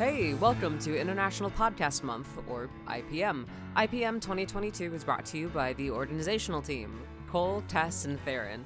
[0.00, 3.44] Hey, welcome to International Podcast Month, or IPM.
[3.76, 8.64] IPM 2022 is brought to you by the organizational team Cole, Tess, and Theron.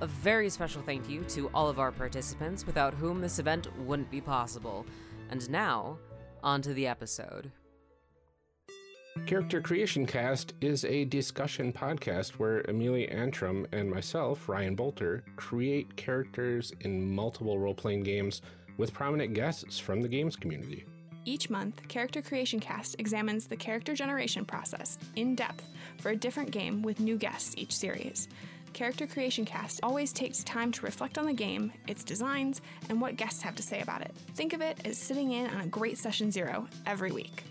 [0.00, 4.10] A very special thank you to all of our participants, without whom this event wouldn't
[4.10, 4.84] be possible.
[5.30, 5.98] And now,
[6.42, 7.52] on to the episode.
[9.24, 15.94] Character Creation Cast is a discussion podcast where Amelia Antrim and myself, Ryan Boelter, create
[15.94, 18.42] characters in multiple role playing games
[18.76, 20.84] with prominent guests from the games community.
[21.24, 25.68] Each month, Character Creation Cast examines the character generation process in depth
[25.98, 28.28] for a different game with new guests each series.
[28.72, 33.16] Character Creation Cast always takes time to reflect on the game, its designs, and what
[33.16, 34.12] guests have to say about it.
[34.34, 37.44] Think of it as sitting in on a great session zero every week.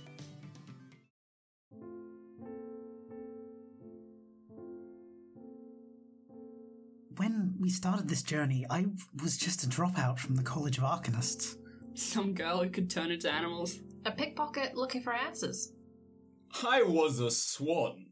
[7.62, 8.88] We started this journey, I
[9.22, 11.58] was just a dropout from the College of Arcanists.
[11.94, 13.80] Some girl who could turn into animals.
[14.04, 15.72] A pickpocket looking for answers.
[16.64, 18.08] I was a swan.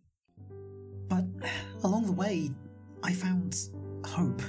[1.08, 1.25] But
[1.83, 2.52] along the way,
[3.02, 3.58] I found
[4.06, 4.39] hope.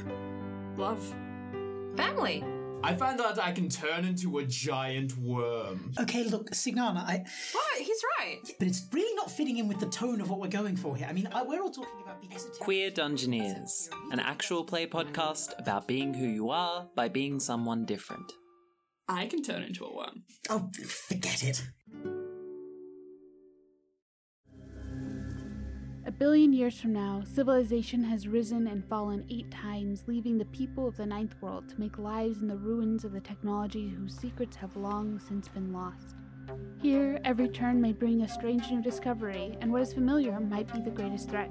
[0.76, 1.02] Love.
[1.96, 2.44] Family.
[2.82, 5.92] I found out I can turn into a giant worm.
[6.00, 7.24] Okay, look, Signana, I.
[7.52, 7.78] What?
[7.78, 8.40] He's right.
[8.58, 11.06] But it's really not fitting in with the tone of what we're going for here.
[11.08, 15.58] I mean, I, we're all talking about being esoteric- Queer Dungeoneers, an actual play podcast
[15.58, 18.32] about being who you are by being someone different.
[19.08, 20.24] I can turn into a worm.
[20.48, 21.62] Oh, forget it.
[26.06, 30.88] A billion years from now, civilization has risen and fallen eight times, leaving the people
[30.88, 34.56] of the Ninth World to make lives in the ruins of the technology whose secrets
[34.56, 36.16] have long since been lost.
[36.80, 40.80] Here, every turn may bring a strange new discovery, and what is familiar might be
[40.80, 41.50] the greatest threat.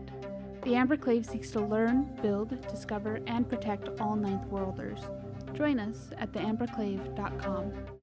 [0.63, 4.99] The Amberclave seeks to learn, build, discover, and protect all Ninth Worlders.
[5.53, 7.98] Join us at theamberclave.com.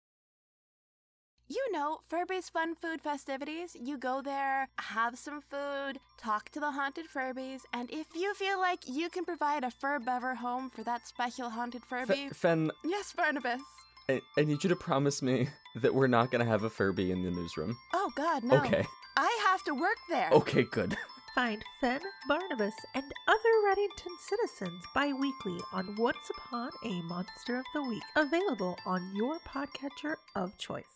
[1.49, 3.77] You know, Furby's Fun Food Festivities.
[3.81, 8.59] You go there, have some food, talk to the haunted Furbies, and if you feel
[8.59, 12.27] like you can provide a fur bever home for that special haunted Furby.
[12.31, 13.61] F- Fen, yes, Barnabas.
[14.09, 15.49] I-, I need you to promise me
[15.83, 17.77] that we're not gonna have a Furby in the newsroom.
[17.95, 18.57] Oh, God, no.
[18.57, 18.85] Okay.
[19.17, 20.31] I have to work there.
[20.33, 20.97] Okay, good.
[21.37, 27.65] Find Fen, Barnabas, and other Reddington citizens bi weekly on Once Upon a Monster of
[27.75, 30.96] the Week, available on your podcatcher of choice.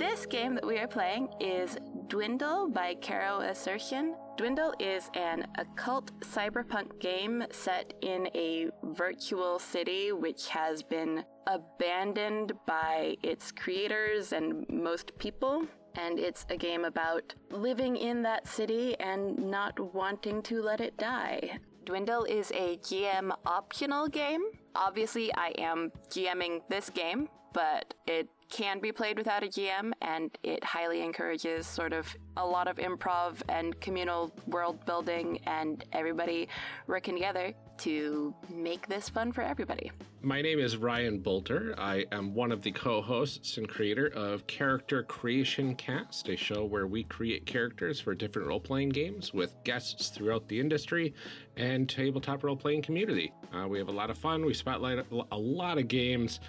[0.00, 1.76] This game that we are playing is
[2.08, 4.14] Dwindle by Caro Assertion.
[4.38, 12.52] Dwindle is an occult cyberpunk game set in a virtual city which has been abandoned
[12.66, 15.66] by its creators and most people.
[15.94, 20.96] And it's a game about living in that city and not wanting to let it
[20.96, 21.58] die.
[21.84, 24.44] Dwindle is a GM optional game.
[24.74, 30.36] Obviously, I am GMing this game, but it can be played without a GM, and
[30.42, 36.48] it highly encourages sort of a lot of improv and communal world building and everybody
[36.86, 39.90] working together to make this fun for everybody.
[40.20, 41.74] My name is Ryan Boelter.
[41.78, 46.64] I am one of the co hosts and creator of Character Creation Cast, a show
[46.64, 51.14] where we create characters for different role playing games with guests throughout the industry
[51.56, 53.32] and tabletop role playing community.
[53.54, 54.44] Uh, we have a lot of fun.
[54.44, 56.40] We spotlight a lot of games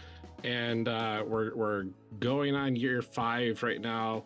[0.43, 1.85] and uh, we're we're
[2.19, 4.23] going on year five right now,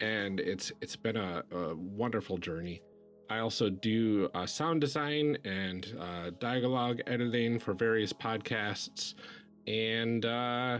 [0.00, 2.82] and it's it's been a, a wonderful journey.
[3.30, 9.14] I also do uh, sound design and uh, dialogue editing for various podcasts,
[9.66, 10.78] and uh,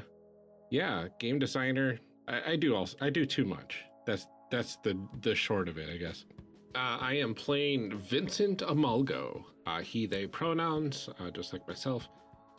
[0.70, 1.98] yeah, game designer.
[2.26, 3.84] I, I do also I do too much.
[4.06, 6.24] That's that's the the short of it, I guess.
[6.74, 9.42] Uh, I am playing Vincent Amalgo.
[9.66, 12.08] Uh, he, they pronouns, uh, just like myself.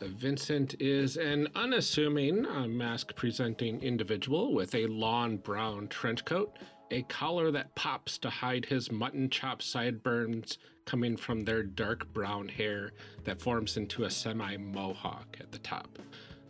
[0.02, 6.58] Vincent is an unassuming, uh, mask presenting individual with a lawn brown trench coat,
[6.90, 10.56] a collar that pops to hide his mutton chop sideburns
[10.86, 12.92] coming from their dark brown hair
[13.24, 15.98] that forms into a semi mohawk at the top.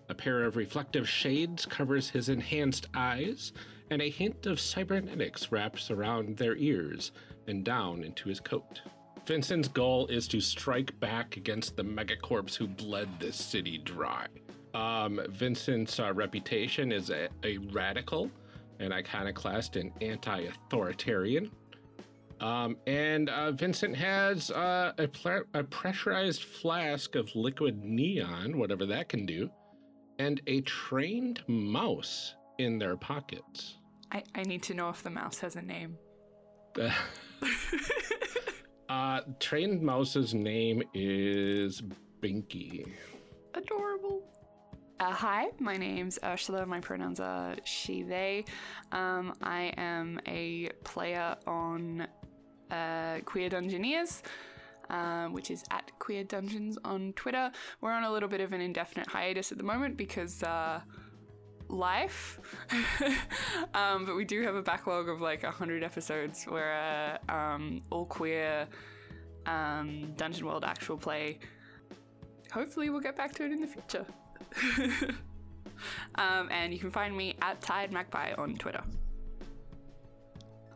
[0.09, 3.53] A pair of reflective shades covers his enhanced eyes,
[3.91, 7.11] and a hint of cybernetics wraps around their ears
[7.49, 8.81] and down into his coat.
[9.31, 14.27] Vincent's goal is to strike back against the megacorps who bled this city dry.
[14.75, 18.29] Um, Vincent's uh, reputation is a, a, radical,
[18.81, 21.49] an iconoclast, and anti authoritarian.
[22.41, 28.85] Um, and uh, Vincent has uh, a, pl- a pressurized flask of liquid neon, whatever
[28.87, 29.49] that can do,
[30.19, 33.77] and a trained mouse in their pockets.
[34.11, 35.99] I, I need to know if the mouse has a name.
[38.91, 41.81] Uh, trained mouse's name is
[42.21, 42.85] Binky.
[43.55, 44.21] Adorable.
[44.99, 46.67] Uh, hi, my name's Ursula.
[46.67, 48.45] My pronouns are she, they.
[48.91, 52.09] Um, I am a player on
[52.73, 54.23] uh, Queer Dungeoneers,
[54.89, 57.53] um, which is at Queer Dungeons on Twitter.
[57.81, 60.81] We're on a little bit of an indefinite hiatus at the moment because uh,
[61.71, 62.41] life.
[63.75, 68.07] um, but we do have a backlog of like 100 episodes where uh, um, all
[68.07, 68.67] queer
[69.47, 71.39] um, Dungeon World actual play.
[72.53, 74.05] Hopefully, we'll get back to it in the future.
[76.17, 78.83] um, and you can find me at Tide Magpie on Twitter.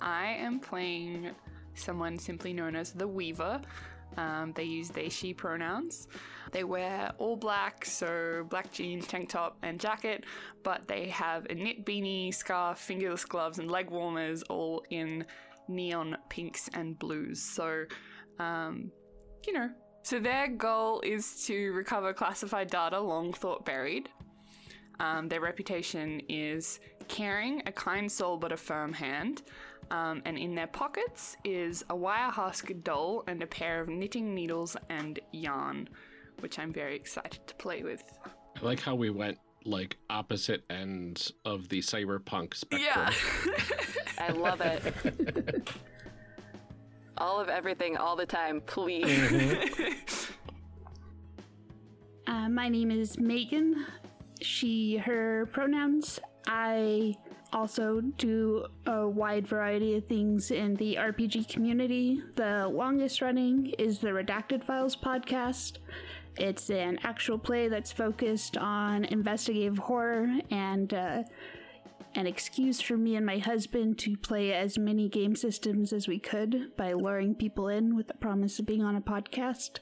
[0.01, 1.31] I am playing
[1.75, 3.61] someone simply known as the Weaver.
[4.17, 6.09] Um, they use they, she pronouns.
[6.55, 10.23] They wear all black, so black jeans, tank top, and jacket,
[10.63, 15.25] but they have a knit beanie, scarf, fingerless gloves, and leg warmers all in
[15.67, 17.43] neon pinks and blues.
[17.43, 17.87] So,
[18.39, 18.93] um,
[19.45, 19.69] you know,
[20.05, 24.09] so their goal is to recover classified data long thought buried.
[25.01, 26.79] Um, their reputation is
[27.09, 29.43] caring, a kind soul but a firm hand.
[29.91, 34.37] Um, and in their pockets is a wire husk doll and a pair of knitting
[34.37, 35.89] needles and yarn,
[36.41, 38.03] which I'm very excited to play with.
[38.25, 42.91] I like how we went like opposite ends of the cyberpunk spectrum.
[42.95, 43.11] Yeah.
[44.19, 45.71] I love it.
[47.19, 50.29] all of everything, all the time, please.
[52.27, 53.85] Uh, my name is Megan.
[54.41, 56.19] She, her pronouns.
[56.47, 57.17] I
[57.53, 62.23] also do a wide variety of things in the RPG community.
[62.37, 65.79] The longest running is the Redacted Files podcast.
[66.37, 71.23] It's an actual play that's focused on investigative horror and uh,
[72.15, 76.19] an excuse for me and my husband to play as many game systems as we
[76.19, 79.79] could by luring people in with the promise of being on a podcast.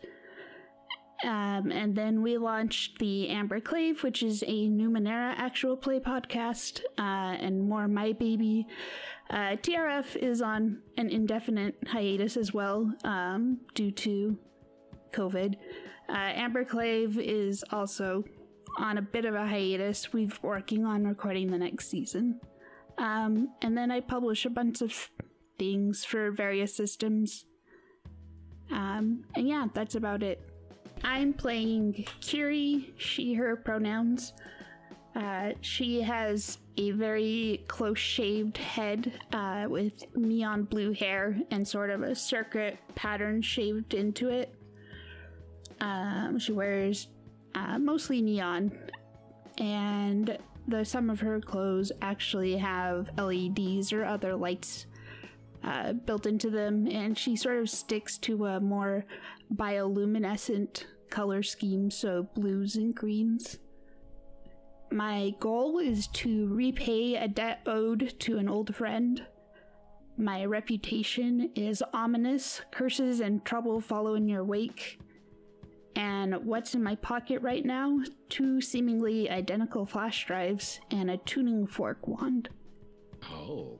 [1.24, 7.36] Um, and then we launched the Amberclave, which is a Numenera actual play podcast, uh,
[7.38, 8.66] and more my baby.
[9.30, 14.36] Uh, TRF is on an indefinite hiatus as well um, due to
[15.12, 15.54] COVID.
[16.08, 18.24] Uh, Amberclave is also
[18.78, 20.12] on a bit of a hiatus.
[20.12, 22.40] We've working on recording the next season.
[22.98, 25.10] Um, and then I publish a bunch of
[25.58, 27.44] things for various systems.
[28.70, 30.40] Um, and yeah, that's about it.
[31.04, 34.32] I'm playing Kiri, she, her pronouns.
[35.14, 41.90] Uh, she has a very close shaved head uh, with neon blue hair and sort
[41.90, 44.54] of a circuit pattern shaved into it.
[45.82, 47.08] Um, she wears
[47.56, 48.70] uh, mostly neon,
[49.58, 50.38] and
[50.68, 54.86] the some of her clothes actually have LEDs or other lights
[55.64, 59.04] uh, built into them, and she sort of sticks to a more
[59.52, 63.58] bioluminescent color scheme, so blues and greens.
[64.92, 69.26] My goal is to repay a debt owed to an old friend.
[70.16, 75.00] My reputation is ominous, curses and trouble follow in your wake.
[75.96, 78.00] And what's in my pocket right now?
[78.28, 82.48] Two seemingly identical flash drives and a tuning fork wand.
[83.30, 83.78] Oh.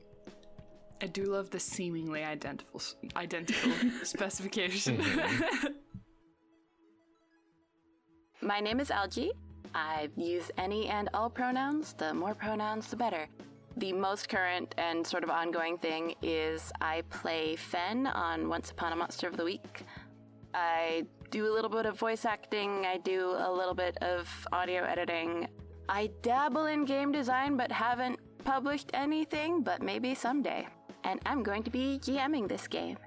[1.01, 2.81] I do love the seemingly identical
[3.17, 3.71] identical
[4.03, 5.03] specification.
[8.41, 9.31] My name is Algie.
[9.75, 11.93] I use any and all pronouns.
[11.93, 13.27] The more pronouns, the better.
[13.77, 18.93] The most current and sort of ongoing thing is I play Fen on Once Upon
[18.93, 19.85] a Monster of the Week.
[20.53, 24.83] I do a little bit of voice acting, I do a little bit of audio
[24.83, 25.47] editing.
[25.89, 30.67] I dabble in game design but haven't published anything, but maybe someday.
[31.03, 32.97] And I'm going to be GMing this game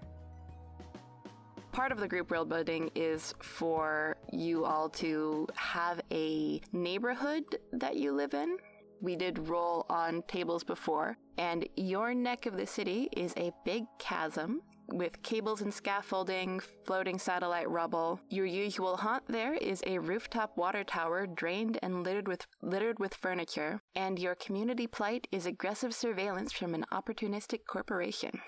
[1.72, 7.96] part of the group world building is for you all to have a neighborhood that
[7.96, 8.56] you live in.
[9.02, 13.84] We did roll on tables before, and your neck of the city is a big
[13.98, 18.20] chasm with cables and scaffolding, floating satellite rubble.
[18.28, 23.14] Your usual haunt there is a rooftop water tower drained and littered with littered with
[23.14, 28.40] furniture, and your community plight is aggressive surveillance from an opportunistic corporation.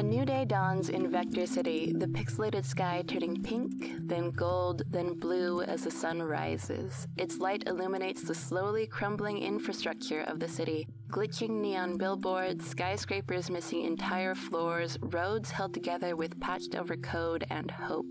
[0.00, 5.12] A new day dawns in Vector City, the pixelated sky turning pink, then gold, then
[5.12, 7.06] blue as the sun rises.
[7.18, 10.88] Its light illuminates the slowly crumbling infrastructure of the city.
[11.10, 17.70] Glitching neon billboards, skyscrapers missing entire floors, roads held together with patched over code and
[17.70, 18.06] hope.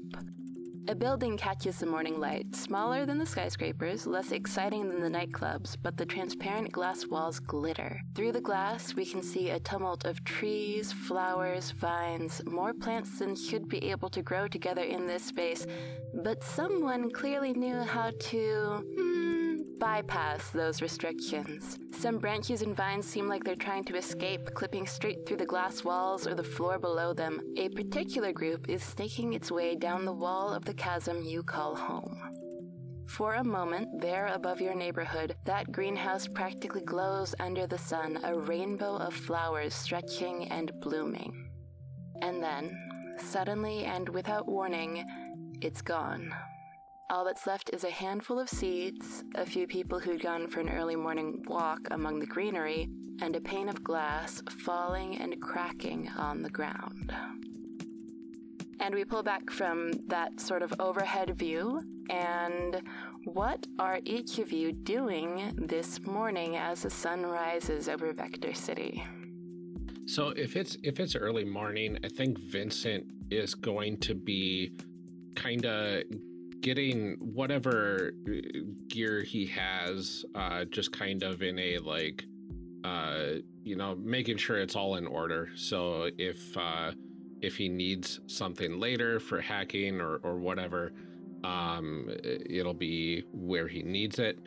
[0.88, 5.78] A building catches the morning light, smaller than the skyscrapers, less exciting than the nightclubs,
[5.82, 8.02] but the transparent glass walls glitter.
[8.16, 13.36] Through the glass, we can see a tumult of trees, flowers, vines, more plants than
[13.36, 15.68] should be able to grow together in this space,
[16.24, 18.84] but someone clearly knew how to.
[18.98, 19.39] Hmm,
[19.80, 21.78] bypass those restrictions.
[21.92, 25.84] Some branches and vines seem like they're trying to escape, clipping straight through the glass
[25.84, 27.40] walls or the floor below them.
[27.58, 31.76] A particular group is snaking its way down the wall of the chasm you call
[31.76, 32.20] home.
[33.08, 38.38] For a moment, there above your neighborhood, that greenhouse practically glows under the sun, a
[38.38, 41.50] rainbow of flowers stretching and blooming.
[42.22, 42.78] And then,
[43.18, 45.04] suddenly and without warning,
[45.62, 46.34] it's gone.
[47.12, 50.70] All that's left is a handful of seeds, a few people who'd gone for an
[50.70, 52.88] early morning walk among the greenery,
[53.20, 57.12] and a pane of glass falling and cracking on the ground.
[58.80, 61.82] And we pull back from that sort of overhead view.
[62.12, 62.80] And
[63.26, 69.04] what are each of you doing this morning as the sun rises over Vector City?
[70.06, 74.78] So if it's if it's early morning, I think Vincent is going to be
[75.36, 76.04] kind of
[76.62, 78.32] getting whatever uh,
[78.88, 82.24] gear he has, uh, just kind of in a like,
[82.84, 85.50] uh, you know, making sure it's all in order.
[85.56, 86.92] So if uh,
[87.42, 90.92] if he needs something later for hacking or or whatever,
[91.44, 94.40] um, it'll be where he needs it.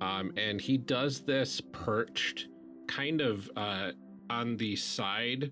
[0.00, 2.48] Um, and he does this perched
[2.88, 3.92] kind of uh,
[4.30, 5.50] on the side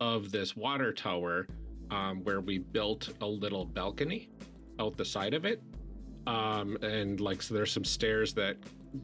[0.00, 1.46] of this water tower
[1.90, 4.28] um, where we built a little balcony
[4.78, 5.62] out the side of it.
[6.26, 8.56] Um, and like, so there's some stairs that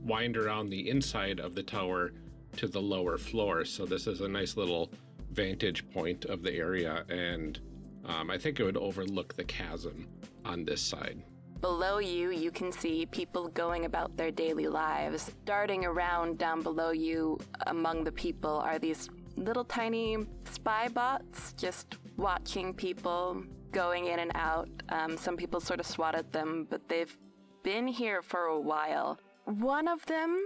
[0.04, 2.12] wind around the inside of the tower
[2.56, 3.64] to the lower floor.
[3.64, 4.90] So this is a nice little
[5.32, 7.04] vantage point of the area.
[7.08, 7.58] And
[8.04, 10.08] um, I think it would overlook the chasm
[10.44, 11.22] on this side.
[11.60, 15.30] Below you, you can see people going about their daily lives.
[15.44, 17.38] Darting around down below you
[17.68, 20.18] among the people are these little tiny
[20.50, 24.68] spy bots just watching people going in and out.
[24.90, 27.16] Um, some people sort of swat at them, but they've
[27.62, 29.18] been here for a while.
[29.44, 30.44] One of them,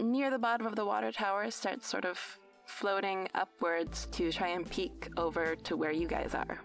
[0.00, 2.18] near the bottom of the water tower, starts sort of
[2.66, 6.60] floating upwards to try and peek over to where you guys are.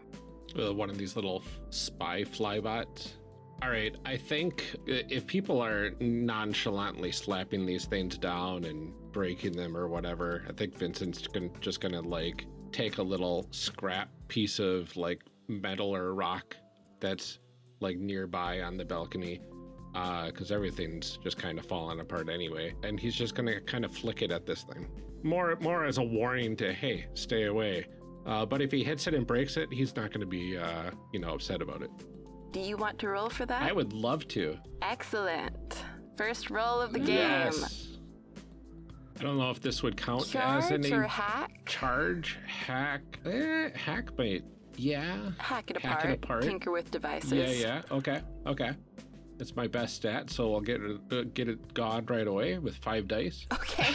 [0.59, 3.13] Uh, one of these little spy flybots.
[3.61, 9.77] All right, I think if people are nonchalantly slapping these things down and breaking them
[9.77, 11.21] or whatever, I think Vincent's
[11.59, 16.55] just gonna like take a little scrap piece of like metal or rock
[16.99, 17.39] that's
[17.79, 19.41] like nearby on the balcony
[19.93, 23.93] because uh, everything's just kind of falling apart anyway and he's just gonna kind of
[23.93, 24.87] flick it at this thing.
[25.23, 27.87] More more as a warning to hey stay away.
[28.25, 31.19] Uh, but if he hits it and breaks it he's not gonna be uh, you
[31.19, 31.91] know upset about it.
[32.51, 33.63] Do you want to roll for that?
[33.63, 34.57] I would love to.
[34.81, 35.83] Excellent.
[36.17, 37.17] First roll of the game.
[37.17, 37.87] Yes.
[39.19, 41.61] I don't know if this would count charge as any or hack.
[41.65, 44.43] Charge, hack, eh, hack might
[44.81, 45.31] yeah.
[45.37, 46.13] Hack it Hack apart.
[46.13, 46.43] it apart.
[46.43, 47.31] Tinker with devices.
[47.31, 47.81] Yeah, yeah.
[47.91, 48.71] Okay, okay.
[49.39, 52.75] It's my best stat, so I'll get it uh, get it gone right away with
[52.77, 53.45] five dice.
[53.53, 53.93] Okay.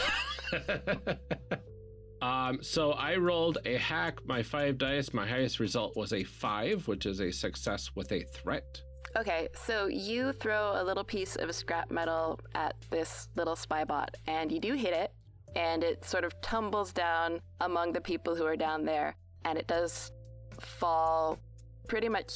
[2.23, 4.19] um, so I rolled a hack.
[4.27, 5.13] My five dice.
[5.13, 8.83] My highest result was a five, which is a success with a threat.
[9.17, 14.15] Okay, so you throw a little piece of scrap metal at this little spy bot,
[14.27, 15.13] and you do hit it,
[15.55, 19.17] and it sort of tumbles down among the people who are down there,
[19.47, 20.13] and it does
[20.61, 21.39] fall
[21.89, 22.33] pretty much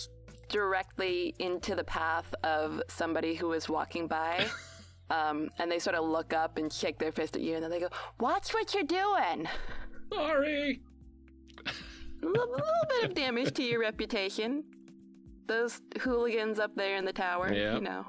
[0.48, 4.46] directly into the path of somebody who is walking by.
[5.10, 7.70] um, and they sort of look up and shake their fist at you, and then
[7.70, 9.48] they go, Watch what you're doing!
[10.12, 10.80] Sorry!
[12.22, 14.64] a little, little bit of damage to your reputation.
[15.46, 17.74] Those hooligans up there in the tower, Yep.
[17.74, 18.06] you know.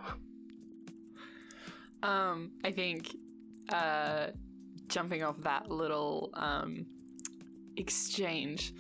[2.04, 3.16] Um, I think
[3.70, 4.28] uh,
[4.88, 6.86] jumping off that little um,
[7.78, 8.74] exchange,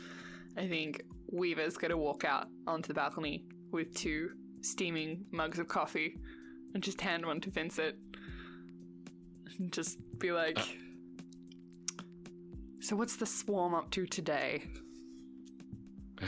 [0.57, 6.17] I think Weaver's gonna walk out onto the balcony with two steaming mugs of coffee
[6.73, 7.95] and just hand one to Vincent
[9.57, 10.59] and just be like,
[12.79, 14.63] So, what's the swarm up to today?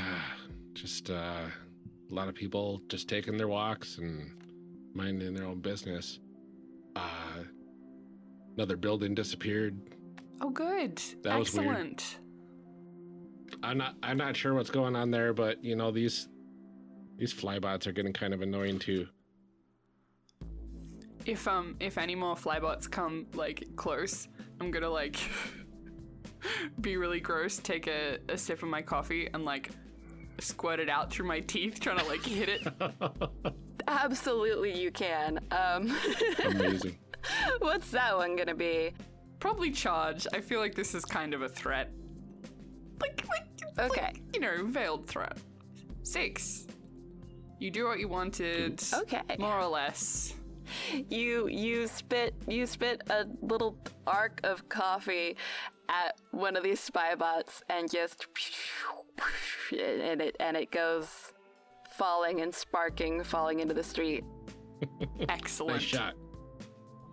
[0.73, 4.31] just uh, a lot of people just taking their walks and
[4.93, 6.19] minding their own business.
[6.95, 7.43] Uh,
[8.55, 9.79] another building disappeared.
[10.41, 11.01] Oh, good.
[11.23, 11.69] That was weird.
[11.69, 12.17] Excellent.
[13.61, 16.29] I'm not I'm not sure what's going on there, but you know these
[17.17, 19.07] these flybots are getting kind of annoying too.
[21.25, 24.27] If um if any more flybots come like close,
[24.59, 25.17] I'm gonna like
[26.81, 29.71] be really gross, take a, a sip of my coffee and like
[30.39, 32.67] squirt it out through my teeth, trying to like hit it.
[33.87, 35.39] Absolutely, you can.
[35.51, 35.95] Um,
[36.45, 36.97] Amazing.
[37.59, 38.93] what's that one gonna be?
[39.39, 40.25] Probably charge.
[40.33, 41.91] I feel like this is kind of a threat.
[43.03, 44.13] Like, like, Okay.
[44.33, 45.37] you know, veiled threat.
[46.03, 46.67] Six.
[47.59, 48.83] You do what you wanted.
[48.93, 49.21] Okay.
[49.39, 50.33] More or less.
[51.09, 55.37] You you spit you spit a little arc of coffee
[55.89, 58.25] at one of these spy bots and just
[59.71, 61.31] and it and it goes
[61.97, 64.23] falling and sparking, falling into the street.
[65.29, 65.75] Excellent.
[65.75, 66.13] Nice shot.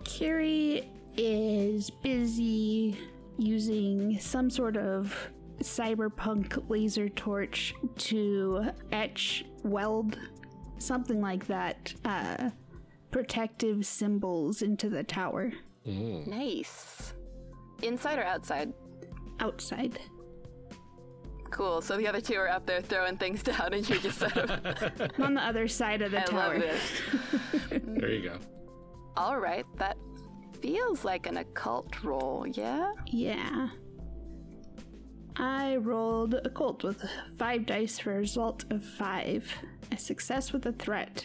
[0.05, 2.97] Kiri is busy
[3.39, 5.15] using some sort of
[5.61, 10.19] cyberpunk laser torch to etch, weld,
[10.79, 12.51] something like that, uh,
[13.11, 15.53] protective symbols into the tower.
[15.85, 17.15] Nice.
[17.83, 18.73] Inside or outside?
[19.41, 19.99] Outside.
[21.51, 21.81] Cool.
[21.81, 24.51] So the other two are up there throwing things down, and you're just sort of.
[25.17, 26.59] I'm on the other side of the I tower.
[26.59, 26.83] love this.
[27.85, 28.39] There you go.
[29.17, 29.97] All right, that
[30.61, 32.93] feels like an occult roll, yeah?
[33.07, 33.69] Yeah.
[35.37, 37.05] I rolled occult with
[37.39, 39.51] five dice for a result of five.
[39.93, 41.25] A success with a threat.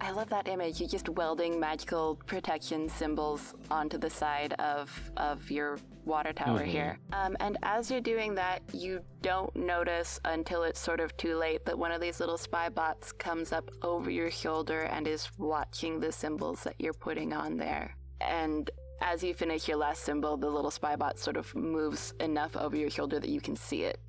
[0.00, 0.80] I love that image.
[0.80, 6.66] You're just welding magical protection symbols onto the side of of your water tower Mhm.
[6.66, 6.98] here.
[7.12, 11.64] Um, and as you're doing that, you don't notice until it's sort of too late
[11.64, 16.00] that one of these little spy bots comes up over your shoulder and is watching
[16.00, 17.96] the symbols that you're putting on there.
[18.20, 18.70] And
[19.04, 22.74] as you finish your last symbol, the little spy bot sort of moves enough over
[22.74, 24.00] your shoulder that you can see it.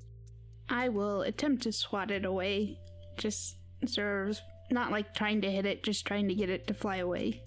[0.70, 2.80] I will attempt to swat it away.
[3.18, 6.74] Just sort of not like trying to hit it, just trying to get it to
[6.74, 7.42] fly away.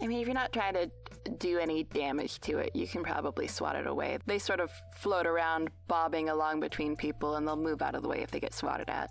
[0.00, 0.90] I mean, if you're not trying to
[1.38, 4.18] do any damage to it, you can probably swat it away.
[4.26, 8.08] They sort of float around, bobbing along between people, and they'll move out of the
[8.08, 9.10] way if they get swatted at.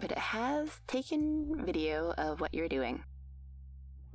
[0.00, 3.04] But it has taken video of what you're doing.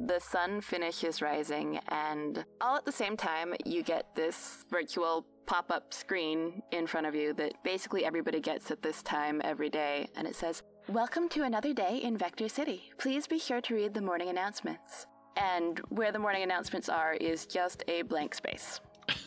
[0.01, 5.69] The sun finishes rising, and all at the same time, you get this virtual pop
[5.69, 10.07] up screen in front of you that basically everybody gets at this time every day,
[10.15, 12.93] and it says, Welcome to another day in Vector City.
[12.97, 15.05] Please be sure to read the morning announcements.
[15.35, 18.79] And where the morning announcements are is just a blank space.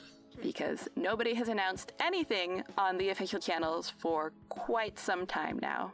[0.43, 5.93] Because nobody has announced anything on the official channels for quite some time now.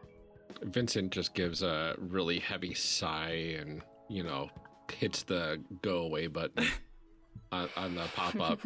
[0.63, 4.49] Vincent just gives a really heavy sigh and, you know,
[4.93, 6.67] hits the go away button
[7.53, 8.61] on, on the pop up.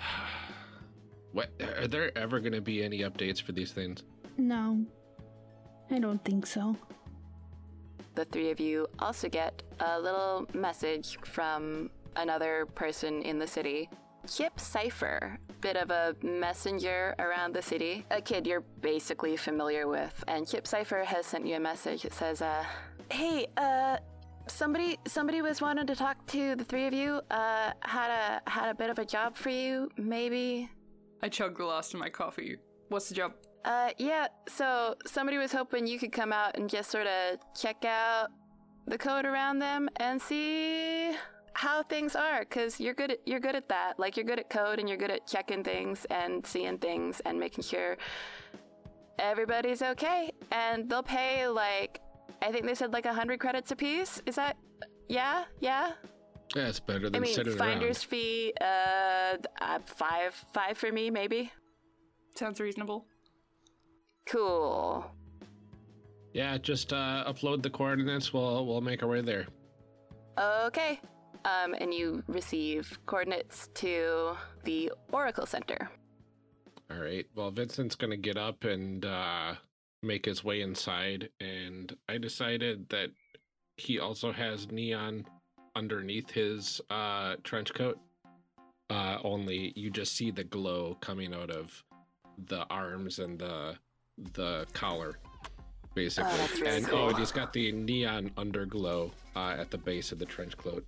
[1.32, 4.02] what are there ever going to be any updates for these things?
[4.36, 4.84] No,
[5.90, 6.76] I don't think so.
[8.14, 13.88] The three of you also get a little message from another person in the city.
[14.28, 20.22] Chip Cipher, bit of a messenger around the city, a kid you're basically familiar with.
[20.28, 22.04] And Chip Cipher has sent you a message.
[22.04, 22.64] It says, uh,
[23.10, 23.96] hey, uh,
[24.50, 27.20] somebody somebody was wanting to talk to the three of you.
[27.30, 30.68] Uh, had a had a bit of a job for you, maybe.
[31.22, 32.56] I chugged the last of my coffee.
[32.88, 33.32] What's the job?
[33.64, 37.84] Uh, yeah, so somebody was hoping you could come out and just sort of check
[37.84, 38.28] out
[38.86, 41.12] the code around them and see
[41.52, 43.98] how things are cuz you're good at you're good at that.
[43.98, 47.38] Like you're good at code and you're good at checking things and seeing things and
[47.38, 47.98] making sure
[49.18, 52.00] everybody's okay and they'll pay like
[52.42, 54.22] I think they said like a 100 credits a piece.
[54.26, 54.56] Is that
[55.08, 55.44] Yeah?
[55.60, 55.92] Yeah?
[56.54, 58.10] Yeah, it's better than I mean, sitting finder's around.
[58.10, 61.52] fee uh, uh 5 5 for me maybe.
[62.36, 63.06] Sounds reasonable.
[64.26, 65.04] Cool.
[66.32, 68.32] Yeah, just uh, upload the coordinates.
[68.32, 69.46] We'll we'll make our way there.
[70.38, 71.00] Okay.
[71.44, 75.90] Um, and you receive coordinates to the Oracle Center.
[76.90, 77.26] All right.
[77.34, 79.54] Well, Vincent's gonna get up and uh,
[80.02, 83.10] make his way inside, and I decided that
[83.76, 85.26] he also has neon
[85.76, 87.98] underneath his uh, trench coat.
[88.88, 91.82] Uh, only you just see the glow coming out of
[92.46, 93.76] the arms and the
[94.34, 95.18] the collar,
[95.94, 96.30] basically.
[96.32, 96.98] Oh, really and cool.
[96.98, 100.84] oh, and he's got the neon underglow uh, at the base of the trench coat.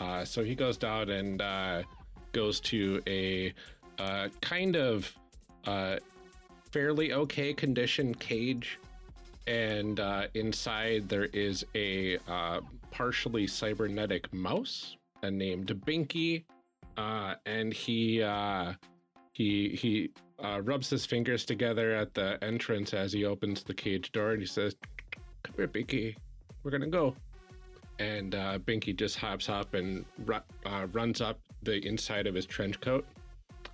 [0.00, 1.82] Uh, so he goes down and uh,
[2.32, 3.52] goes to a
[3.98, 5.12] uh, kind of
[5.66, 5.96] uh,
[6.70, 8.78] fairly okay condition cage,
[9.46, 16.44] and uh, inside there is a uh, partially cybernetic mouse named Binky,
[16.96, 18.74] uh, and he uh,
[19.32, 20.10] he he
[20.44, 24.40] uh, rubs his fingers together at the entrance as he opens the cage door, and
[24.40, 24.76] he says,
[25.42, 26.16] "Come here, Binky,
[26.62, 27.14] we're gonna go."
[28.00, 28.32] And
[28.64, 33.04] Binky just hops up and ru- runs up the inside of his trench coat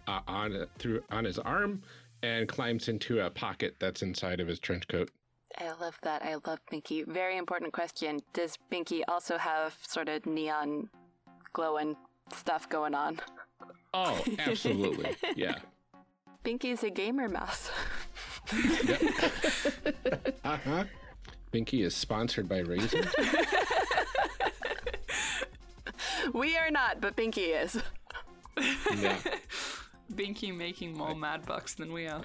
[0.07, 1.83] on through on his arm
[2.24, 5.10] and climbs into a pocket that's inside of his trench coat.
[5.58, 6.22] I love that.
[6.22, 7.06] I love Binky.
[7.06, 8.20] Very important question.
[8.32, 10.88] Does Binky also have sort of neon
[11.52, 11.96] glowing
[12.32, 13.20] stuff going on?
[13.92, 15.14] Oh, absolutely.
[15.37, 15.58] yeah.
[16.44, 17.70] Binky's a gamer mouse.
[20.44, 20.84] Uh-huh.
[21.52, 23.08] Binky is sponsored by Razer.
[26.34, 27.80] we are not, but Binky is.
[29.00, 29.16] yeah.
[30.12, 32.23] Binky making more mad bucks than we are.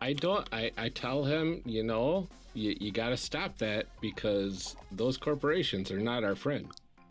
[0.00, 0.46] I don't.
[0.52, 5.90] I, I tell him, you know, you, you got to stop that because those corporations
[5.90, 6.70] are not our friend.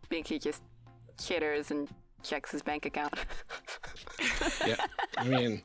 [0.10, 0.62] Binky just
[1.20, 1.90] chitters and
[2.24, 3.14] checks his bank account.
[4.66, 4.78] yeah.
[5.18, 5.62] I mean,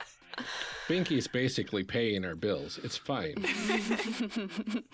[0.88, 2.79] Binky's basically paying our bills.
[2.83, 3.35] It's fine.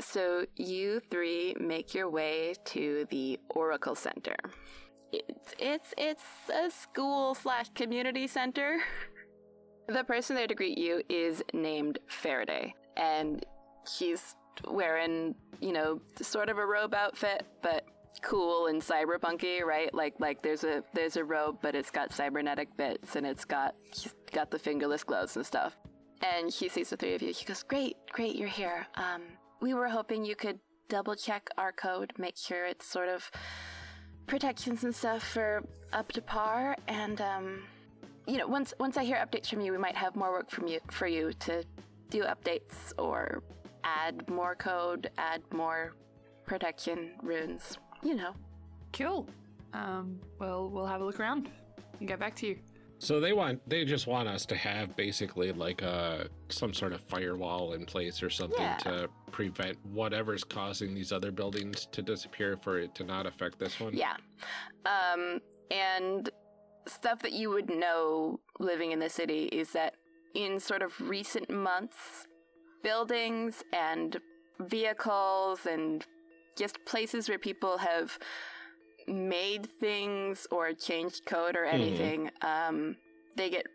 [0.00, 4.36] so you three make your way to the Oracle Center.
[5.28, 8.78] It's it's it's a school slash community center.
[9.88, 13.44] The person there to greet you is named Faraday, and
[13.98, 14.34] he's
[14.66, 17.84] wearing, you know, sort of a robe outfit, but
[18.22, 19.92] cool and cyberpunky, right?
[19.92, 23.74] Like like there's a there's a robe, but it's got cybernetic bits and it's got
[23.92, 25.76] she's got the fingerless gloves and stuff.
[26.22, 27.32] And he sees the three of you.
[27.32, 28.86] He goes, "Great, great, you're here.
[28.94, 29.22] Um,
[29.60, 33.30] we were hoping you could double check our code, make sure it's sort of
[34.26, 37.62] protections and stuff for up to par, and um,
[38.26, 40.66] you know, once once I hear updates from you, we might have more work from
[40.66, 41.64] you for you to
[42.10, 43.42] do updates or
[43.84, 45.94] add more code, add more
[46.46, 47.78] protection runes.
[48.02, 48.34] You know.
[48.92, 49.26] Cool.
[49.72, 51.50] Um, well, we'll have a look around
[51.98, 52.58] and get back to you.
[53.04, 57.02] So they want they just want us to have basically like a some sort of
[57.02, 58.76] firewall in place or something Yeah.
[58.78, 63.78] to prevent whatever's causing these other buildings to disappear for it to not affect this
[63.78, 63.92] one.
[63.94, 64.16] Yeah.
[64.86, 65.40] Um,
[65.70, 66.30] and
[66.86, 69.96] stuff that you would know living in the city is that
[70.34, 72.26] in sort of recent months,
[72.82, 74.18] buildings and
[74.60, 76.06] vehicles and
[76.56, 78.18] just places where people have
[79.06, 81.72] made things or changed code or Mhm.
[81.72, 82.96] anything, um,
[83.36, 83.66] they get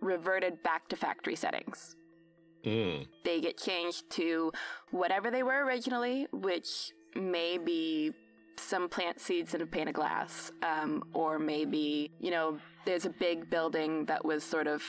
[0.00, 1.96] reverted back to factory settings.
[2.64, 3.06] Mm.
[3.24, 4.52] They get changed to
[4.90, 8.12] whatever they were originally, which may be
[8.58, 13.10] some plant seeds in a pane of glass, um, or maybe, you know, there's a
[13.10, 14.82] big building that was sort of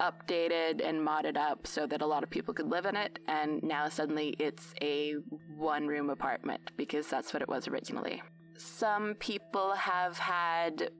[0.00, 3.62] updated and modded up so that a lot of people could live in it, and
[3.62, 5.14] now suddenly it's a
[5.56, 8.22] one room apartment because that's what it was originally.
[8.58, 10.90] Some people have had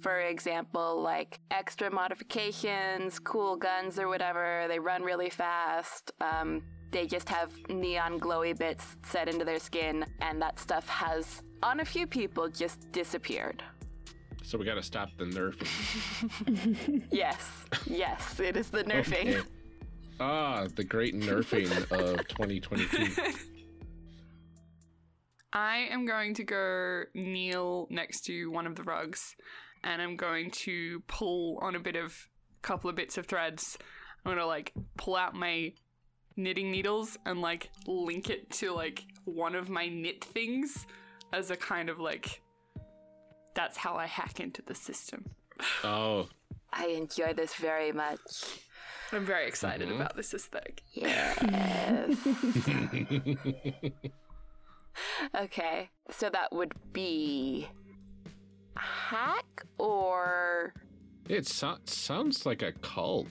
[0.00, 4.64] for example, like extra modifications, cool guns or whatever.
[4.68, 6.10] They run really fast.
[6.20, 11.42] Um, they just have neon glowy bits set into their skin, and that stuff has,
[11.62, 13.62] on a few people, just disappeared.
[14.42, 17.02] So we got to stop the nerfing.
[17.12, 19.36] yes, yes, it is the nerfing.
[19.36, 19.48] Okay.
[20.18, 23.32] Ah, the great nerfing of 2022.
[25.52, 29.34] I am going to go kneel next to one of the rugs
[29.82, 32.28] and I'm going to pull on a bit of
[32.62, 33.78] couple of bits of threads.
[34.24, 35.72] I'm gonna like pull out my
[36.36, 40.86] knitting needles and like link it to like one of my knit things
[41.32, 42.42] as a kind of like
[43.54, 45.24] that's how I hack into the system.
[45.82, 46.28] Oh,
[46.72, 48.20] I enjoy this very much.
[49.12, 49.96] I'm very excited Mhm.
[49.96, 50.82] about this aesthetic.
[50.92, 52.16] Yes.
[55.34, 57.68] okay, so that would be
[58.76, 60.74] hack or
[61.28, 63.26] it so- sounds like occult.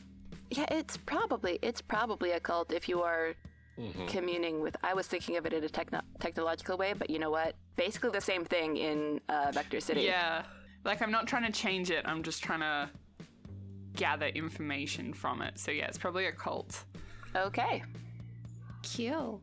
[0.51, 3.33] yeah, it's probably it's probably occult if you are
[3.77, 4.07] Mhm.
[4.09, 4.75] communing with.
[4.83, 7.55] I was thinking of it in a techno- technological way, but you know what?
[7.77, 10.01] Basically the same thing in uh, Vector City.
[10.01, 10.43] Yeah.
[10.83, 12.89] Like I'm not trying to change it, I'm just trying to
[13.95, 15.57] gather information from it.
[15.59, 16.83] So yeah, it's probably occult.
[17.35, 17.83] Okay.
[18.95, 19.41] Cool.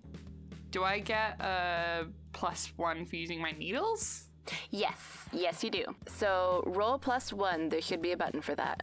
[0.77, 4.25] Do I get a plus one for using my needles?
[4.69, 4.99] Yes,
[5.33, 5.87] yes, you do.
[6.07, 7.71] So roll plus one.
[7.71, 8.83] There should be a button for that.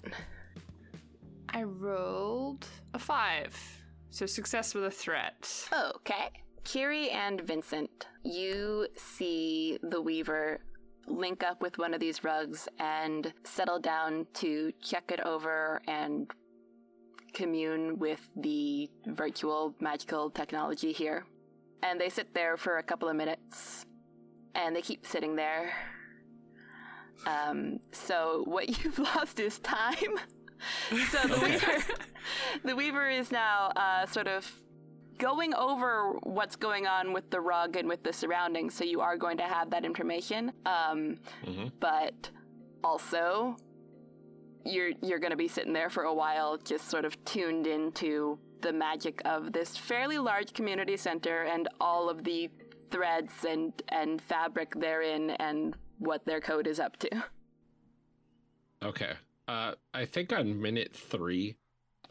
[1.50, 3.56] I rolled a five.
[4.10, 5.48] So success with a threat.
[5.72, 6.32] Okay.
[6.64, 10.62] Kiri and Vincent, you see the Weaver
[11.06, 16.32] link up with one of these rugs and settle down to check it over and
[17.36, 21.28] commune with the virtual magical technology here.
[21.84, 23.86] And they sit there for a couple of minutes
[24.56, 25.74] and they keep sitting there.
[27.28, 30.17] Um, so what you've lost is time.
[31.12, 31.84] so the Weaver,
[32.63, 34.50] the Weaver is now uh, sort of
[35.17, 38.74] going over what's going on with the rug and with the surroundings.
[38.74, 40.52] So you are going to have that information.
[40.65, 41.19] Um,
[41.80, 42.30] but
[42.84, 43.58] also
[44.65, 48.39] you're you're going to be sitting there for a while just sort of tuned into
[48.63, 52.49] the magic of this fairly large community center and all of the
[52.89, 57.10] threads and, and fabric therein and what their code is up to.
[58.84, 59.12] Okay.
[59.47, 61.56] Uh, I think on minute three,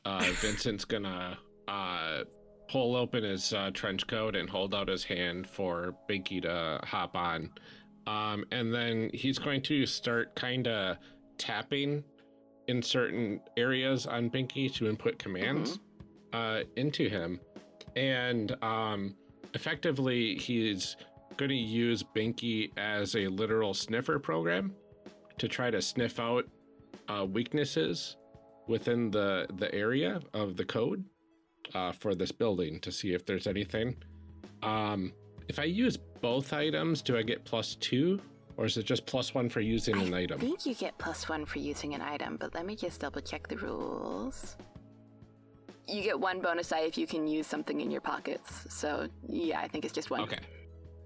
[0.05, 1.39] uh, Vincent's gonna
[1.69, 2.25] uh,
[2.69, 7.17] pull open his uh, trench coat and hold out his hand for Binky to hop
[7.17, 7.51] on.
[8.07, 10.97] Um, and then he's going to start kind of
[11.39, 12.03] tapping
[12.69, 15.79] in certain areas on Binky to input commands
[16.33, 17.41] uh, into him.
[17.97, 19.15] And um,
[19.55, 20.97] effectively, he's
[21.37, 24.75] going to use Binky as a literal sniffer program
[25.39, 26.47] to try to sniff out
[27.09, 28.17] uh, weaknesses
[28.69, 31.05] within the the area of the code
[31.75, 33.97] uh, for this building to see if there's anything.
[34.63, 35.13] Um,
[35.49, 38.21] if I use both items, do I get plus two,
[38.57, 40.39] or is it just plus one for using an item?
[40.39, 43.21] I think you get plus one for using an item, but let me just double
[43.21, 44.57] check the rules.
[45.93, 48.67] You get one bonus die if you can use something in your pockets.
[48.69, 50.23] So, yeah, I think it's just one.
[50.23, 50.39] Okay.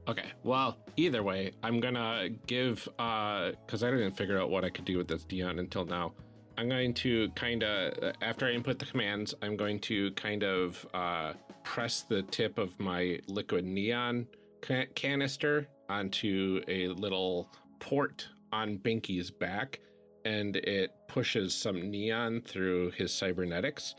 [0.09, 0.27] Okay.
[0.44, 4.85] Well, either way, I'm gonna give uh because I didn't figure out what I could
[4.85, 6.12] do with this Dion until now.
[6.59, 10.87] I'm going to kind of after I input the commands, I'm going to kind of
[10.94, 14.27] uh, press the tip of my liquid neon
[14.62, 19.81] ca- canister onto a little port on Binky's back,
[20.25, 23.94] and it pushes some neon through his cybernetics.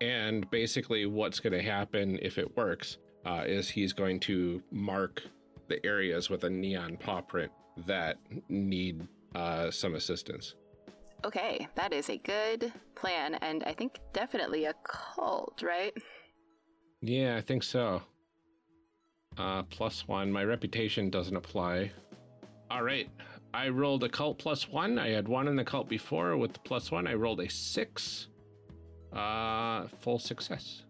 [0.00, 5.22] And basically, what's going to happen if it works uh, is he's going to mark
[5.68, 7.52] the areas with a neon paw print
[7.86, 8.16] that
[8.48, 10.54] need uh, some assistance.
[11.24, 15.92] Okay, that is a good plan, and I think definitely a cult, right?
[17.00, 18.02] Yeah, I think so.
[19.36, 20.30] Uh, plus one.
[20.30, 21.92] My reputation doesn't apply.
[22.70, 23.08] All right.
[23.54, 24.98] I rolled occult plus one.
[24.98, 26.36] I had one in the cult before.
[26.36, 28.28] With the plus one, I rolled a six.
[29.12, 30.82] Uh, full success.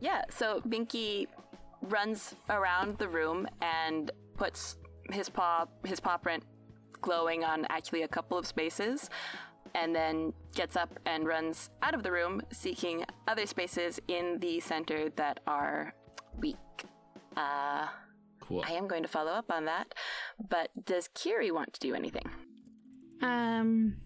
[0.00, 1.26] Yeah, so Binky
[1.82, 4.76] runs around the room and puts
[5.10, 6.42] his paw his paw print
[7.00, 9.10] glowing on actually a couple of spaces
[9.74, 14.60] and then gets up and runs out of the room seeking other spaces in the
[14.60, 15.94] center that are
[16.40, 16.56] weak.
[17.36, 17.86] Uh
[18.46, 18.62] Cool.
[18.66, 19.94] I am going to follow up on that,
[20.50, 22.28] but does Kiri want to do anything?
[23.22, 23.96] Um,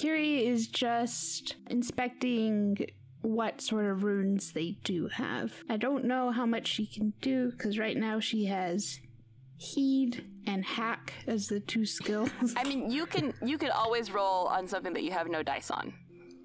[0.00, 2.86] Kiri is just inspecting
[3.22, 5.52] what sort of runes they do have.
[5.68, 9.00] I don't know how much she can do because right now she has
[9.56, 12.30] heed and hack as the two skills.
[12.56, 15.70] I mean, you can you could always roll on something that you have no dice
[15.70, 15.92] on.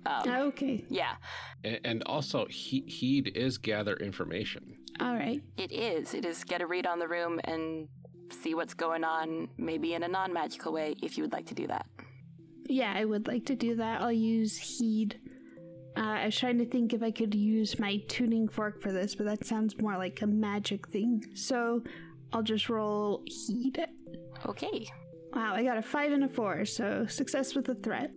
[0.05, 0.83] Um, okay.
[0.89, 1.15] Yeah,
[1.63, 4.77] A- And also, he- heed is gather information.
[4.99, 5.41] All right.
[5.57, 6.13] it is.
[6.13, 7.87] It is get a read on the room and
[8.29, 11.55] see what's going on, maybe in a non magical way, if you would like to
[11.55, 11.85] do that.
[12.67, 14.01] Yeah, I would like to do that.
[14.01, 15.19] I'll use heed.
[15.95, 19.15] Uh, I was trying to think if I could use my tuning fork for this,
[19.15, 21.23] but that sounds more like a magic thing.
[21.35, 21.83] So
[22.31, 23.85] I'll just roll heed.
[24.45, 24.87] Okay.
[25.33, 28.11] Wow, I got a five and a four, so success with the threat.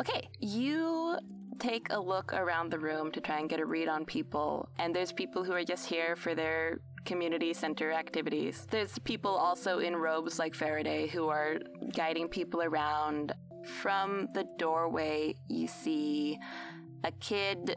[0.00, 1.18] Okay, you
[1.58, 4.94] take a look around the room to try and get a read on people, and
[4.94, 8.66] there's people who are just here for their community center activities.
[8.70, 11.58] There's people also in robes like Faraday who are
[11.94, 13.32] guiding people around.
[13.64, 16.38] From the doorway, you see
[17.04, 17.76] a kid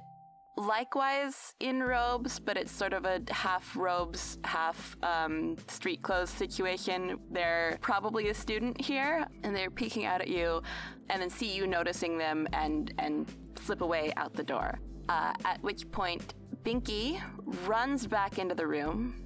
[0.57, 7.19] likewise in robes, but it's sort of a half robes, half um, street clothes situation.
[7.31, 10.61] They're probably a student here, and they're peeking out at you,
[11.09, 14.79] and then see you noticing them and and slip away out the door.
[15.09, 17.21] Uh, at which point, Binky
[17.67, 19.21] runs back into the room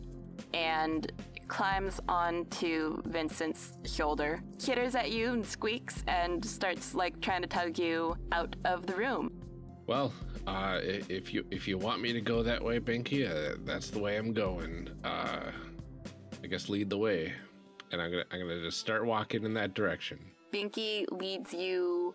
[0.54, 1.12] and
[1.50, 7.78] climbs onto Vincent's shoulder, chitters at you and squeaks, and starts like trying to tug
[7.78, 9.32] you out of the room.
[9.88, 10.14] Well,
[10.48, 14.00] uh, if you if you want me to go that way, Binky, uh, that's the
[14.00, 14.88] way I'm going.
[15.04, 15.52] Uh,
[16.44, 17.34] I guess lead the way,
[17.92, 20.20] and I'm gonna I'm gonna just start walking in that direction.
[20.54, 22.14] Binky leads you.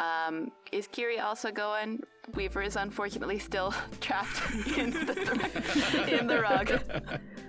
[0.00, 2.02] Um, is Kiri also going?
[2.34, 4.40] Weaver is unfortunately still trapped
[4.76, 6.80] in the, in the rug.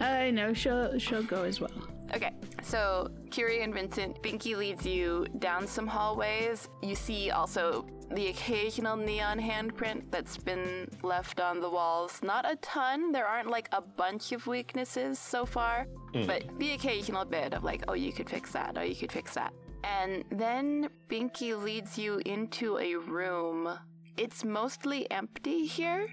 [0.00, 1.70] I know she'll she'll go as well.
[2.14, 2.32] Okay,
[2.62, 6.68] so Kiri and Vincent, Binky leads you down some hallways.
[6.82, 12.20] You see also the occasional neon handprint that's been left on the walls.
[12.24, 16.26] Not a ton, there aren't like a bunch of weaknesses so far, Mm.
[16.26, 19.34] but the occasional bit of like, oh, you could fix that, oh, you could fix
[19.34, 19.52] that.
[19.84, 23.78] And then Binky leads you into a room.
[24.16, 26.08] It's mostly empty here.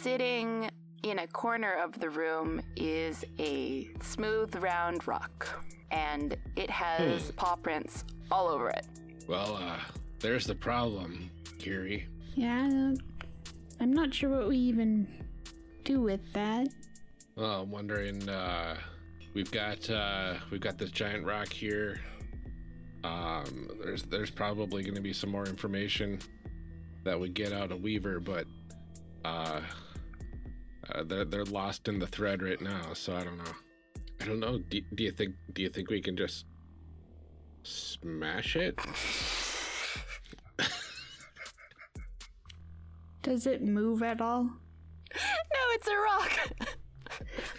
[0.00, 0.70] Sitting
[1.04, 7.36] in a corner of the room is a smooth, round rock, and it has Hmm.
[7.36, 8.86] paw prints all over it.
[9.28, 9.78] Well, uh,
[10.20, 12.08] there's the problem, Kiri.
[12.34, 12.94] Yeah,
[13.80, 15.06] I'm not sure what we even
[15.84, 16.68] do with that.
[17.36, 18.26] Well, I'm wondering.
[18.28, 18.78] Uh,
[19.34, 22.00] we've got uh, we've got this giant rock here.
[23.02, 26.18] Um, there's there's probably going to be some more information
[27.04, 28.46] that we get out of Weaver, but
[29.26, 29.60] uh,
[30.92, 32.92] uh, they're they're lost in the thread right now.
[32.94, 33.52] So I don't know.
[34.20, 34.58] I don't know.
[34.58, 36.46] Do, do you think do you think we can just
[37.62, 38.78] smash it?
[43.22, 44.44] Does it move at all?
[44.44, 46.32] No, it's a rock.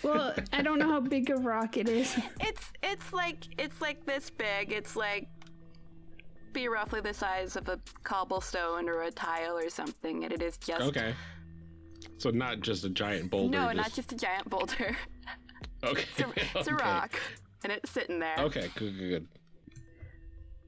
[0.03, 2.15] Well, I don't know how big a rock it is.
[2.39, 4.71] It's it's like it's like this big.
[4.71, 5.27] It's like
[6.53, 10.57] be roughly the size of a cobblestone or a tile or something, and it is
[10.57, 11.13] just Okay.
[12.17, 13.57] So not just a giant boulder.
[13.57, 14.95] no, not just a giant boulder.
[15.83, 16.03] Okay.
[16.17, 16.83] It's a, it's a okay.
[16.83, 17.19] rock,
[17.63, 18.35] and it's sitting there.
[18.39, 18.69] Okay.
[18.75, 18.97] Good.
[18.97, 19.09] Good.
[19.09, 19.27] good.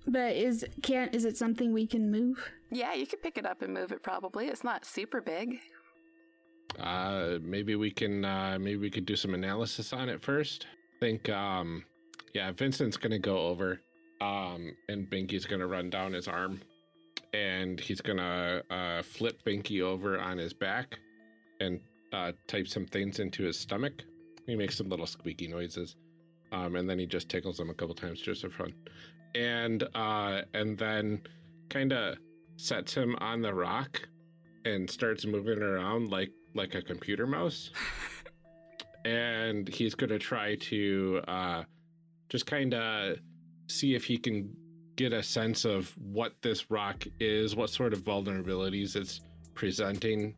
[0.06, 2.48] But is can't is it something we can move?
[2.72, 4.04] Yeah, you could pick it up and move it.
[4.04, 5.60] Probably, it's not super big.
[6.80, 8.24] Uh, maybe we can.
[8.24, 10.68] Uh, maybe we could do some analysis on it first.
[10.98, 11.30] I think.
[11.30, 11.84] Um,
[12.34, 13.82] yeah, Vincent's gonna go over.
[14.22, 16.62] Um, and Binky's gonna run down his arm,
[17.34, 21.00] and he's gonna uh, flip Binky over on his back,
[21.60, 21.80] and
[22.14, 24.04] uh, type some things into his stomach.
[24.46, 25.96] He makes some little squeaky noises,
[26.52, 28.74] um, and then he just tickles him a couple times just for fun,
[29.36, 31.22] and uh, and then
[31.70, 32.18] kind of
[32.56, 34.02] sets him on the rock
[34.66, 37.72] and starts moving around like like a computer mouse.
[39.06, 41.64] and he's gonna try to uh,
[42.30, 43.18] just kind of
[43.68, 44.50] see if he can
[44.96, 49.22] get a sense of what this rock is, what sort of vulnerabilities it's
[49.54, 50.36] presenting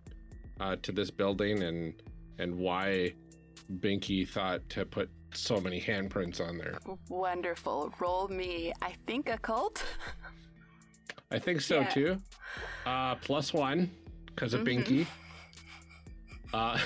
[0.59, 1.93] uh, to this building, and
[2.37, 3.13] and why
[3.79, 6.77] Binky thought to put so many handprints on there.
[7.09, 7.93] Wonderful.
[7.99, 8.73] Roll me.
[8.81, 9.83] I think occult.
[11.31, 11.89] I think so Yeah.
[11.89, 12.17] too.
[12.85, 13.91] Uh, plus one
[14.25, 14.83] because of Mhm.
[14.85, 15.07] Binky.
[16.53, 16.79] Uh,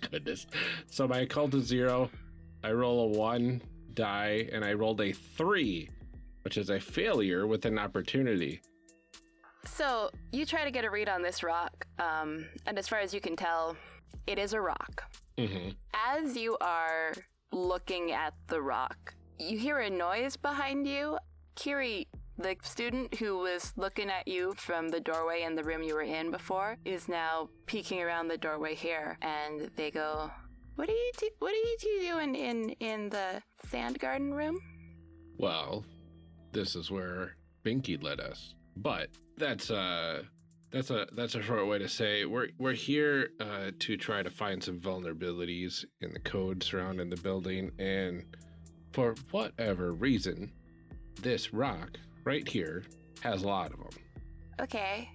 [0.10, 0.46] goodness.
[0.90, 2.10] So my occult is zero.
[2.62, 3.62] I roll a one
[3.94, 5.88] die, and I rolled a three,
[6.42, 8.60] which is a failure with an opportunity.
[9.66, 13.12] So you try to get a read on this rock, um, and as far as
[13.12, 13.76] you can tell,
[14.26, 15.04] it is a rock.
[15.36, 15.70] Mm-hmm.
[15.92, 17.12] As you are
[17.52, 21.18] looking at the rock, you hear a noise behind you.
[21.56, 25.94] Kiri, the student who was looking at you from the doorway in the room you
[25.94, 30.30] were in before, is now peeking around the doorway here, and they go,
[30.76, 31.12] "What are you?
[31.38, 34.58] What are you two doing in in the sand garden room?"
[35.38, 35.84] Well,
[36.52, 38.54] this is where Binky led us.
[38.76, 40.22] But that's uh
[40.72, 44.30] that's a that's a short way to say we're we're here uh, to try to
[44.30, 48.24] find some vulnerabilities in the code surrounding the building, and
[48.92, 50.52] for whatever reason,
[51.22, 52.84] this rock right here
[53.20, 53.88] has a lot of them.
[54.60, 55.10] Okay.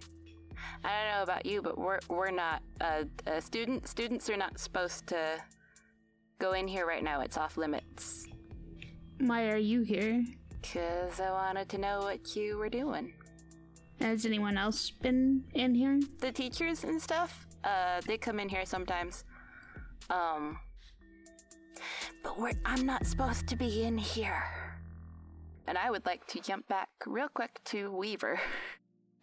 [0.84, 4.60] I don't know about you, but we're we're not uh, uh, student students are not
[4.60, 5.38] supposed to
[6.40, 7.22] go in here right now.
[7.22, 8.26] It's off limits.
[9.20, 10.24] Why are you here?
[10.64, 13.14] Cause I wanted to know what you were doing.
[14.02, 16.00] Has anyone else been in here?
[16.20, 19.24] The teachers and stuff, uh, they come in here sometimes.
[20.10, 20.58] Um,
[22.24, 24.44] but we're I'm not supposed to be in here.
[25.68, 28.40] And I would like to jump back real quick to Weaver.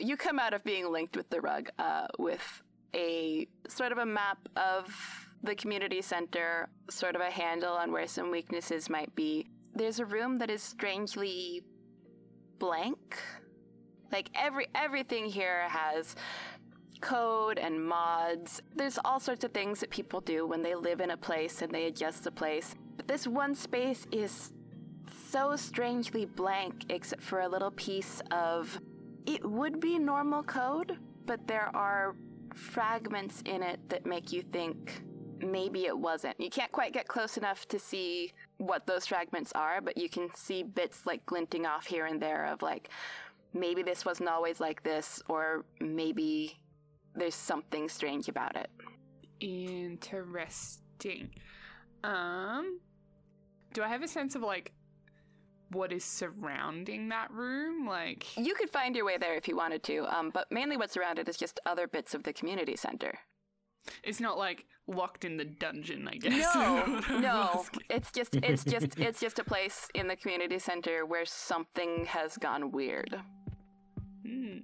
[0.00, 2.62] You come out of being linked with the rug, uh, with
[2.94, 4.94] a sort of a map of
[5.42, 9.48] the community center, sort of a handle on where some weaknesses might be.
[9.74, 11.64] There's a room that is strangely
[12.60, 13.18] blank.
[14.10, 16.16] Like every everything here has
[17.00, 18.60] code and mods.
[18.74, 21.72] There's all sorts of things that people do when they live in a place and
[21.72, 22.74] they adjust the place.
[22.96, 24.52] But this one space is
[25.30, 28.80] so strangely blank except for a little piece of
[29.26, 32.16] it would be normal code, but there are
[32.54, 35.02] fragments in it that make you think
[35.40, 36.40] maybe it wasn't.
[36.40, 40.34] You can't quite get close enough to see what those fragments are, but you can
[40.34, 42.88] see bits like glinting off here and there of like
[43.58, 46.58] maybe this wasn't always like this, or maybe
[47.14, 48.70] there's something strange about it.
[49.40, 51.30] Interesting.
[52.04, 52.80] Um,
[53.72, 54.72] do I have a sense of like
[55.70, 57.86] what is surrounding that room?
[57.86, 60.96] Like, You could find your way there if you wanted to, um, but mainly what's
[60.96, 63.18] around it is just other bits of the community center.
[64.02, 66.54] it's not like locked in the dungeon, I guess.
[66.54, 71.24] No, no, it's just it's just it's just a place in the community center where
[71.26, 73.14] something has gone weird.
[74.28, 74.58] Hmm.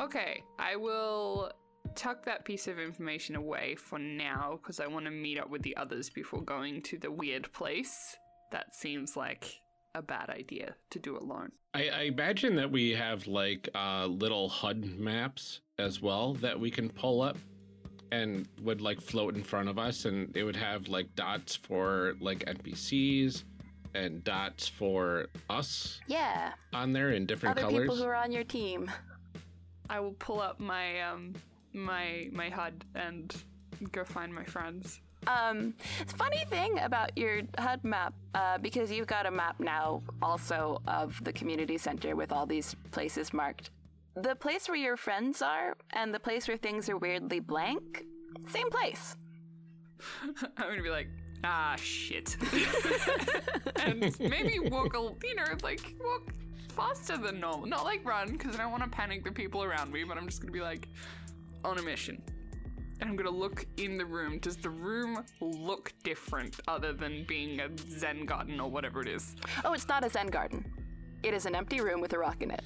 [0.00, 1.52] Okay, I will
[1.94, 5.62] tuck that piece of information away for now because I want to meet up with
[5.62, 8.16] the others before going to the weird place.
[8.52, 9.60] That seems like
[9.94, 11.52] a bad idea to do alone.
[11.74, 16.70] I, I imagine that we have like uh, little HUD maps as well that we
[16.70, 17.38] can pull up
[18.12, 22.14] and would like float in front of us and it would have like dots for
[22.20, 23.44] like NPCs
[23.96, 26.52] and dots for us Yeah.
[26.72, 27.82] on there in different Other colors.
[27.82, 28.90] people who are on your team.
[29.88, 31.32] I will pull up my um
[31.72, 33.34] my my HUD and
[33.92, 35.00] go find my friends.
[35.26, 35.74] Um,
[36.16, 41.22] funny thing about your HUD map, uh, because you've got a map now also of
[41.24, 43.70] the community center with all these places marked.
[44.14, 48.04] The place where your friends are and the place where things are weirdly blank,
[48.48, 49.16] same place.
[50.22, 51.08] I'm gonna be like,
[51.46, 52.36] ah, shit,
[53.84, 56.32] and maybe walk a, you know, like walk
[56.70, 57.66] faster than normal.
[57.66, 60.04] Not like run, because I don't want to panic the people around me.
[60.04, 60.88] But I'm just gonna be like
[61.64, 62.20] on a mission,
[63.00, 64.38] and I'm gonna look in the room.
[64.38, 69.36] Does the room look different other than being a Zen garden or whatever it is?
[69.64, 70.64] Oh, it's not a Zen garden.
[71.22, 72.62] It is an empty room with a rock in it.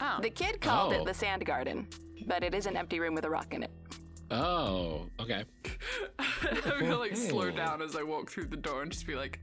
[0.00, 0.18] Oh.
[0.20, 1.00] The kid called Oh.
[1.00, 1.86] it the sand garden,
[2.26, 3.70] but it is an empty room with a rock in it.
[4.30, 5.44] Oh, okay.
[6.18, 9.40] I'm gonna like slow down as I walk through the door and just be like,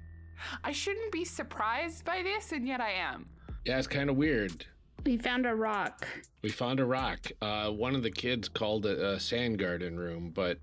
[0.63, 3.27] I shouldn't be surprised by this, and yet I am.
[3.65, 4.65] Yeah, it's kind of weird.
[5.05, 6.07] We found a rock.
[6.41, 7.31] We found a rock.
[7.41, 10.59] Uh, one of the kids called it a sand garden room, but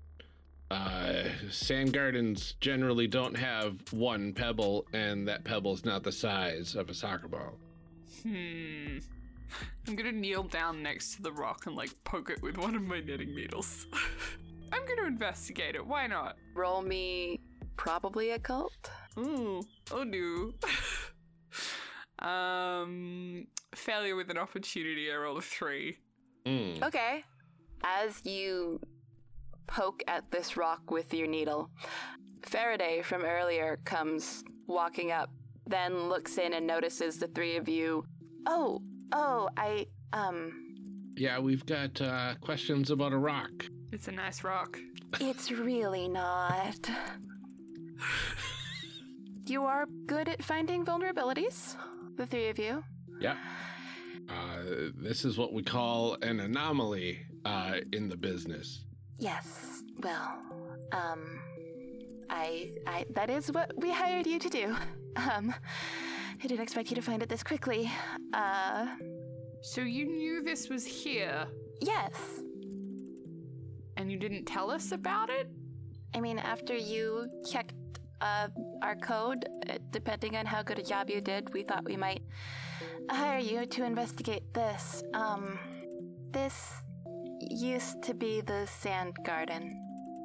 [0.71, 6.89] uh, sand gardens generally don't have one pebble, and that pebble's not the size of
[6.89, 7.57] a soccer ball.
[8.23, 8.97] Hmm.
[9.87, 12.81] I'm gonna kneel down next to the rock and like poke it with one of
[12.81, 13.87] my knitting needles.
[14.71, 15.85] I'm gonna investigate it.
[15.85, 16.37] Why not?
[16.53, 17.39] Roll me
[17.77, 18.89] probably occult.
[19.17, 19.61] Ooh.
[19.91, 20.51] Oh no.
[22.27, 25.11] um, failure with an opportunity.
[25.11, 25.97] I roll a three.
[26.45, 26.83] Mm.
[26.83, 27.23] Okay.
[27.83, 28.79] As you
[29.67, 31.69] poke at this rock with your needle,
[32.43, 35.29] Faraday from earlier comes walking up,
[35.67, 38.05] then looks in and notices the three of you.
[38.47, 38.81] Oh,
[39.15, 40.75] oh, I, um,
[41.15, 43.65] Yeah, we've got uh, questions about a rock.
[43.91, 44.79] It's a nice rock.
[45.19, 46.89] it's really not.
[49.47, 51.75] You are good at finding vulnerabilities,
[52.17, 52.83] the three of you.
[53.19, 53.37] Yeah.
[54.27, 58.85] Uh, this is what we call an anomaly uh, in the business.
[59.19, 59.83] Yes.
[59.99, 60.41] Well,
[60.91, 61.39] um,
[62.27, 64.75] I, I, that is what we hired you to do.
[65.31, 65.53] Um,
[66.43, 67.91] I didn't expect you to find it this quickly.
[68.33, 68.87] Uh,
[69.61, 71.47] So you knew this was here,
[71.81, 72.13] yes.
[73.97, 75.47] and you didn't tell us about it?
[76.13, 77.73] I mean, after you checked
[78.21, 78.49] uh,
[78.81, 82.21] our code, uh, depending on how good a job you did, we thought we might
[83.09, 85.03] hire you to investigate this.
[85.13, 85.57] Um,
[86.31, 86.55] this
[87.39, 89.81] used to be the sand garden.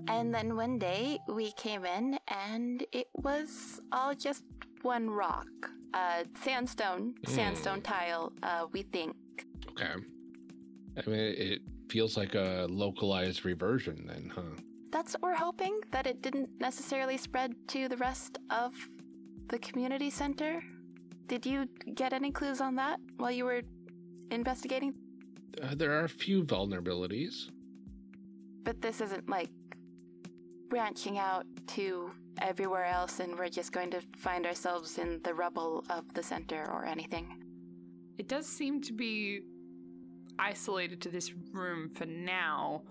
[0.08, 4.42] And then one day we came in and it was all just
[4.83, 5.49] one rock.
[5.93, 9.16] Uh, sandstone, sandstone tile, uh, we think.
[9.70, 9.93] Okay.
[10.97, 14.62] I mean, it feels like a localized reversion then, huh?
[14.93, 18.72] That's what we're hoping, that it didn't necessarily spread to the rest of
[19.49, 20.62] the community center.
[21.26, 23.62] Did you get any clues on that while you were
[24.31, 24.95] investigating?
[25.61, 27.51] Uh, there are a few vulnerabilities.
[28.62, 29.51] But this isn't like
[30.68, 35.84] branching out to everywhere else and we're just going to find ourselves in the rubble
[35.91, 37.43] of the center or anything.
[38.18, 39.41] It does seem to be
[40.38, 42.82] isolated to this room for now.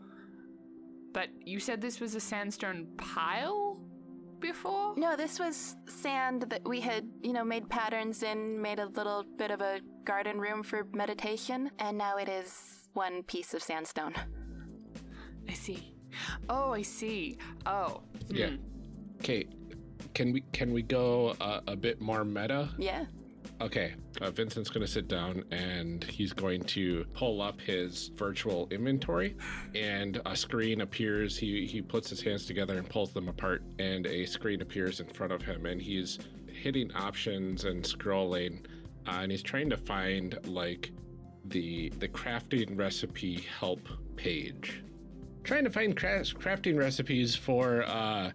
[1.14, 3.80] But you said this was a sandstone pile
[4.39, 4.93] before?
[4.95, 9.26] No, this was sand that we had, you know, made patterns in, made a little
[9.38, 14.14] bit of a garden room for meditation, and now it is one piece of sandstone.
[15.47, 15.95] I see.
[16.47, 17.38] Oh, I see.
[17.66, 18.02] Oh.
[18.30, 18.50] Yeah.
[18.50, 18.56] hmm.
[19.22, 19.51] Kate,
[20.13, 22.70] can we can we go uh, a bit more meta?
[22.78, 23.05] Yeah.
[23.61, 28.70] Okay, uh, Vincent's going to sit down and he's going to pull up his virtual
[28.72, 29.36] inventory,
[29.76, 31.38] and a screen appears.
[31.38, 35.07] He he puts his hands together and pulls them apart, and a screen appears in
[35.07, 36.20] front of him, and he's
[36.51, 38.65] hitting options and scrolling,
[39.07, 40.91] uh, and he's trying to find like
[41.45, 43.82] the the crafting recipe help
[44.15, 44.84] page.
[45.43, 48.32] Trying to find cra- crafting recipes for uh,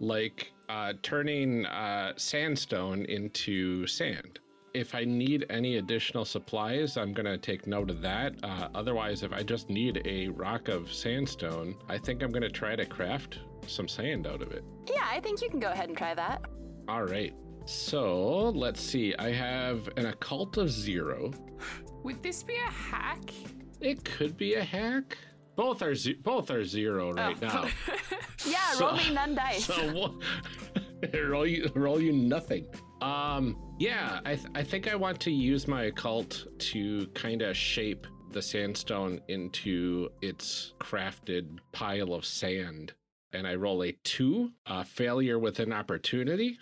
[0.00, 4.40] like uh, turning uh, sandstone into sand
[4.74, 8.34] if I need any additional supplies, I'm going to take note of that.
[8.42, 12.50] Uh, otherwise, if I just need a rock of sandstone, I think I'm going to
[12.50, 13.38] try to craft
[13.68, 14.64] some sand out of it.
[14.88, 16.42] Yeah, I think you can go ahead and try that.
[16.88, 17.32] All right.
[17.66, 19.14] So let's see.
[19.16, 21.32] I have an occult of zero.
[22.02, 23.32] Would this be a hack?
[23.80, 25.16] It could be a hack.
[25.56, 27.46] Both are ze- both are zero right Oh.
[27.46, 27.68] now.
[28.46, 29.64] Yeah, So- roll me none dice.
[29.64, 30.12] So what?
[31.28, 32.66] roll you roll you nothing.
[33.00, 37.56] Um, yeah, I th- I think I want to use my occult to kind of
[37.56, 42.92] shape the sandstone into its crafted pile of sand.
[43.32, 46.58] And I roll a two, a failure with an opportunity.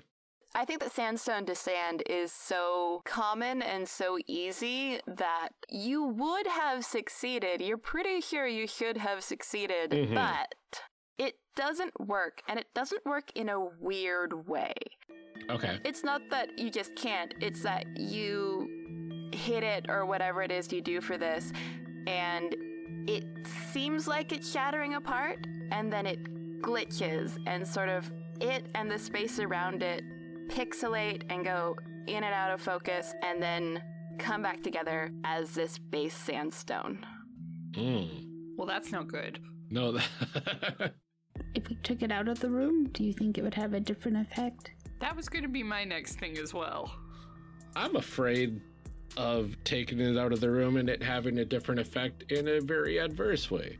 [0.54, 6.46] I think that sandstone to sand is so common and so easy that you would
[6.46, 7.60] have succeeded.
[7.62, 10.14] You're pretty sure you should have succeeded, Mhm.
[10.14, 10.82] but
[11.18, 14.74] it doesn't work, and it doesn't work in a weird way.
[15.48, 15.80] Okay.
[15.84, 20.70] It's not that you just can't, it's that you hit it or whatever it is
[20.72, 21.52] you do for this,
[22.06, 22.54] and
[23.08, 23.24] it
[23.72, 26.22] seems like it's shattering apart, and then it
[26.62, 30.02] glitches, and sort of it and the space around it
[30.52, 31.76] pixelate and go
[32.06, 33.82] in and out of focus, and then
[34.18, 37.04] come back together as this base sandstone.
[37.72, 38.26] Mm.
[38.56, 39.40] Well, that's not good.
[39.70, 40.94] No, that
[41.54, 43.80] If we took it out of the room, do you think it would have a
[43.80, 44.72] different effect?
[45.00, 46.94] That was going to be my next thing as well.
[47.74, 48.60] I'm afraid
[49.16, 52.60] of taking it out of the room and it having a different effect in a
[52.60, 53.78] very adverse way.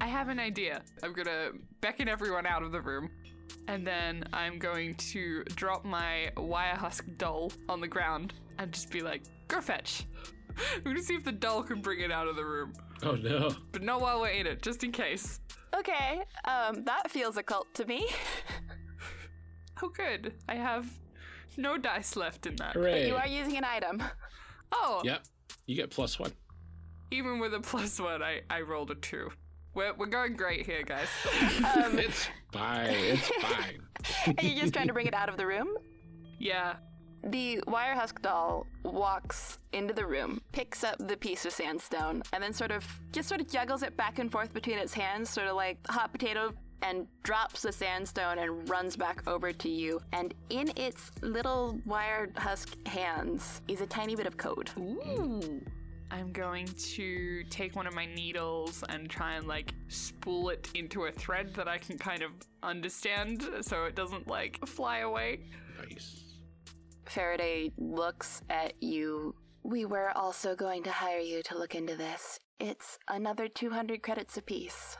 [0.00, 0.82] I have an idea.
[1.02, 1.50] I'm gonna
[1.80, 3.10] beckon everyone out of the room,
[3.68, 8.90] and then I'm going to drop my wire husk doll on the ground and just
[8.90, 10.04] be like, "Go fetch."
[10.76, 12.72] I'm gonna see if the doll can bring it out of the room,
[13.02, 13.54] Oh no.
[13.72, 15.40] but not while we're in it, just in case.
[15.76, 18.08] Okay, um, that feels occult to me.
[19.82, 20.32] Oh, good.
[20.48, 20.86] I have
[21.58, 22.72] no dice left in that.
[22.74, 23.08] Hooray.
[23.08, 24.02] you are using an item.
[24.72, 25.22] Oh, Yep.
[25.66, 26.32] You get plus one.
[27.10, 29.30] even with a plus one, I, I rolled a two.
[29.76, 31.08] We're, we're going great here, guys.
[31.76, 32.88] Um, It's fine.
[32.90, 34.34] It's fine.
[34.38, 35.68] Are you're just trying to bring it out of the room?
[36.38, 36.74] yeah.
[37.24, 42.40] The wire husk doll walks into the room, picks up the piece of sandstone, and
[42.40, 45.48] then sort of just sort of juggles it back and forth between its hands, sort
[45.48, 46.52] of like hot potato,
[46.82, 50.00] and drops the sandstone and runs back over to you.
[50.12, 54.70] And in its little wire husk hands is a tiny bit of code.
[54.78, 55.60] Ooh.
[56.10, 61.04] I'm going to take one of my needles and try and like spool it into
[61.04, 62.30] a thread that I can kind of
[62.62, 65.40] understand so it doesn't like fly away.
[65.78, 66.24] Nice.
[67.06, 69.34] Faraday looks at you.
[69.62, 72.38] We were also going to hire you to look into this.
[72.60, 74.96] It's another 200 credits apiece.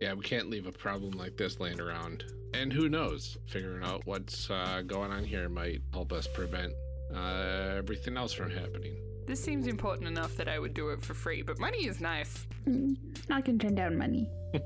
[0.00, 2.24] Yeah, we can't leave a problem like this laying around.
[2.54, 3.36] And who knows?
[3.46, 6.72] Figuring out what's uh, going on here might help us prevent
[7.14, 8.96] uh, everything else from happening.
[9.28, 12.46] This seems important enough that I would do it for free, but money is nice.
[12.66, 12.96] Mm,
[13.28, 14.26] I can turn down money.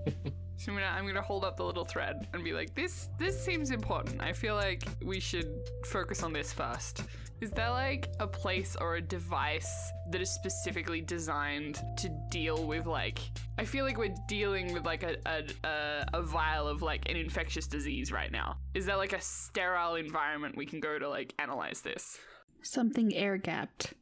[0.58, 3.36] So I'm gonna I'm gonna hold up the little thread and be like, this this
[3.44, 4.22] seems important.
[4.22, 5.48] I feel like we should
[5.86, 7.02] focus on this first.
[7.40, 12.86] Is there like a place or a device that is specifically designed to deal with
[12.86, 13.18] like
[13.58, 17.16] I feel like we're dealing with like a a, a, a vial of like an
[17.16, 18.58] infectious disease right now.
[18.72, 22.20] Is there like a sterile environment we can go to like analyze this?
[22.62, 23.94] Something air gapped.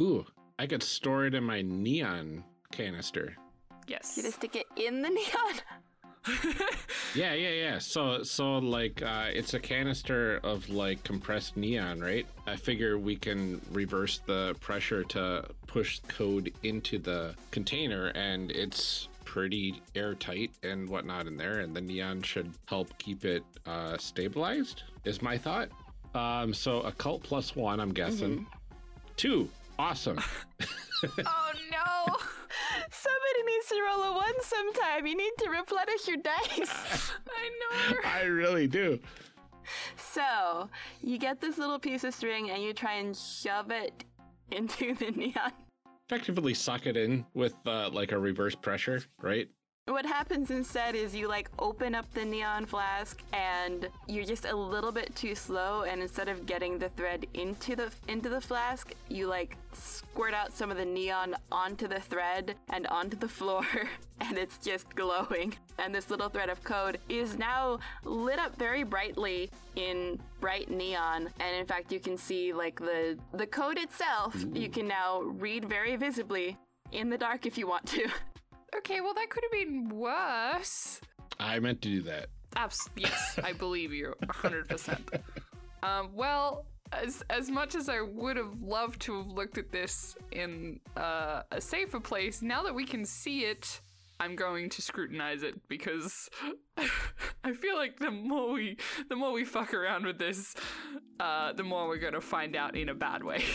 [0.00, 0.24] Ooh,
[0.58, 3.36] I could store it in my neon canister.
[3.86, 4.14] Yes.
[4.16, 5.60] You just stick it in the neon.
[7.14, 7.78] Yeah, yeah, yeah.
[7.78, 12.26] So, so like, uh, it's a canister of like compressed neon, right?
[12.46, 19.08] I figure we can reverse the pressure to push code into the container, and it's
[19.24, 24.82] pretty airtight and whatnot in there, and the neon should help keep it uh, stabilized.
[25.04, 25.70] Is my thought.
[26.14, 28.46] Um, so occult plus one, I'm guessing.
[29.16, 29.48] Two,
[29.78, 30.18] awesome.
[30.60, 32.16] oh no!
[32.90, 35.06] Somebody needs to roll a one sometime.
[35.06, 37.12] You need to replenish your dice.
[37.28, 37.98] I know.
[38.04, 38.98] I really do.
[39.96, 40.68] So,
[41.02, 44.04] you get this little piece of string and you try and shove it
[44.50, 45.52] into the neon.
[46.08, 49.48] Effectively suck it in with uh, like a reverse pressure, right?
[49.88, 54.54] What happens instead is you like open up the neon flask and you're just a
[54.54, 58.92] little bit too slow and instead of getting the thread into the into the flask,
[59.08, 63.64] you like squirt out some of the neon onto the thread and onto the floor
[64.20, 65.54] and it's just glowing.
[65.78, 71.30] And this little thread of code is now lit up very brightly in bright neon
[71.40, 74.72] and in fact you can see like the the code itself you mm-hmm.
[74.72, 76.58] can now read very visibly
[76.92, 78.06] in the dark if you want to.
[78.76, 81.00] Okay, well that could have been worse.
[81.40, 82.28] I meant to do that.
[82.56, 85.20] Abs- yes, I believe you 100%.
[85.80, 90.16] Um, well, as as much as I would have loved to have looked at this
[90.32, 93.80] in uh, a safer place, now that we can see it,
[94.18, 96.28] I'm going to scrutinize it because
[97.44, 98.76] I feel like the more we
[99.08, 100.56] the more we fuck around with this,
[101.20, 103.44] uh, the more we're gonna find out in a bad way.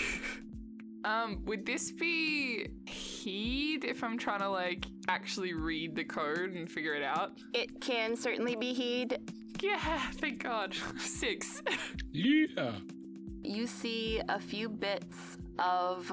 [1.05, 6.69] um, would this be heed if I'm trying to like actually read the code and
[6.69, 7.37] figure it out?
[7.53, 9.17] It can certainly be heed.
[9.61, 10.75] Yeah, thank God.
[10.99, 11.61] Six.
[12.11, 12.73] Yeah.
[13.43, 16.11] You see a few bits of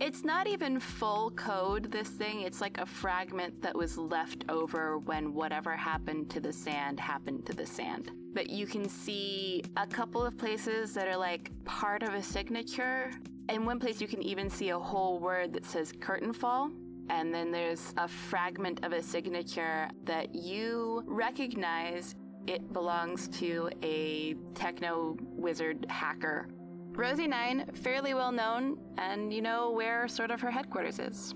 [0.00, 2.40] It's not even full code, this thing.
[2.40, 7.44] It's like a fragment that was left over when whatever happened to the sand happened
[7.46, 8.10] to the sand.
[8.32, 13.10] But you can see a couple of places that are like part of a signature.
[13.50, 16.70] In one place, you can even see a whole word that says curtain fall.
[17.08, 22.14] And then there's a fragment of a signature that you recognize
[22.46, 26.48] it belongs to a techno wizard hacker
[26.92, 31.34] Rosie Nine, fairly well known, and you know where sort of her headquarters is.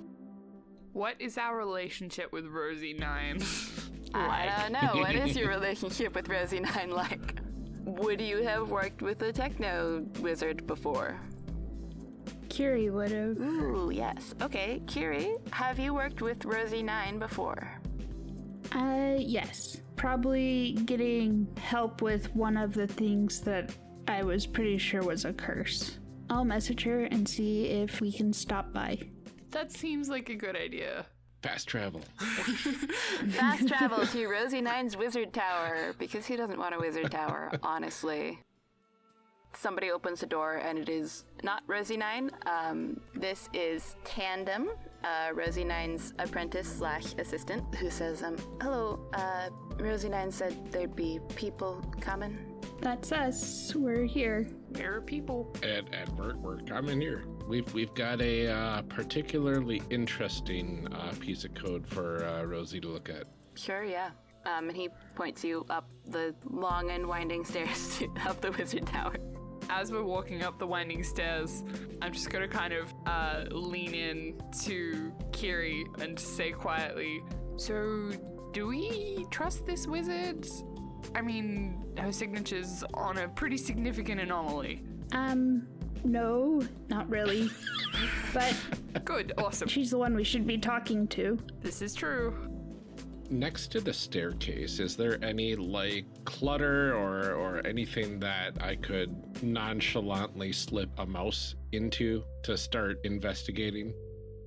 [0.92, 3.42] What is our relationship with Rosie Nine?
[4.12, 5.00] I don't know.
[5.00, 7.40] what is your relationship with Rosie Nine like?
[7.84, 11.18] Would you have worked with a techno wizard before?
[12.54, 13.40] Kiri would have.
[13.40, 14.32] Ooh, yes.
[14.40, 17.80] Okay, Kiri, have you worked with Rosie Nine before?
[18.70, 19.78] Uh, yes.
[19.96, 23.74] Probably getting help with one of the things that
[24.06, 25.98] I was pretty sure was a curse.
[26.30, 29.00] I'll message her and see if we can stop by.
[29.50, 31.06] That seems like a good idea.
[31.42, 32.02] Fast travel.
[33.30, 38.38] Fast travel to Rosie Nine's Wizard Tower because he doesn't want a Wizard Tower, honestly.
[39.56, 42.30] Somebody opens the door and it is not Rosie Nine.
[42.46, 44.70] Um, this is Tandem,
[45.04, 49.48] uh, Rosie Nine's apprentice slash assistant, who says, um, "Hello, uh,
[49.78, 52.38] Rosie Nine said there'd be people coming."
[52.80, 53.74] That's us.
[53.74, 54.48] We're here.
[54.70, 55.54] There are people.
[55.62, 57.24] And, and we're, we're coming here.
[57.48, 62.88] We've we've got a uh, particularly interesting uh, piece of code for uh, Rosie to
[62.88, 63.24] look at.
[63.54, 64.10] Sure, yeah.
[64.46, 68.86] Um, and he points you up the long and winding stairs to, up the wizard
[68.86, 69.14] tower.
[69.70, 71.62] As we're walking up the winding stairs,
[72.02, 77.22] I'm just gonna kind of uh, lean in to Kiri and say quietly,
[77.56, 78.10] "So,
[78.52, 80.46] do we trust this wizard?
[81.14, 85.66] I mean, her signature's on a pretty significant anomaly." Um,
[86.04, 87.50] no, not really.
[88.34, 88.54] but
[89.04, 89.68] Good, awesome.
[89.68, 91.38] she's the one we should be talking to.
[91.60, 92.53] This is true.
[93.30, 99.42] Next to the staircase, is there any like clutter or or anything that I could
[99.42, 103.94] nonchalantly slip a mouse into to start investigating?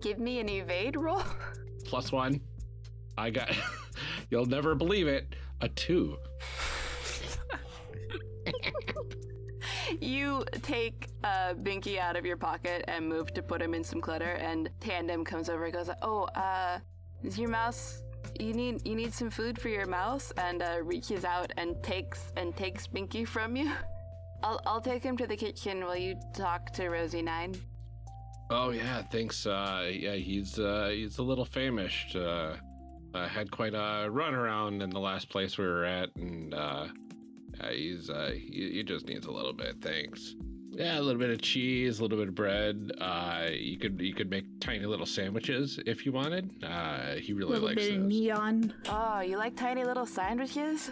[0.02, 1.24] Give me an evade roll.
[1.86, 2.40] Plus one.
[3.18, 3.52] I got.
[4.30, 5.36] You'll never believe it.
[5.62, 6.18] A two.
[10.00, 14.02] you take uh, Binky out of your pocket and move to put him in some
[14.02, 16.80] clutter, and Tandem comes over and goes, "Oh, uh,
[17.24, 18.04] is your mouse?
[18.40, 22.32] You need you need some food for your mouse?" And uh, reaches out and takes
[22.36, 23.72] and takes Binky from you.
[24.44, 27.56] I'll I'll take him to the kitchen while you talk to Rosie Nine.
[28.50, 29.46] Oh yeah, thanks.
[29.46, 32.16] Uh, yeah, he's uh, he's a little famished.
[32.16, 32.56] Uh,
[33.14, 36.88] had quite a run around in the last place we were at, and uh,
[37.60, 39.76] uh, he's uh, he, he just needs a little bit.
[39.82, 40.36] Thanks.
[40.78, 42.92] Yeah, a little bit of cheese, a little bit of bread.
[43.02, 46.52] Uh, you could you could make tiny little sandwiches if you wanted.
[46.64, 48.08] Uh, he A really little likes bit of those.
[48.10, 48.74] neon.
[48.88, 50.92] Oh, you like tiny little sandwiches?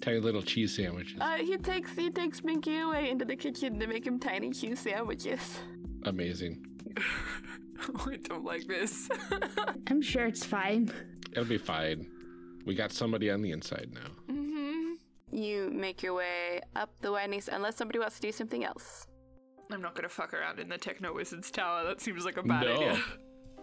[0.00, 1.14] tiny little cheese sandwiches.
[1.20, 4.80] Uh, he takes he takes Minky away into the kitchen to make him tiny cheese
[4.80, 5.58] sandwiches.
[6.04, 6.66] Amazing.
[8.06, 9.08] I don't like this.
[9.88, 10.90] I'm sure it's fine.
[11.30, 12.10] It'll be fine.
[12.66, 14.10] We got somebody on the inside now.
[14.34, 14.94] Mm-hmm.
[15.36, 19.06] You make your way up the winding unless somebody wants to do something else.
[19.72, 21.84] I'm not gonna fuck around in the Techno Wizard's Tower.
[21.84, 22.74] That seems like a bad No.
[22.74, 23.02] idea.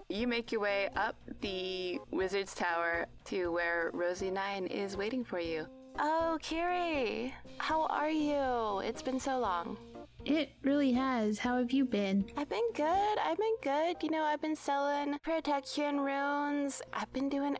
[0.09, 5.39] You make your way up the wizard's tower to where Rosie Nine is waiting for
[5.39, 5.67] you.
[5.99, 8.79] Oh, Kiri, how are you?
[8.79, 9.77] It's been so long.
[10.25, 11.37] It really has.
[11.39, 12.25] How have you been?
[12.35, 13.17] I've been good.
[13.23, 13.97] I've been good.
[14.01, 16.81] You know, I've been selling protection runes.
[16.91, 17.57] I've been doing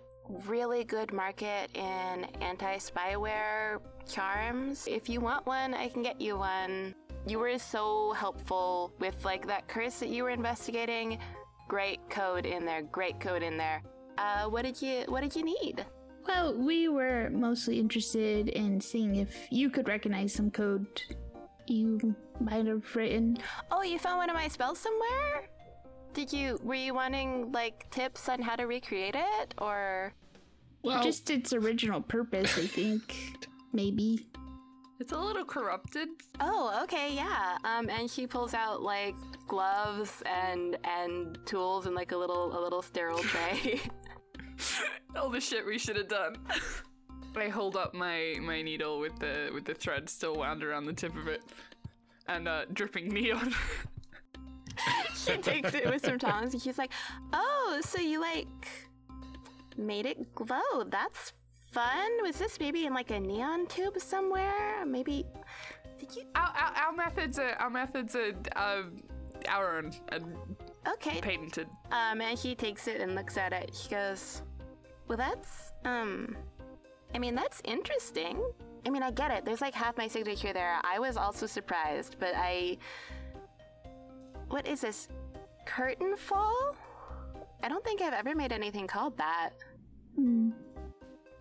[0.48, 4.88] really good market in anti-spyware charms.
[4.88, 6.96] If you want one, I can get you one.
[7.28, 11.20] You were so helpful with like that curse that you were investigating.
[11.68, 12.82] Great code in there.
[12.82, 13.84] Great code in there.
[14.18, 15.86] Uh, what did you What did you need?
[16.28, 21.02] Well, we were mostly interested in seeing if you could recognize some code
[21.68, 23.38] you might have written.
[23.72, 25.50] Oh, you found one of my spells somewhere?
[26.14, 30.14] Did you were you wanting like tips on how to recreate it or
[30.84, 33.16] Well, Just its original purpose, I think.
[33.74, 34.28] Maybe.
[35.00, 36.10] It's a little corrupted.
[36.42, 37.58] Oh, okay, yeah.
[37.64, 39.16] Um, and she pulls out like
[39.48, 43.82] gloves and and tools and like a little a little sterile tray.
[45.16, 46.36] All the shit we should have done.
[47.36, 50.94] I hold up my my needle with the with the thread still wound around the
[50.94, 51.44] tip of it,
[52.28, 53.54] and uh, dripping neon.
[55.16, 56.92] she takes it with some tongs and she's like,
[57.32, 58.68] "Oh, so you like
[59.78, 60.84] made it glow?
[60.88, 61.34] That's
[61.72, 62.10] fun.
[62.24, 64.86] Was this maybe in like a neon tube somewhere?
[64.86, 65.26] Maybe
[66.00, 66.24] did you?
[66.36, 68.84] our, our, our methods are our methods are uh,
[69.48, 69.92] our own.
[70.10, 70.36] And
[70.88, 71.22] okay.
[71.22, 71.68] Patented.
[71.92, 73.74] Um, and he takes it and looks at it.
[73.74, 74.42] He goes,
[75.08, 76.36] Well, that's, um,
[77.14, 78.42] I mean, that's interesting.
[78.86, 79.46] I mean, I get it.
[79.46, 80.80] There's like half my signature there.
[80.84, 82.78] I was also surprised, but I.
[84.48, 85.08] What is this?
[85.66, 86.76] Curtain fall?
[87.62, 89.52] I don't think I've ever made anything called that.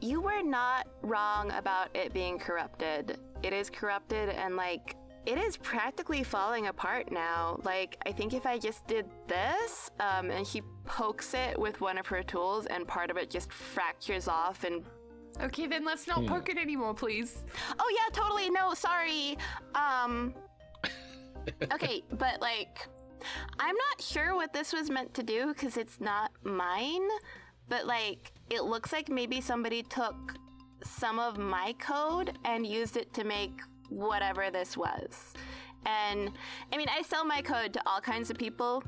[0.00, 3.18] You were not wrong about it being corrupted.
[3.42, 4.96] It is corrupted and like
[5.26, 7.60] it is practically falling apart now.
[7.64, 11.98] Like I think if I just did this, um, and she pokes it with one
[11.98, 14.84] of her tools, and part of it just fractures off and.
[15.42, 16.28] Okay, then let's not Hmm.
[16.28, 17.44] poke it anymore, please.
[17.78, 18.48] Oh yeah, totally.
[18.50, 19.36] No, sorry.
[19.74, 20.34] Um.
[21.72, 22.86] okay, but like,
[23.58, 27.06] I'm not sure what this was meant to do because it's not mine.
[27.68, 30.34] But like, it looks like maybe somebody took
[30.82, 35.34] some of my code and used it to make whatever this was.
[35.86, 36.30] And
[36.72, 38.82] I mean, I sell my code to all kinds of people.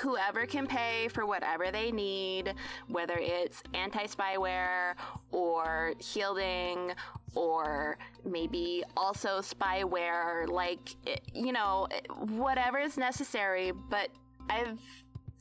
[0.00, 2.52] Whoever can pay for whatever they need,
[2.88, 4.94] whether it's anti spyware
[5.32, 6.92] or shielding
[7.34, 10.94] or maybe also spyware, like,
[11.32, 11.88] you know,
[12.18, 13.72] whatever is necessary.
[13.72, 14.10] But
[14.50, 14.78] I've,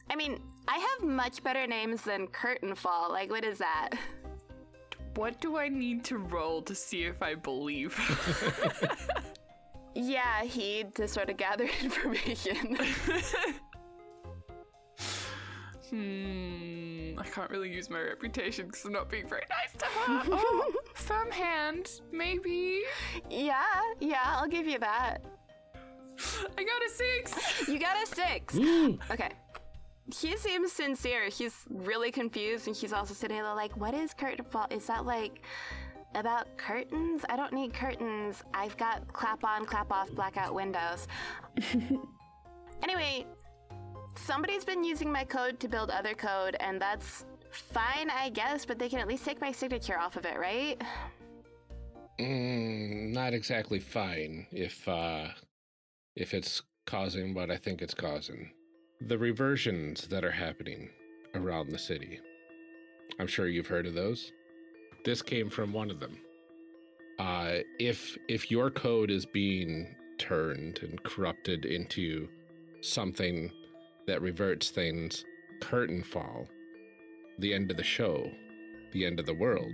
[0.09, 3.11] I mean, I have much better names than Curtain Fall.
[3.11, 3.91] Like, what is that?
[5.15, 7.97] What do I need to roll to see if I believe?
[9.99, 12.75] Yeah, he to sort of gather information.
[15.89, 17.17] hmm.
[17.19, 20.21] I can't really use my reputation because I'm not being very nice to her.
[20.31, 22.83] oh, firm hand, maybe.
[23.27, 25.25] yeah, yeah, I'll give you that.
[26.57, 27.67] I got a six.
[27.67, 28.55] You got a six.
[29.11, 29.31] Okay.
[30.13, 31.29] He seems sincere.
[31.29, 34.67] He's really confused, and he's also sitting there like, "What is curtain fall?
[34.69, 35.41] Is that like
[36.15, 37.25] about curtains?
[37.29, 38.43] I don't need curtains.
[38.53, 41.07] I've got clap on, clap off, blackout windows."
[42.83, 43.25] anyway,
[44.15, 48.65] somebody's been using my code to build other code, and that's fine, I guess.
[48.65, 50.81] But they can at least take my signature off of it, right?
[52.19, 55.27] Mm, not exactly fine if uh
[56.15, 58.51] if it's causing what I think it's causing.
[59.01, 60.89] The reversions that are happening
[61.35, 62.19] around the city.
[63.19, 64.31] I'm sure you've heard of those.
[65.05, 66.17] This came from one of them.
[67.19, 72.27] Uh if if your code is being turned and corrupted into
[72.81, 73.51] something
[74.07, 75.23] that reverts things,
[75.61, 76.47] curtain fall,
[77.37, 78.31] the end of the show,
[78.93, 79.71] the end of the world.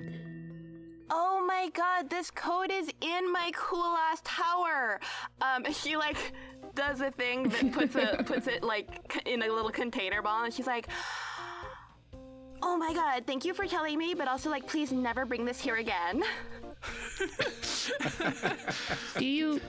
[1.10, 5.00] Oh my god, this code is in my cool ass tower.
[5.42, 6.34] Um, she like
[6.76, 10.54] does a thing that puts a puts it like in a little container ball, and
[10.54, 10.88] she's like,
[12.62, 15.60] "Oh my god, thank you for telling me, but also like, please never bring this
[15.60, 16.24] here again."
[19.18, 19.62] Do you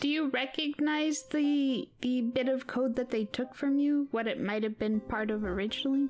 [0.00, 4.08] do you recognize the the bit of code that they took from you?
[4.10, 6.08] What it might have been part of originally?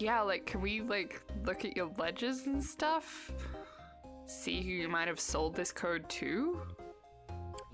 [0.00, 3.30] Yeah, like, can we like look at your ledgers and stuff?
[4.26, 6.60] See who you might have sold this code to?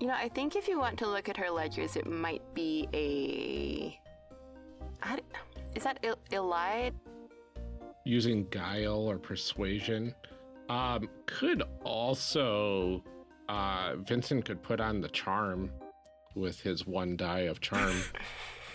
[0.01, 2.87] You know, I think if you want to look at her ledgers, it might be
[2.91, 3.99] a.
[5.03, 5.21] I d-
[5.75, 6.93] Is that Il- Elide?
[8.03, 10.15] using guile or persuasion
[10.69, 13.03] um could also
[13.47, 15.69] uh vincent could put on the charm
[16.33, 17.95] with his one die of charm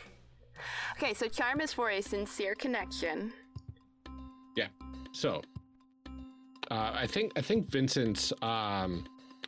[0.96, 3.32] Okay, so charm is for a sincere connection.
[4.56, 4.68] yeah
[5.10, 5.42] so
[6.70, 9.04] uh i think i think vincent's um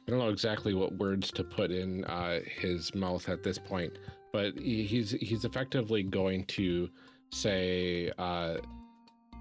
[0.08, 3.92] i don't know exactly what words to put in uh his mouth at this point
[4.32, 6.88] but he's he's effectively going to
[7.30, 8.56] say uh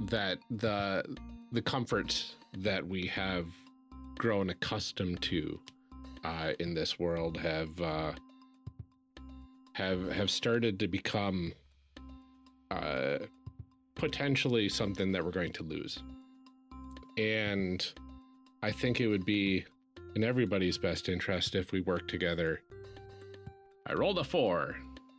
[0.02, 1.04] that the
[1.52, 3.46] the comforts that we have
[4.18, 5.60] grown accustomed to
[6.24, 8.12] uh, in this world have uh,
[9.74, 11.54] have have started to become
[12.72, 13.18] uh,
[13.96, 16.00] potentially something that we're going to lose,
[17.18, 17.94] and
[18.62, 19.66] I think it would be
[20.16, 22.62] in everybody's best interest if we work together.
[23.86, 24.76] I rolled a four.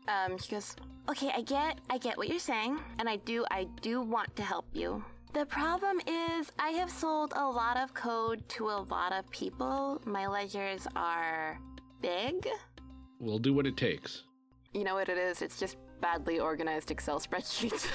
[0.09, 0.75] Um, she goes,
[1.09, 4.43] "Okay, I get, I get what you're saying, and I do, I do want to
[4.43, 5.05] help you.
[5.35, 10.01] The problem is, I have sold a lot of code to a lot of people.
[10.07, 11.59] My ledgers are
[12.01, 12.49] big.
[13.21, 14.25] We'll do what it takes.
[14.73, 15.43] You know what it is?
[15.43, 17.87] It's just badly organized Excel spreadsheets.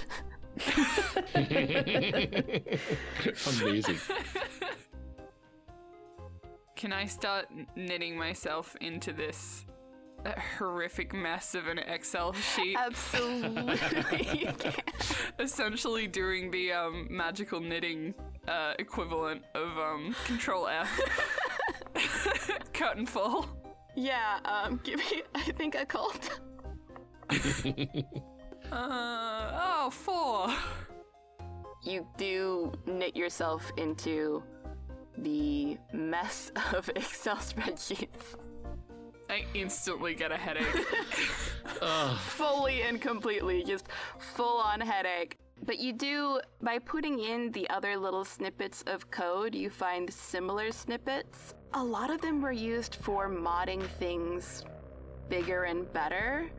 [3.62, 3.98] Amazing.
[6.84, 7.46] Can I start
[7.78, 9.66] knitting myself into this
[10.26, 12.76] uh, horrific mess of an Excel sheet?
[12.78, 14.50] Absolutely.
[15.40, 18.14] Essentially doing the um, magical knitting
[18.50, 20.90] uh, equivalent of um, Control F.
[22.74, 23.48] Cut and fall.
[23.96, 24.40] yeah.
[24.44, 26.42] Um, give me, I think occult.
[28.72, 30.48] Uh, oh, four.
[31.84, 34.42] You do knit yourself into
[35.18, 38.38] the mess of Excel spreadsheets.
[39.30, 40.66] I instantly get a headache.
[42.20, 43.88] Fully and completely, just
[44.20, 45.38] full on headache.
[45.66, 50.72] But you do, by putting in the other little snippets of code, you find similar
[50.72, 51.56] snippets.
[51.74, 54.66] A lot of them were used for modding things
[55.30, 56.50] bigger and better.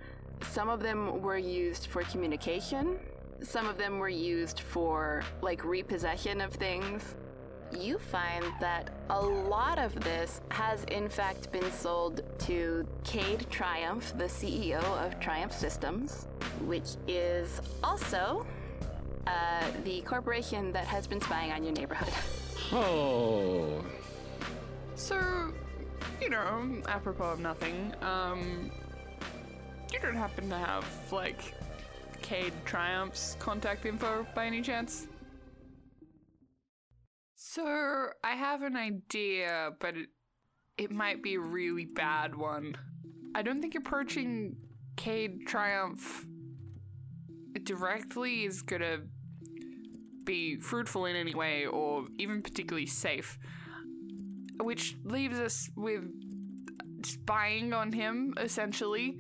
[0.51, 2.99] Some of them were used for communication.
[3.41, 7.17] Some of them were used for like repossession of things.
[7.73, 14.13] You find that a lot of this has in fact been sold to Cade Triumph,
[14.17, 16.27] the CEO of Triumph Systems,
[16.65, 18.47] which is also
[19.27, 22.13] uh, the corporation that has been spying on your neighborhood.
[22.73, 23.85] Oh.
[24.95, 25.53] So,
[26.21, 28.71] you know, apropos of nothing, um,
[29.93, 31.55] you don't happen to have, like,
[32.23, 35.07] Cade Triumph's contact info by any chance?
[37.55, 40.09] So, I have an idea, but it,
[40.77, 42.75] it might be a really bad one.
[43.33, 44.57] I don't think approaching
[44.97, 46.27] Cade Triumph
[47.63, 49.03] directly is gonna
[50.25, 53.39] be fruitful in any way or even particularly safe.
[54.61, 56.03] Which leaves us with
[57.05, 59.17] spying on him, essentially.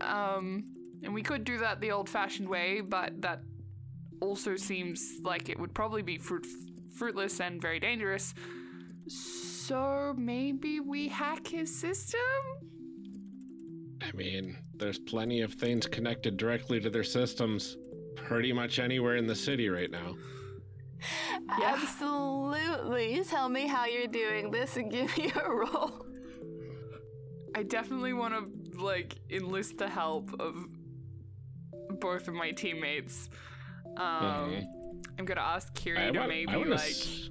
[0.00, 0.74] Um,
[1.04, 3.42] and we could do that the old fashioned way, but that
[4.20, 6.67] also seems like it would probably be fruit-
[6.98, 8.34] fruitless and very dangerous.
[9.06, 12.20] So maybe we hack his system?
[14.02, 17.76] I mean, there's plenty of things connected directly to their systems
[18.16, 20.14] pretty much anywhere in the city right now.
[21.62, 23.22] Absolutely.
[23.24, 26.06] Tell me how you're doing this and give me a roll.
[27.54, 30.54] I definitely want to like enlist the help of
[32.00, 33.30] both of my teammates.
[33.96, 34.66] Um,
[35.18, 37.30] I'm gonna ask Kiri I to want- maybe I wanna like, s-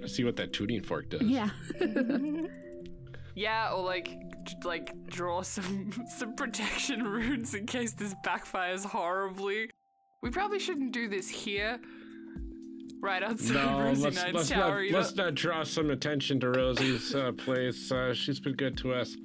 [0.00, 1.20] Let's see what that tuning fork does.
[1.22, 1.50] Yeah.
[3.34, 4.06] yeah, or like,
[4.44, 9.70] j- like draw some some protection runes in case this backfires horribly.
[10.22, 11.78] We probably shouldn't do this here,
[13.02, 14.70] right outside No, Rosie let's, Nine's let's, tower.
[14.74, 14.98] not, either.
[14.98, 17.90] let's not draw some attention to Rosie's uh, place.
[17.90, 19.16] Uh, she's been good to us.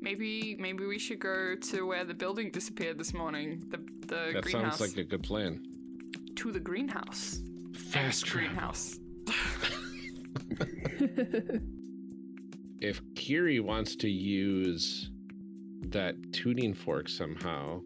[0.00, 3.62] Maybe maybe we should go to where the building disappeared this morning.
[3.68, 3.76] The
[4.06, 4.78] the That greenhouse.
[4.78, 5.62] sounds like a good plan.
[6.40, 7.40] To the greenhouse.
[7.74, 8.98] Fast greenhouse.
[12.80, 15.10] If Kiri wants to use
[15.88, 17.82] that tuning fork somehow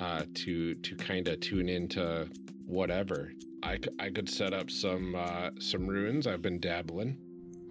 [0.00, 2.28] uh, to to kind of tune into
[2.66, 3.32] whatever,
[3.62, 6.26] I, c- I could set up some uh, some runes.
[6.26, 7.18] I've been dabbling.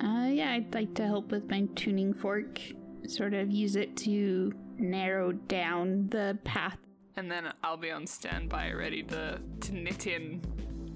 [0.02, 2.62] Uh, yeah, I'd like to help with my tuning fork.
[3.06, 6.78] Sort of use it to narrow down the path.
[7.18, 10.42] And then I'll be on standby, ready to, to knit in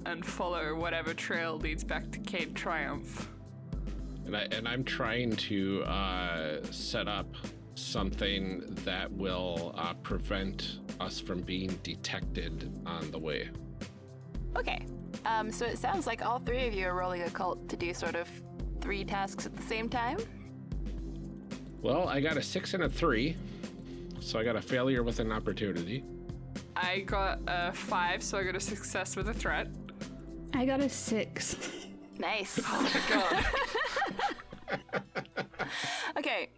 [0.06, 3.30] and follow whatever trail leads back to Cade Triumph.
[4.26, 7.36] And I and I'm trying to uh, set up
[7.76, 13.50] something that will uh, prevent us from being detected on the way.
[14.58, 14.86] Okay.
[15.26, 18.16] Um, so it sounds like all three of you are rolling occult to do sort
[18.16, 18.28] of
[18.82, 20.18] three tasks at the same time.
[21.82, 23.38] Well, I got a six and a three,
[24.22, 26.04] so I got a failure with an opportunity.
[26.76, 29.68] I got a five, so I got a success with a threat.
[30.54, 31.56] I got a six.
[32.18, 32.60] Nice.
[32.66, 33.46] Oh my god.
[36.18, 36.50] Okay.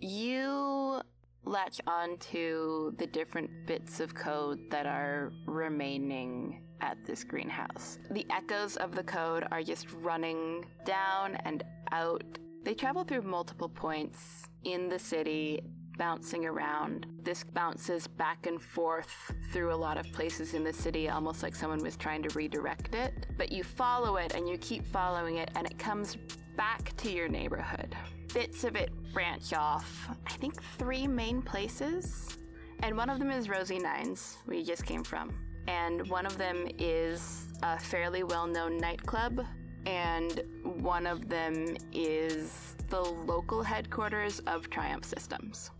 [0.00, 1.00] You
[1.44, 7.98] latch onto the different bits of code that are remaining at this greenhouse.
[8.10, 12.22] The echoes of the code are just running down and out.
[12.64, 15.62] They travel through multiple points in the city,
[16.02, 17.06] bouncing around.
[17.22, 21.54] This bounces back and forth through a lot of places in the city, almost like
[21.54, 23.28] someone was trying to redirect it.
[23.38, 26.16] But you follow it and you keep following it, and it comes
[26.56, 27.94] back to your neighborhood.
[28.34, 32.36] Bits of it branch off, I think, three main places.
[32.80, 35.32] And one of them is Rosie Nines, where you just came from.
[35.68, 39.46] And one of them is a fairly well known nightclub.
[39.86, 45.70] And one of them is the local headquarters of Triumph Systems.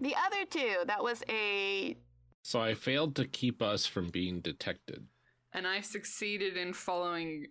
[0.00, 1.96] The other two, that was a.
[2.42, 5.06] So I failed to keep us from being detected.
[5.52, 7.48] and I succeeded in following,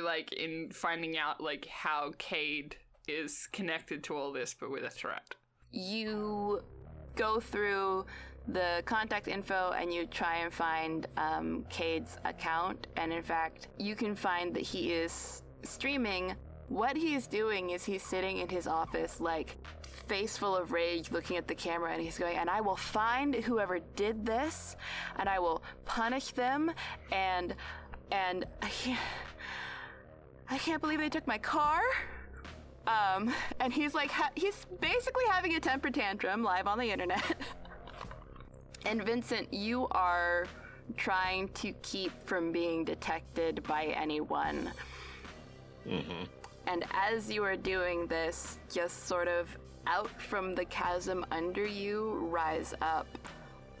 [0.00, 2.76] like, in finding out, like, how Cade
[3.06, 5.34] is connected to all this, but with a threat.
[5.70, 6.62] You
[7.14, 8.06] go through
[8.48, 12.86] the contact info and you try and find um, Cade's account.
[12.96, 16.34] And in fact, you can find that he is streaming.
[16.68, 19.56] What he's doing is he's sitting in his office, like
[20.08, 23.34] face full of rage looking at the camera and he's going, and I will find
[23.34, 24.76] whoever did this
[25.18, 26.70] and I will punish them
[27.12, 27.54] and
[28.12, 29.00] and I can't
[30.48, 31.80] I can't believe they took my car.
[32.86, 37.34] Um, and he's like, ha- he's basically having a temper tantrum live on the internet.
[38.86, 40.46] and Vincent, you are
[40.96, 44.70] trying to keep from being detected by anyone.
[45.84, 46.24] Mm-hmm.
[46.68, 49.48] And as you are doing this, just sort of
[49.86, 53.06] out from the chasm under you rise up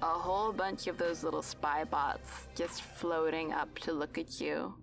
[0.02, 4.74] a whole bunch of those little spy bots just floating up to look at you.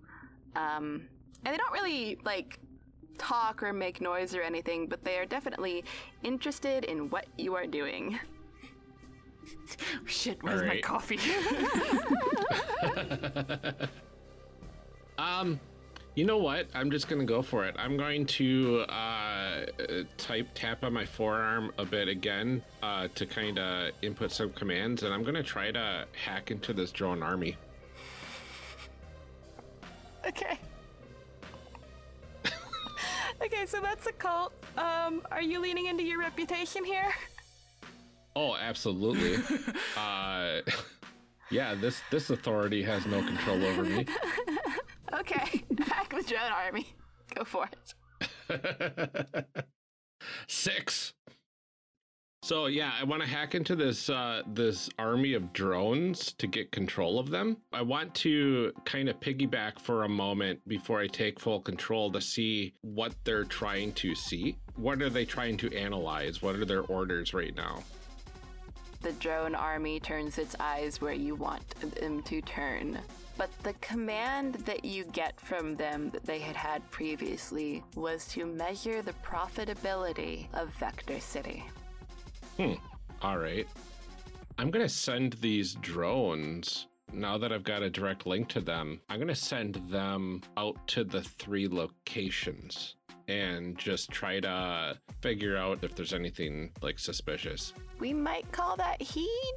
[0.56, 1.06] Um,
[1.44, 2.58] and they don't really like
[3.18, 5.84] talk or make noise or anything, but they are definitely
[6.22, 8.18] interested in what you are doing.
[10.04, 11.18] Shit, where's my coffee?
[15.18, 15.60] Um,
[16.14, 16.68] you know what?
[16.74, 17.74] I'm just gonna go for it.
[17.78, 18.92] I'm going to uh,
[20.16, 25.02] type tap on my forearm a bit again uh, to kind of input some commands,
[25.02, 27.56] and I'm gonna try to hack into this drone army.
[30.26, 30.58] Okay.
[33.42, 34.54] okay, so that's occult.
[34.78, 37.12] Um, are you leaning into your reputation here?
[38.36, 39.36] Oh, absolutely.
[39.96, 40.60] uh,
[41.50, 44.06] yeah, this this authority has no control over me.
[45.12, 46.86] okay, hack the drone army.
[47.34, 47.94] Go for it.
[50.48, 51.14] Six.
[52.44, 56.70] So yeah, I want to hack into this uh, this army of drones to get
[56.72, 57.56] control of them.
[57.72, 62.20] I want to kind of piggyback for a moment before I take full control to
[62.20, 64.56] see what they're trying to see.
[64.76, 66.42] What are they trying to analyze?
[66.42, 67.82] What are their orders right now?
[69.00, 71.66] The drone army turns its eyes where you want
[71.98, 72.98] them to turn.
[73.36, 78.46] But the command that you get from them that they had had previously was to
[78.46, 81.64] measure the profitability of Vector City.
[82.56, 82.74] Hmm.
[83.22, 83.66] All right.
[84.56, 89.00] I'm going to send these drones, now that I've got a direct link to them,
[89.08, 92.94] I'm going to send them out to the three locations
[93.26, 97.72] and just try to figure out if there's anything like suspicious.
[97.98, 99.56] We might call that heed.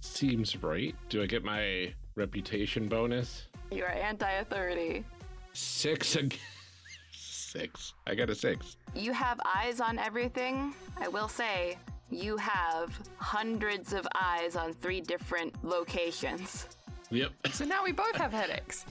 [0.00, 0.94] Seems right.
[1.08, 3.48] Do I get my reputation bonus?
[3.70, 5.04] You are anti authority.
[5.52, 6.38] Six again.
[7.12, 7.92] Six.
[8.06, 8.78] I got a six.
[8.94, 10.74] You have eyes on everything.
[10.98, 11.76] I will say,
[12.10, 16.66] you have hundreds of eyes on three different locations.
[17.10, 17.32] Yep.
[17.52, 18.86] so now we both have headaches.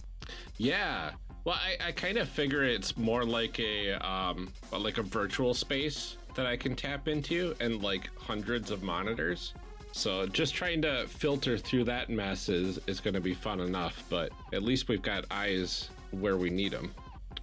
[0.58, 1.12] Yeah.
[1.44, 6.18] Well, I, I kind of figure it's more like a um like a virtual space
[6.36, 9.54] that I can tap into and like hundreds of monitors.
[9.92, 14.04] So just trying to filter through that mess is, is going to be fun enough,
[14.10, 16.92] but at least we've got eyes where we need them.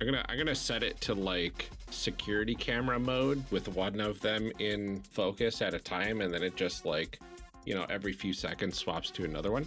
[0.01, 4.53] I'm gonna I'm gonna set it to like security camera mode with one of them
[4.61, 7.19] in focus at a time, and then it just like
[7.65, 9.67] you know every few seconds swaps to another one.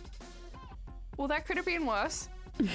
[1.17, 2.29] Well, that could have been worse.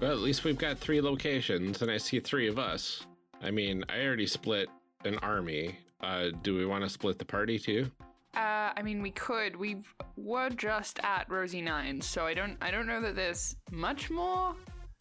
[0.00, 3.06] Well, at least we've got three locations, and I see three of us.
[3.40, 4.68] I mean, I already split
[5.04, 5.78] an army.
[6.00, 7.90] Uh, do we want to split the party too?
[8.36, 9.54] Uh, I mean, we could.
[9.56, 9.76] We
[10.16, 12.56] were just at Rosie Nine, so I don't.
[12.60, 14.54] I don't know that there's much more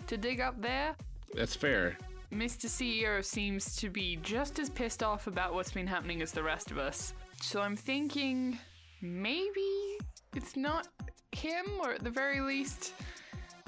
[0.08, 0.96] to dig up there.
[1.34, 1.98] That's fair.
[2.32, 2.66] Mr.
[2.66, 6.72] CEO seems to be just as pissed off about what's been happening as the rest
[6.72, 7.14] of us.
[7.42, 8.58] So I'm thinking
[9.02, 9.98] maybe
[10.36, 10.88] it's not
[11.32, 12.94] him, or at the very least,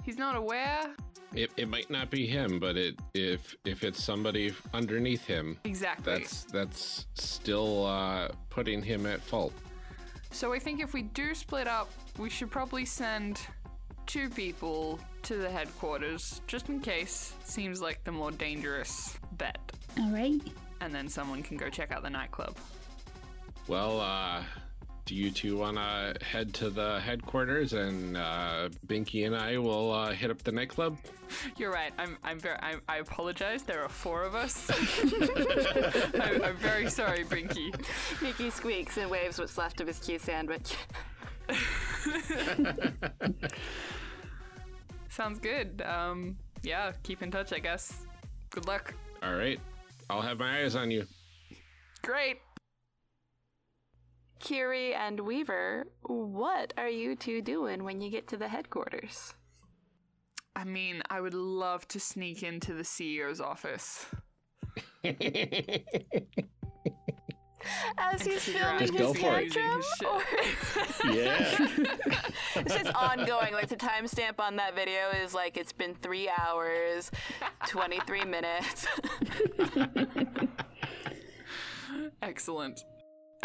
[0.03, 0.95] he's not aware.
[1.35, 6.13] It, it might not be him, but it if if it's somebody underneath him, Exactly.
[6.13, 9.53] that's that's still uh, putting him at fault.
[10.31, 13.39] So I think if we do split up, we should probably send
[14.05, 17.33] two people to the headquarters, just in case.
[17.43, 19.57] Seems like the more dangerous bet.
[19.99, 20.41] All right.
[20.81, 22.55] And then someone can go check out the nightclub.
[23.67, 24.43] Well, uh,
[25.05, 29.91] do you two want to head to the headquarters, and uh, Binky and I will
[29.91, 30.97] uh, hit up the nightclub?
[31.57, 31.93] You're right.
[31.97, 32.17] I'm.
[32.23, 32.57] I'm very.
[32.61, 33.63] I, I apologize.
[33.63, 34.69] There are four of us.
[36.19, 37.73] I'm, I'm very sorry, Binky.
[38.21, 40.75] Mickey squeaks and waves what's left of his Q sandwich.
[45.09, 45.83] Sounds good.
[45.85, 46.35] Um.
[46.63, 46.93] Yeah.
[47.03, 47.53] Keep in touch.
[47.53, 48.05] I guess.
[48.49, 48.93] Good luck.
[49.21, 49.59] All right,
[50.09, 51.05] I'll have my eyes on you.
[52.01, 52.39] Great.
[54.45, 59.33] Kiri and Weaver, what are you two doing when you get to the headquarters?
[60.55, 64.05] I mean, I would love to sneak into the CEO's office.
[67.97, 69.81] As he's filming his tantrum?
[69.81, 69.87] his
[71.15, 71.67] yeah.
[72.55, 73.51] It says ongoing.
[73.51, 77.09] Like the timestamp on that video is like it's been three hours,
[77.67, 78.85] 23 minutes.
[82.21, 82.83] Excellent.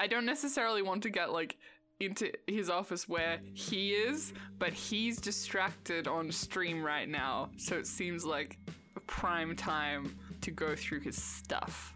[0.00, 1.58] I don't necessarily want to get like
[2.00, 7.86] into his office where he is, but he's distracted on stream right now, so it
[7.86, 8.58] seems like
[8.96, 11.92] a prime time to go through his stuff.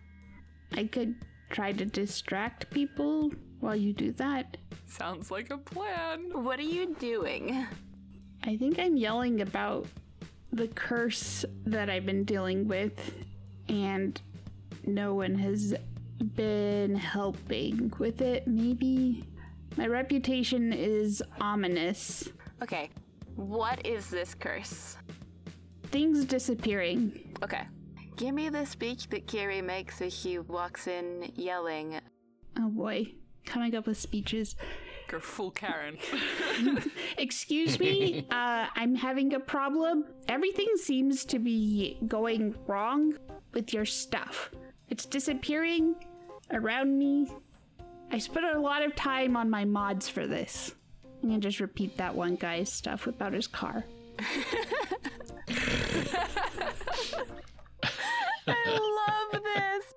[0.76, 1.14] I could
[1.48, 4.58] try to distract people while you do that.
[4.84, 6.44] Sounds like a plan.
[6.44, 7.66] What are you doing?
[8.42, 9.86] I think I'm yelling about
[10.52, 13.14] the curse that I've been dealing with,
[13.70, 14.20] and
[14.86, 15.74] no one has
[16.18, 18.46] been helping with it.
[18.46, 19.24] Maybe
[19.76, 22.28] my reputation is ominous.
[22.62, 22.90] Okay,
[23.36, 24.96] what is this curse?
[25.84, 27.34] Things disappearing.
[27.42, 27.62] Okay.
[28.16, 32.00] Give me the speech that Kiri makes as she walks in yelling.
[32.58, 34.54] Oh boy, coming up with speeches.
[35.08, 35.98] Go full Karen.
[37.18, 40.04] Excuse me, uh, I'm having a problem.
[40.28, 43.14] Everything seems to be going wrong
[43.52, 44.50] with your stuff.
[44.88, 45.94] It's disappearing
[46.52, 47.28] around me.
[48.10, 50.74] I spent a lot of time on my mods for this.
[51.22, 53.84] I'm gonna just repeat that one guy's stuff about his car.
[58.46, 59.94] I love this.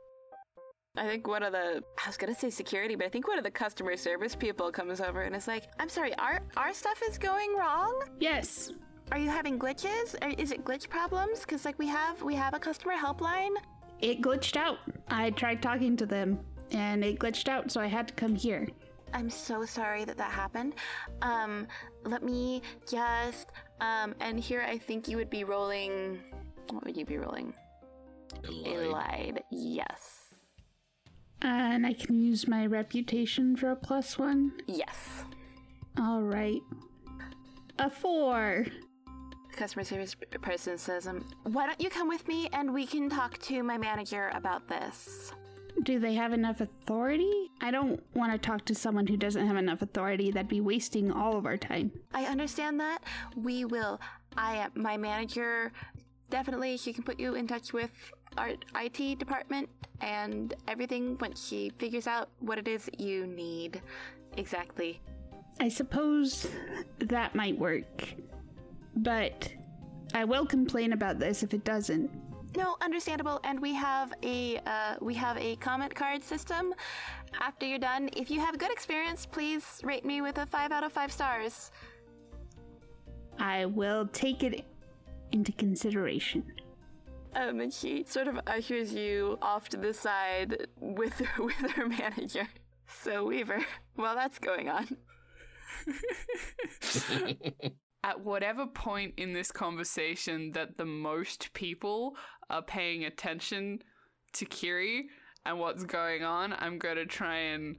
[0.96, 3.44] I think one of the I was gonna say security, but I think one of
[3.44, 7.18] the customer service people comes over and is like, "I'm sorry, our our stuff is
[7.18, 8.04] going wrong.
[8.20, 8.72] Yes.
[9.12, 10.16] Are you having glitches?
[10.22, 11.42] Or is it glitch problems?
[11.42, 13.56] Because like we have we have a customer helpline.
[14.02, 14.80] It glitched out.
[15.10, 16.40] I tried talking to them,
[16.72, 18.68] and it glitched out, so I had to come here.
[19.14, 20.76] I'm so sorry that that happened.
[21.22, 21.68] Um,
[22.04, 26.20] let me just um, and here I think you would be rolling.
[26.70, 27.54] What would you be rolling?
[28.44, 29.40] A Elide.
[29.52, 30.26] Yes.
[31.42, 34.54] And I can use my reputation for a plus one.
[34.66, 35.24] Yes.
[35.98, 36.62] All right.
[37.78, 38.66] A four.
[39.58, 43.38] Customer service person says, um, "Why don't you come with me and we can talk
[43.40, 45.34] to my manager about this?"
[45.84, 47.52] Do they have enough authority?
[47.62, 50.32] I don't want to talk to someone who doesn't have enough authority.
[50.32, 51.92] That'd be wasting all of our time.
[52.14, 53.00] I understand that.
[53.36, 54.00] We will.
[54.36, 55.72] I my manager
[56.30, 57.92] definitely she can put you in touch with
[58.38, 59.70] our IT department
[60.02, 63.82] and everything once she figures out what it is that you need
[64.36, 65.02] exactly.
[65.60, 66.48] I suppose
[67.00, 68.14] that might work.
[68.98, 69.54] But
[70.14, 72.10] I will complain about this if it doesn't.
[72.56, 73.40] No, understandable.
[73.44, 76.74] And we have a uh, we have a comment card system.
[77.40, 80.72] After you're done, if you have a good experience, please rate me with a five
[80.72, 81.72] out of five stars.
[83.40, 84.66] I will take it
[85.32, 86.44] into consideration.
[87.36, 92.48] Um, and she sort of ushers you off to the side with with her manager.
[92.88, 93.64] So Weaver,
[93.96, 94.88] while that's going on,
[98.08, 102.16] At whatever point in this conversation that the most people
[102.50, 103.82] are paying attention
[104.32, 105.10] to Kiri
[105.46, 107.76] and what's going on, I'm going to try and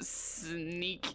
[0.00, 1.08] sneak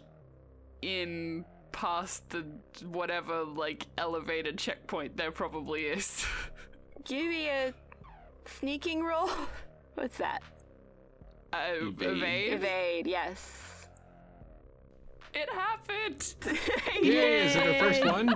[0.82, 2.44] in past the
[2.88, 6.22] whatever like elevated checkpoint there probably is.
[7.04, 7.72] give me a
[8.44, 9.30] sneaking roll.
[9.94, 10.42] What's that?
[11.54, 12.52] Uh, evade.
[12.52, 13.06] Evade.
[13.06, 13.79] Yes.
[15.42, 16.34] It happened.
[17.02, 18.28] Yay, is it our first one?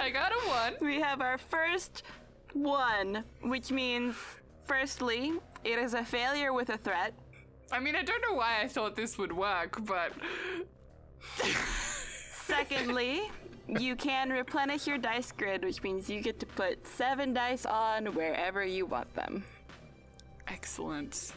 [0.00, 0.74] I got a one.
[0.80, 2.02] We have our first
[2.52, 4.16] one, which means,
[4.66, 5.32] firstly,
[5.64, 7.14] it is a failure with a threat.
[7.72, 10.12] I mean, I don't know why I thought this would work, but
[12.46, 13.30] Secondly,
[13.66, 18.06] you can replenish your dice grid, which means you get to put seven dice on
[18.14, 19.44] wherever you want them.
[20.48, 21.32] excellent.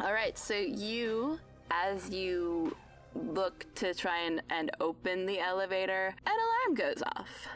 [0.00, 1.38] All right, so you,
[1.70, 2.76] as you
[3.14, 7.48] look to try and, and open the elevator, an alarm goes off.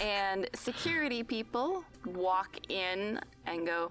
[0.00, 3.90] And security people walk in and go,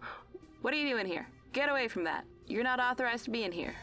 [0.62, 1.28] What are you doing here?
[1.54, 2.26] Get away from that.
[2.48, 3.74] You're not authorized to be in here.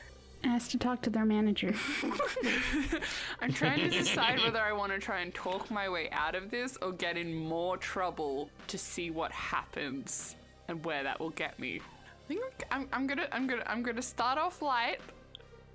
[0.45, 1.74] Asked to talk to their manager.
[3.40, 6.51] I'm trying to decide whether I want to try and talk my way out of
[6.51, 10.36] this or get in more trouble to see what happens
[10.69, 11.81] and where that will get me.
[12.29, 15.01] Think I'm, I'm gonna I'm gonna I'm gonna start off light,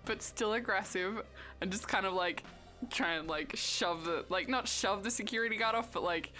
[0.05, 1.23] but still aggressive,
[1.61, 2.43] and just kind of like
[2.91, 6.31] try and like shove the like not shove the security guard off, but like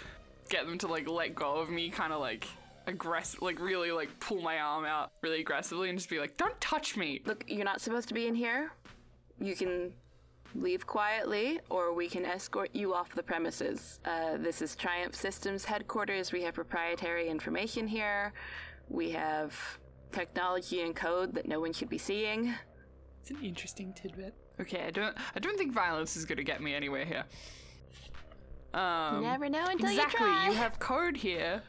[0.48, 2.46] get them to like let go of me, kind of like
[2.86, 6.58] aggressive, like really like pull my arm out really aggressively and just be like, "Don't
[6.60, 8.70] touch me." Look, you're not supposed to be in here.
[9.40, 9.92] You can
[10.54, 13.98] leave quietly, or we can escort you off the premises.
[14.04, 16.30] Uh, this is Triumph Systems headquarters.
[16.30, 18.32] We have proprietary information here.
[18.88, 19.58] We have
[20.14, 22.54] technology and code that no one should be seeing.
[23.20, 24.34] It's an interesting tidbit.
[24.60, 27.24] Okay, I don't I don't think violence is gonna get me anywhere here.
[28.72, 30.26] Um, Never know until you exactly.
[30.26, 30.48] try.
[30.48, 31.62] You have code here.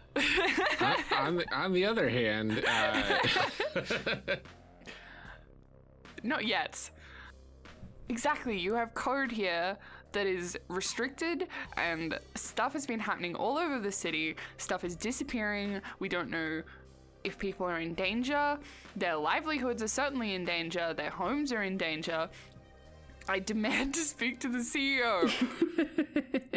[0.82, 3.20] on, on the, on the other hand, uh,
[6.24, 6.90] Not yet.
[8.10, 8.58] Exactly.
[8.58, 9.78] You have code here
[10.14, 11.48] that is restricted,
[11.78, 14.36] and stuff has been happening all over the city.
[14.58, 15.82] Stuff is disappearing.
[16.00, 16.64] We don't know
[17.26, 18.58] if people are in danger.
[18.96, 20.94] Their livelihoods are certainly in danger.
[20.94, 22.30] Their homes are in danger.
[23.28, 25.32] I demand to speak to the CEO.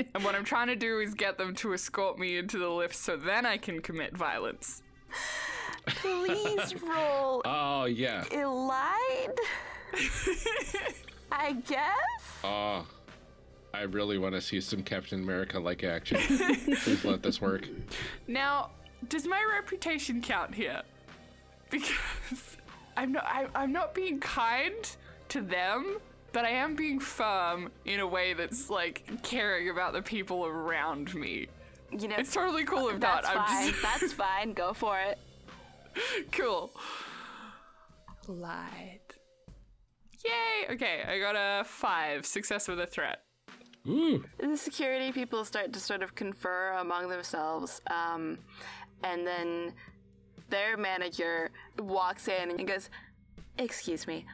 [0.14, 2.94] and what I'm trying to do is get them to escort me into the lift
[2.94, 4.82] so then I can commit violence.
[5.86, 8.24] Please roll oh yeah.
[8.24, 9.38] Elide.
[11.32, 12.44] I guess.
[12.44, 12.86] Oh,
[13.72, 16.18] I really want to see some Captain America like action.
[16.18, 17.66] Please let this work.
[18.26, 18.70] Now,
[19.08, 20.82] does my reputation count here?
[21.70, 21.92] Because
[22.96, 24.74] I'm not I, I'm not being kind
[25.28, 25.98] to them,
[26.32, 31.14] but I am being firm in a way that's like caring about the people around
[31.14, 31.46] me.
[31.96, 33.36] You know, It's totally cool if that's not.
[33.36, 33.68] I'm fine.
[33.70, 34.52] just That's fine.
[34.52, 35.18] Go for it.
[36.32, 36.72] cool.
[38.26, 39.00] Lied.
[40.24, 40.74] Yay!
[40.74, 42.26] Okay, I got a five.
[42.26, 43.22] Success with a threat.
[43.86, 44.22] Ooh.
[44.38, 48.38] The security people start to sort of confer among themselves, um,
[49.02, 49.72] and then
[50.48, 52.90] their manager walks in and goes,
[53.58, 54.26] "Excuse me,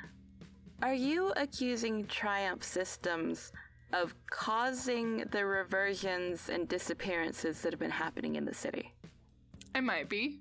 [0.83, 3.53] are you accusing Triumph Systems
[3.93, 8.93] of causing the reversions and disappearances that have been happening in the city?"
[9.75, 10.41] I might be.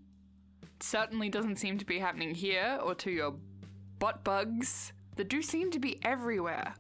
[0.80, 3.36] Certainly doesn't seem to be happening here or to your
[4.00, 6.76] butt bugs that do seem to be everywhere.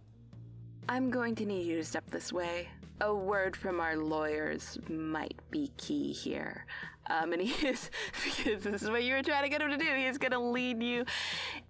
[0.89, 2.69] I'm going to need you to step this way.
[3.01, 6.65] A word from our lawyers might be key here.
[7.09, 7.89] Um, and he is,
[8.23, 10.39] because this is what you were trying to get him to do, he's going to
[10.39, 11.05] lead you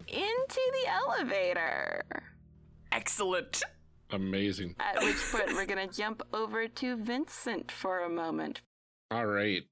[0.08, 2.04] into the elevator.
[2.92, 3.64] Excellent.
[4.12, 4.76] Amazing.
[4.80, 8.62] At which point, we're going to jump over to Vincent for a moment.
[9.10, 9.64] All right.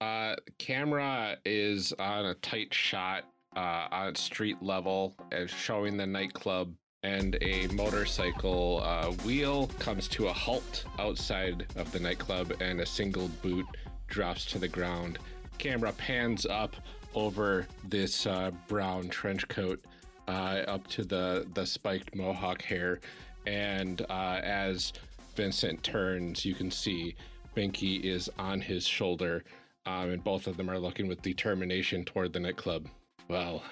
[0.00, 3.24] Uh, camera is on a tight shot
[3.56, 6.72] uh, on street level and showing the nightclub.
[7.02, 12.86] And a motorcycle uh, wheel comes to a halt outside of the nightclub, and a
[12.86, 13.64] single boot
[14.10, 15.18] drops to the ground.
[15.58, 16.76] Camera pans up
[17.14, 19.82] over this uh, brown trench coat
[20.28, 23.00] uh, up to the, the spiked mohawk hair.
[23.46, 24.92] And uh, as
[25.34, 27.14] Vincent turns, you can see
[27.56, 29.44] Binky is on his shoulder,
[29.86, 32.86] um, and both of them are looking with determination toward the nightclub.
[33.28, 33.62] Well,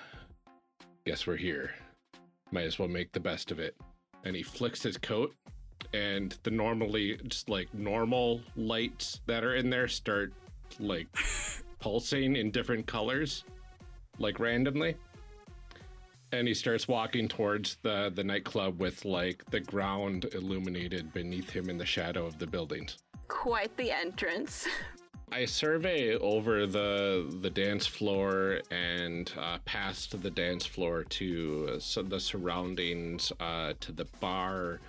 [1.05, 1.71] guess we're here.
[2.51, 3.77] Might as well make the best of it.
[4.25, 5.35] And he flicks his coat,
[5.93, 10.33] and the normally just like normal lights that are in there start
[10.79, 11.07] like
[11.81, 13.45] pulsing in different colors,
[14.19, 14.97] like randomly.
[16.31, 21.71] And he starts walking towards the the nightclub with like the ground illuminated beneath him
[21.71, 22.99] in the shadow of the buildings.
[23.29, 24.67] Quite the entrance.
[25.31, 31.79] I survey over the the dance floor and uh, past the dance floor to uh,
[31.79, 34.81] so the surroundings, uh, to the bar,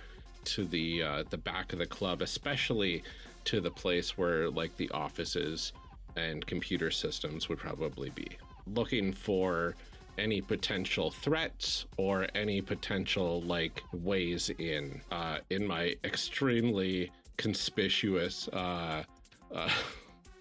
[0.44, 3.02] to the uh, the back of the club, especially
[3.44, 5.72] to the place where like the offices
[6.16, 8.28] and computer systems would probably be.
[8.66, 9.74] Looking for
[10.18, 15.00] any potential threats or any potential like ways in.
[15.10, 18.48] Uh, in my extremely conspicuous.
[18.48, 19.04] Uh,
[19.54, 19.68] uh,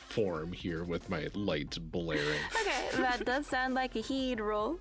[0.10, 2.40] form here with my lights blaring.
[2.62, 4.80] Okay, that does sound like a heed roll.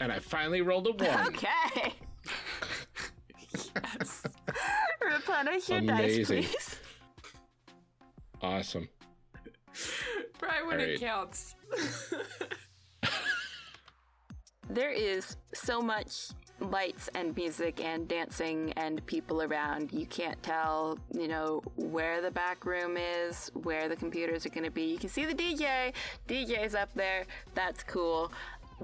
[0.00, 1.26] And I finally rolled a one.
[1.28, 1.94] Okay.
[3.74, 4.22] yes.
[5.00, 6.42] Replenish your Amazing.
[6.42, 6.80] dice, please.
[8.42, 8.86] Awesome.
[10.38, 11.54] Probably when All it counts.
[14.68, 16.30] There is so much
[16.60, 19.92] lights and music and dancing and people around.
[19.92, 24.64] You can't tell, you know, where the back room is, where the computers are going
[24.64, 24.82] to be.
[24.82, 25.92] You can see the DJ.
[26.28, 27.26] DJ's up there.
[27.54, 28.32] That's cool.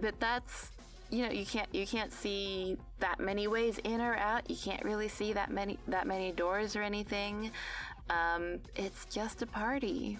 [0.00, 0.70] But that's
[1.12, 4.48] you know, you can't you can't see that many ways in or out.
[4.48, 7.50] You can't really see that many that many doors or anything.
[8.08, 10.18] Um, it's just a party.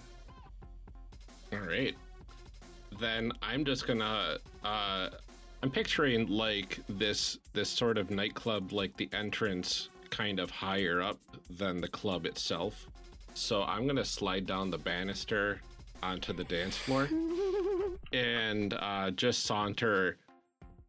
[1.51, 1.95] All right.
[2.99, 4.37] Then I'm just gonna.
[4.63, 5.09] Uh,
[5.63, 11.17] I'm picturing like this this sort of nightclub, like the entrance kind of higher up
[11.49, 12.85] than the club itself.
[13.33, 15.59] So I'm gonna slide down the banister
[16.03, 17.09] onto the dance floor
[18.13, 20.17] and uh, just saunter.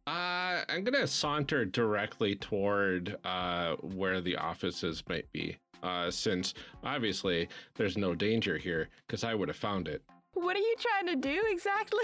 [0.07, 6.53] Uh, I'm gonna saunter directly toward uh, where the offices might be, uh, since
[6.83, 10.03] obviously there's no danger here, because I would have found it.
[10.33, 12.03] What are you trying to do exactly?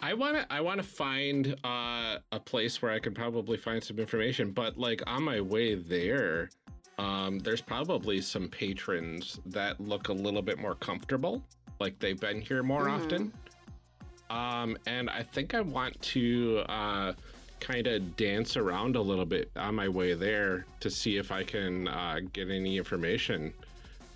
[0.00, 3.82] I want to I want to find uh, a place where I can probably find
[3.82, 6.50] some information, but like on my way there,
[6.98, 11.44] Um, there's probably some patrons that look a little bit more comfortable,
[11.78, 12.90] like they've been here more Mhm.
[12.96, 13.32] often.
[14.30, 17.12] Um, and I think I want to uh,
[17.60, 21.42] kind of dance around a little bit on my way there to see if I
[21.42, 23.52] can uh, get any information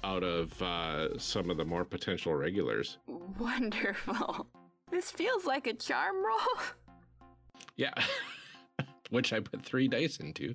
[0.03, 2.99] out of uh, some of the more potential regulars.
[3.39, 4.47] Wonderful.
[4.91, 6.65] This feels like a charm roll.
[7.77, 7.95] Yeah,
[9.11, 10.55] which I put three dice into,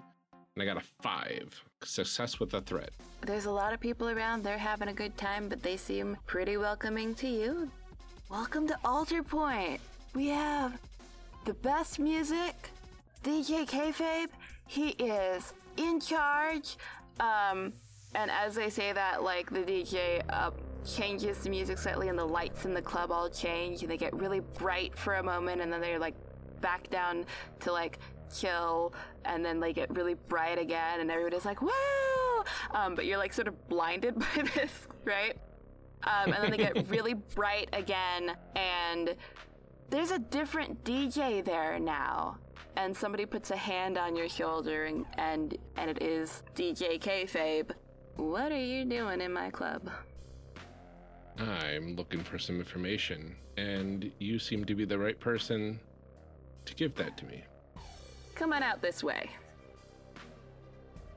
[0.56, 1.64] and I got a five.
[1.84, 2.90] Success with a threat.
[3.22, 4.44] There's a lot of people around.
[4.44, 7.72] They're having a good time, but they seem pretty welcoming to you.
[8.30, 9.80] Welcome to Alter Point.
[10.15, 10.80] We have
[11.45, 12.72] the best music.
[13.23, 14.30] DJ Kayfabe,
[14.65, 16.76] he is in charge.
[17.19, 17.72] Um,
[18.15, 20.49] and as they say that, like the DJ uh,
[20.84, 24.14] changes the music slightly, and the lights in the club all change, and they get
[24.15, 26.15] really bright for a moment, and then they're like
[26.61, 27.26] back down
[27.60, 27.99] to like
[28.35, 28.91] chill,
[29.23, 31.69] and then they get really bright again, and everybody's like, "Woo!"
[32.72, 35.38] Um, but you're like sort of blinded by this, right?
[36.06, 39.15] Um, and then they get really bright again, and
[39.90, 42.38] there's a different DJ there now.
[42.77, 47.72] And somebody puts a hand on your shoulder, and and, and it is DJ Kayfabe.
[48.18, 49.90] What are you doing in my club?
[51.38, 55.80] I'm looking for some information, and you seem to be the right person
[56.65, 57.44] to give that to me.
[58.36, 59.30] Come on out this way.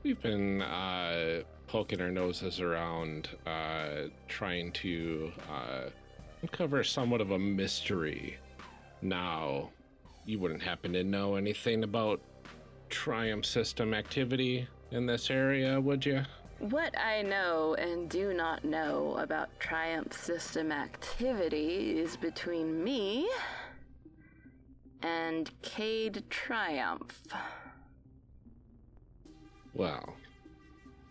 [0.02, 5.90] We've been uh, poking our noses around, uh, trying to uh,
[6.43, 8.39] uncover somewhat of a mystery.
[9.03, 9.70] Now,
[10.24, 12.20] you wouldn't happen to know anything about
[12.89, 16.23] Triumph system activity in this area, would you?
[16.59, 23.28] What I know and do not know about Triumph system activity is between me
[25.03, 27.23] and Cade Triumph.
[29.74, 30.16] Well,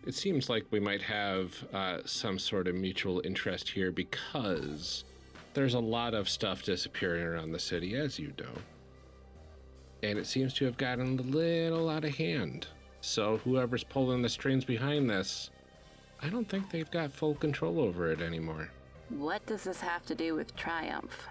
[0.06, 5.04] it seems like we might have uh, some sort of mutual interest here because
[5.54, 8.52] there's a lot of stuff disappearing around the city, as you know.
[10.02, 12.68] And it seems to have gotten a little out of hand.
[13.00, 15.50] So, whoever's pulling the strings behind this,
[16.22, 18.70] I don't think they've got full control over it anymore.
[19.08, 21.26] What does this have to do with Triumph?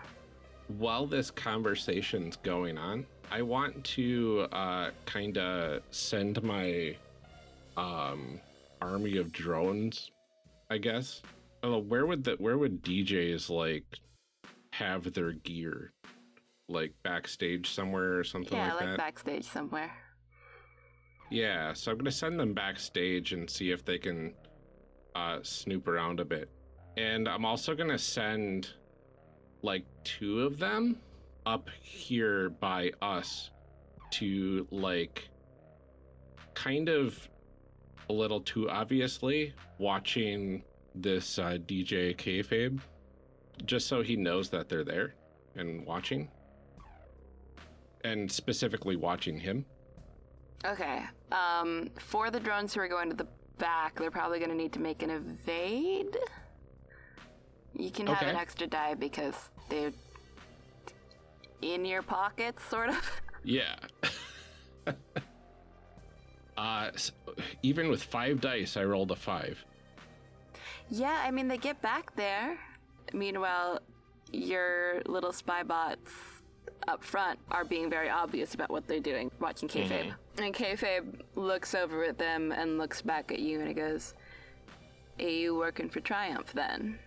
[0.68, 6.96] While this conversation's going on, I want to uh, kind of send my
[7.76, 8.40] um,
[8.82, 10.12] army of drones,
[10.70, 11.22] I guess.
[11.64, 13.86] Oh, where would the where would DJs like
[14.72, 15.94] have their gear?
[16.70, 18.86] Like backstage somewhere or something yeah, like like that?
[18.86, 19.92] Yeah, like backstage somewhere.
[21.30, 24.34] Yeah, so I'm gonna send them backstage and see if they can
[25.16, 26.50] uh, snoop around a bit.
[26.96, 28.70] And I'm also gonna send
[29.62, 30.98] like two of them
[31.46, 33.52] up here by us
[34.12, 35.30] to like
[36.54, 37.28] kind of
[38.10, 40.64] a little too obviously watching
[40.96, 42.80] this uh, DJ kayfabe,
[43.66, 45.14] just so he knows that they're there
[45.56, 46.30] and watching,
[48.04, 49.66] and specifically watching him.
[50.66, 51.04] Okay.
[51.32, 53.28] Um, for the drones who are going to the
[53.58, 56.18] back, they're probably going to need to make an evade.
[57.76, 58.30] You can have Okay.
[58.32, 59.36] an extra die because
[59.70, 59.92] they're
[61.62, 63.12] in your pockets, sort of.
[63.44, 63.76] Yeah.
[66.58, 66.92] uh,
[67.64, 69.64] even with five dice, I rolled a five.
[70.90, 72.58] Yeah, I mean, they get back there.
[73.14, 73.80] Meanwhile,
[74.32, 76.12] your little spy bots
[76.88, 80.14] up front are being very obvious about what they're doing, watching Kayfabe.
[80.38, 84.14] And Kayfabe looks over at them and looks back at you and he goes,
[85.20, 87.00] Are you working for Triumph then?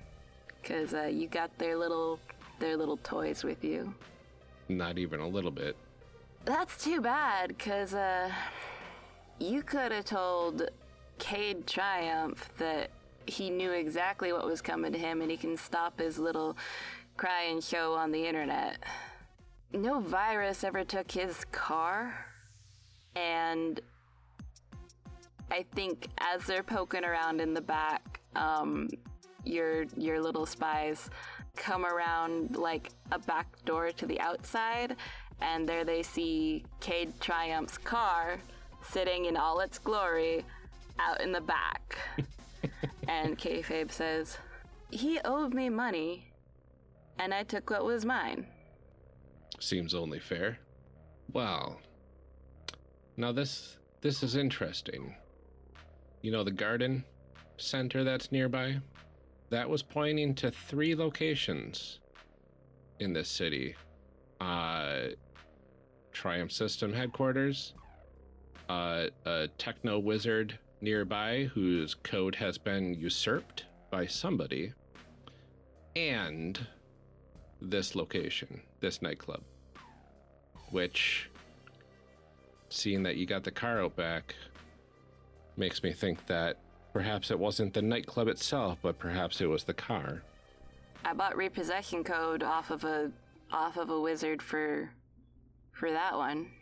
[0.60, 2.18] Because uh, you got their little,
[2.58, 3.94] their little toys with you.
[4.68, 5.76] Not even a little bit.
[6.44, 8.30] That's too bad, because uh,
[9.40, 10.70] you could have told
[11.18, 12.90] Cade Triumph that
[13.26, 16.56] he knew exactly what was coming to him and he can stop his little
[17.16, 18.78] cry and show on the internet.
[19.72, 22.26] No virus ever took his car,
[23.14, 23.80] and
[25.50, 28.88] I think as they're poking around in the back, um,
[29.44, 31.08] your your little spies
[31.56, 34.96] come around like a back door to the outside,
[35.40, 38.38] and there they see Cade Triumph's car
[38.82, 40.44] sitting in all its glory
[40.98, 41.98] out in the back.
[43.08, 44.38] and Kayfabe says,
[44.90, 46.32] He owed me money,
[47.18, 48.46] and I took what was mine.
[49.58, 50.58] Seems only fair.
[51.32, 51.80] Well,
[53.16, 55.14] now this this is interesting.
[56.22, 57.04] You know the garden
[57.58, 58.78] center that's nearby?
[59.50, 62.00] That was pointing to three locations
[62.98, 63.76] in this city.
[64.40, 65.10] Uh
[66.12, 67.74] Triumph System headquarters,
[68.70, 74.72] uh, a techno wizard nearby whose code has been usurped by somebody,
[75.96, 76.66] and
[77.60, 79.42] this location, this nightclub,
[80.70, 81.28] which,
[82.68, 84.36] seeing that you got the car out back,
[85.56, 86.58] makes me think that
[86.92, 90.22] perhaps it wasn't the nightclub itself, but perhaps it was the car.
[91.04, 93.10] I bought repossession code off of a
[93.50, 94.90] off of a wizard for
[95.72, 96.52] for that one.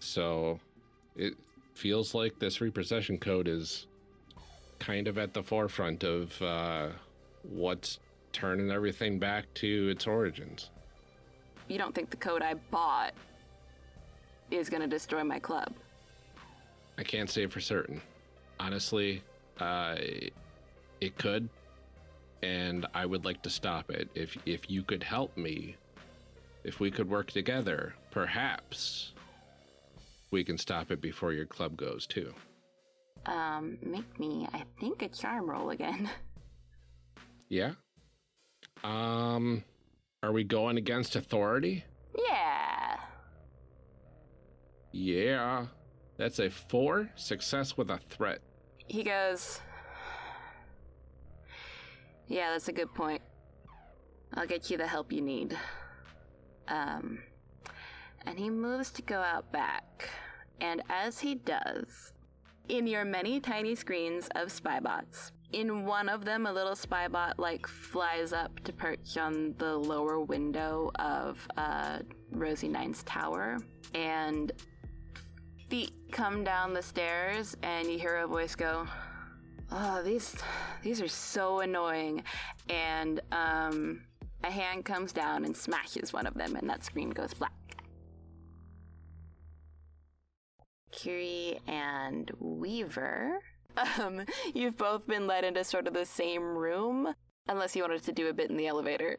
[0.00, 0.58] So
[1.16, 1.34] it
[1.74, 3.86] feels like this repossession code is
[4.78, 6.88] kind of at the forefront of uh,
[7.42, 8.00] what's
[8.32, 10.70] turning everything back to its origins.
[11.68, 13.12] You don't think the code I bought
[14.50, 15.72] is going to destroy my club?
[16.98, 18.00] I can't say for certain.
[18.58, 19.22] Honestly,
[19.60, 19.96] uh,
[21.00, 21.48] it could,
[22.42, 24.08] and I would like to stop it.
[24.14, 25.76] If if you could help me,
[26.64, 29.12] if we could work together, perhaps
[30.30, 32.32] we can stop it before your club goes too.
[33.26, 36.08] Um, make me, I think, a charm roll again.
[37.52, 37.72] Yeah.
[38.84, 39.64] Um,
[40.22, 41.84] are we going against authority?
[42.16, 42.96] Yeah.
[44.92, 45.66] Yeah.
[46.16, 47.10] That's a four.
[47.16, 48.38] Success with a threat.
[48.86, 49.60] He goes,
[52.28, 53.20] Yeah, that's a good point.
[54.34, 55.58] I'll get you the help you need.
[56.68, 57.18] Um,
[58.26, 60.08] and he moves to go out back.
[60.60, 62.12] And as he does,
[62.68, 67.66] in your many tiny screens of spybots, in one of them, a little spybot like
[67.66, 71.98] flies up to perch on the lower window of uh,
[72.30, 73.58] Rosie Nine's tower,
[73.94, 74.52] and
[75.68, 78.86] feet come down the stairs, and you hear a voice go,
[79.72, 80.36] "Oh, these
[80.82, 82.22] these are so annoying,"
[82.68, 84.02] and um,
[84.44, 87.52] a hand comes down and smashes one of them, and that screen goes black.
[90.90, 93.40] Curie and Weaver.
[93.98, 94.22] Um,
[94.54, 97.14] you've both been led into sort of the same room,
[97.48, 99.18] unless you wanted to do a bit in the elevator.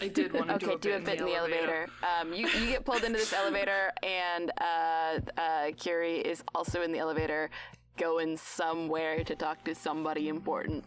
[0.00, 1.86] I did want to okay, do a bit, do a bit in the elevator.
[2.02, 6.92] Um, you, you get pulled into this elevator, and uh, uh, Curie is also in
[6.92, 7.50] the elevator,
[7.96, 10.84] going somewhere to talk to somebody important.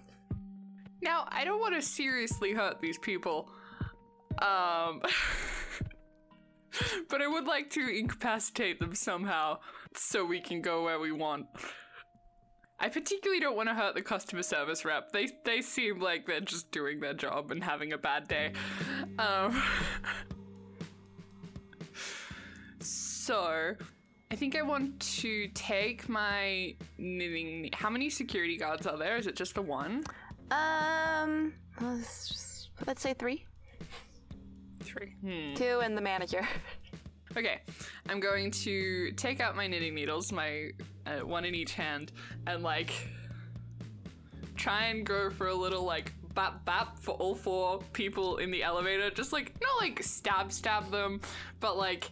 [1.01, 3.49] Now, I don't want to seriously hurt these people.
[4.41, 5.01] Um
[7.09, 9.59] but I would like to incapacitate them somehow
[9.95, 11.47] so we can go where we want.
[12.79, 15.11] I particularly don't want to hurt the customer service rep.
[15.11, 18.53] They they seem like they're just doing their job and having a bad day.
[19.19, 19.61] Um
[23.25, 23.73] So,
[24.31, 27.69] I think I want to take my knitting.
[27.71, 29.15] How many security guards are there?
[29.15, 30.03] Is it just the one?
[30.51, 33.45] Um, let's, let's say three.
[34.83, 35.15] Three.
[35.21, 35.55] Hmm.
[35.55, 36.47] Two and the manager.
[37.35, 37.61] Okay,
[38.09, 40.69] I'm going to take out my knitting needles, my
[41.07, 42.11] uh, one in each hand,
[42.45, 42.93] and like
[44.55, 48.61] try and go for a little like bap bap for all four people in the
[48.61, 49.09] elevator.
[49.09, 51.21] Just like not like stab stab them,
[51.59, 52.11] but like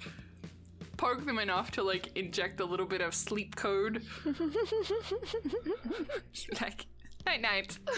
[0.97, 4.03] poke them enough to like inject a little bit of sleep code.
[4.25, 4.37] like
[7.25, 7.77] night night.
[7.87, 7.93] I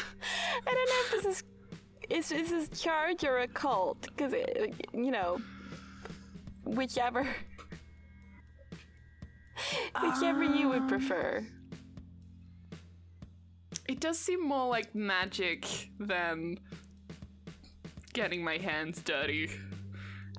[0.65, 1.43] don't know if this is
[2.09, 4.33] is is this charge or occult because
[4.93, 5.39] you know
[6.65, 7.23] whichever
[10.01, 11.45] whichever you would prefer.
[13.87, 15.65] It does seem more like magic
[15.99, 16.57] than
[18.13, 19.51] getting my hands dirty.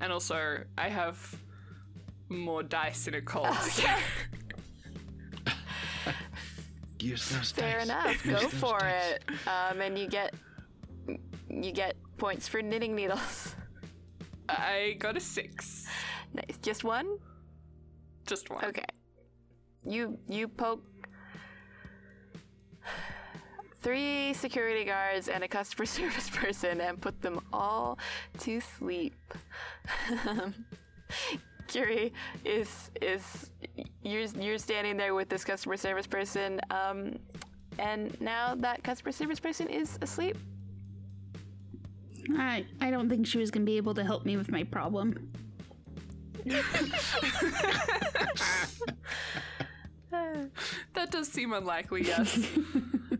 [0.00, 1.36] And also, I have
[2.28, 3.48] more dice in occult.
[3.78, 4.00] Okay.
[7.00, 7.84] Use those Fair dice.
[7.84, 8.26] enough.
[8.26, 9.12] Use Go for dice.
[9.12, 9.24] it.
[9.46, 10.32] Um, and you get
[11.64, 13.54] you get points for knitting needles.
[14.48, 15.86] I got a six.
[16.34, 16.58] Nice.
[16.62, 17.18] Just one?
[18.26, 18.64] Just one.
[18.64, 18.84] Okay.
[19.86, 20.82] You you poke
[23.80, 27.98] three security guards and a customer service person and put them all
[28.40, 29.14] to sleep.
[31.66, 32.12] Curie
[32.44, 33.50] is is
[34.02, 37.18] you're you're standing there with this customer service person, um,
[37.78, 40.36] and now that customer service person is asleep.
[42.36, 45.28] I I don't think she was gonna be able to help me with my problem.
[50.10, 52.38] that does seem unlikely, yes.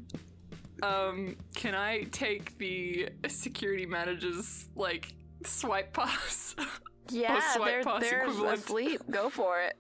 [0.83, 5.13] um, can I take the security manager's like
[5.45, 6.55] swipe pass?
[7.11, 8.59] Yeah, Or swipe they're pass they're equivalent?
[8.61, 9.01] asleep.
[9.11, 9.77] Go for it.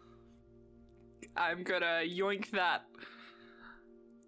[1.34, 2.82] I'm gonna yoink that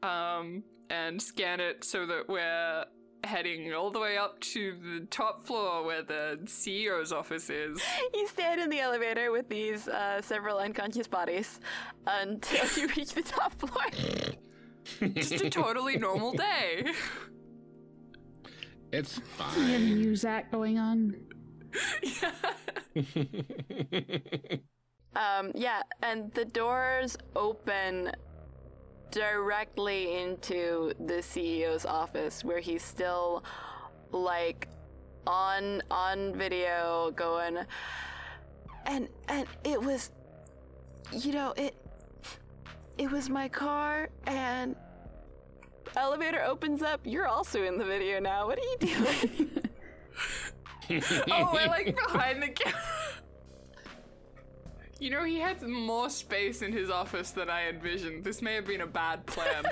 [0.03, 2.87] um and scan it so that we're
[3.27, 7.81] heading all the way up to the top floor where the CEO's office is.
[8.15, 11.61] You stand in the elevator with these uh, several unconscious bodies
[12.07, 15.11] until you reach the top floor.
[15.15, 16.87] Just a totally normal day.
[18.93, 20.05] It's We have fine.
[20.05, 21.17] Muzak going on.
[22.03, 22.31] yeah.
[25.17, 28.13] Um, yeah, and the doors open
[29.11, 33.45] directly into the CEO's office where he's still
[34.13, 34.69] like
[35.27, 37.59] on on video going
[38.87, 40.13] and and it was
[41.13, 41.75] you know it
[42.99, 44.77] it was my car and
[45.97, 47.01] elevator opens up.
[47.05, 48.47] You're also in the video now.
[48.47, 49.51] What are you doing?
[50.89, 52.81] Oh, we're like behind the camera.
[54.99, 58.25] You know, he had more space in his office than I envisioned.
[58.25, 59.65] This may have been a bad plan.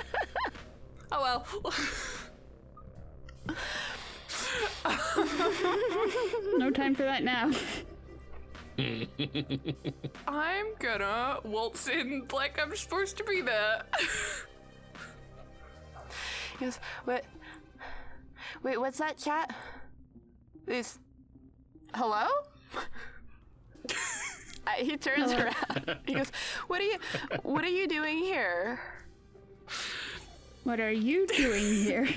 [1.11, 1.73] oh well.
[6.57, 7.51] No time for that now.
[10.27, 13.83] I'm gonna waltz in like I'm supposed to be there.
[16.59, 17.25] Yes, goes, what?
[18.63, 19.55] Wait, what's that chat?
[20.65, 20.99] This.
[21.93, 22.27] hello?
[24.67, 25.99] I, he turns around.
[26.05, 26.31] He goes,
[26.67, 26.97] "What are you?
[27.43, 28.79] What are you doing here?"
[30.63, 32.07] What are you doing here?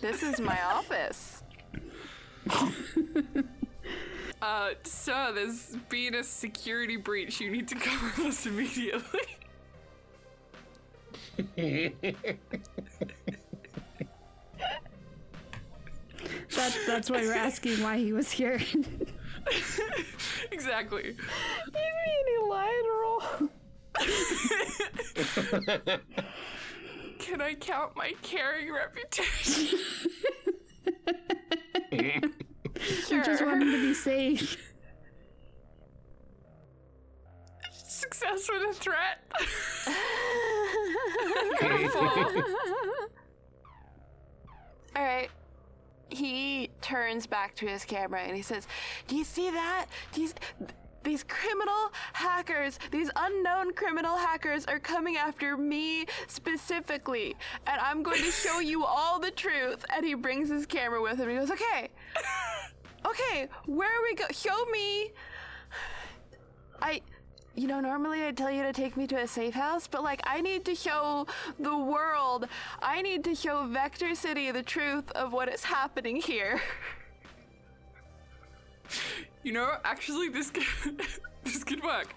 [0.00, 1.42] This is my office.
[4.42, 7.40] Uh, sir, there's been a security breach.
[7.40, 9.20] You need to come with us immediately.
[16.56, 18.60] That, that's why we're asking why he was here.
[20.52, 21.16] exactly.
[21.74, 23.22] Any line roll?
[27.18, 29.78] Can I count my caring reputation?
[31.92, 32.20] I
[33.24, 34.72] just want him to be safe.
[37.72, 39.24] Success with a threat.
[44.96, 45.30] All right.
[46.14, 48.66] He turns back to his camera and he says,
[49.08, 49.86] "Do you see that?
[50.12, 50.30] Do you,
[51.02, 57.36] these criminal hackers, these unknown criminal hackers are coming after me specifically,
[57.66, 61.18] and I'm going to show you all the truth." And he brings his camera with
[61.18, 61.28] him.
[61.28, 61.90] He goes, "Okay,
[63.06, 64.24] okay, where are we go?
[64.30, 65.12] Show me."
[66.80, 67.00] I,
[67.56, 70.20] you know, normally I'd tell you to take me to a safe house, but like
[70.24, 71.26] I need to show
[71.58, 72.48] the world,
[72.82, 76.60] I need to show Vector City the truth of what is happening here.
[79.42, 81.00] You know, actually, this could,
[81.44, 82.14] this could work.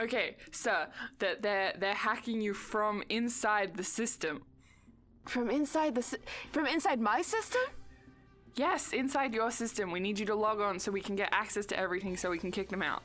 [0.00, 0.88] Okay, sir,
[1.20, 4.42] that they're they're hacking you from inside the system.
[5.24, 6.18] From inside the sy-
[6.52, 7.62] from inside my system?
[8.56, 9.90] Yes, inside your system.
[9.90, 12.38] We need you to log on so we can get access to everything, so we
[12.38, 13.02] can kick them out.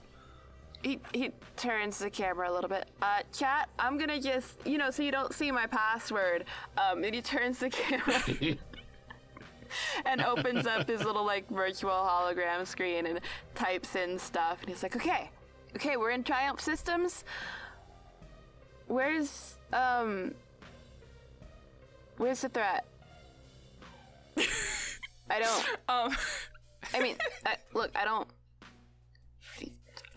[0.84, 2.88] He he turns the camera a little bit.
[3.02, 6.45] Uh, chat, I'm gonna just you know so you don't see my password.
[6.78, 8.58] Um, and he turns the camera.
[10.06, 13.20] and opens up his little like virtual hologram screen and
[13.56, 15.30] types in stuff and he's like okay
[15.76, 17.24] okay we're in triumph systems
[18.88, 20.34] where's um
[22.18, 22.86] where's the threat
[25.30, 26.16] i don't um
[26.94, 28.28] i mean I, look i don't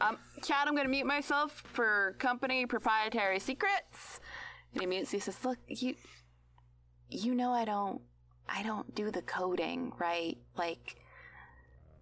[0.01, 4.21] um chad i'm gonna mute myself for company proprietary secrets
[4.73, 5.95] and he mutes he says look you
[7.09, 8.01] you know i don't
[8.49, 10.37] I don't do the coding, right?
[10.57, 10.97] Like,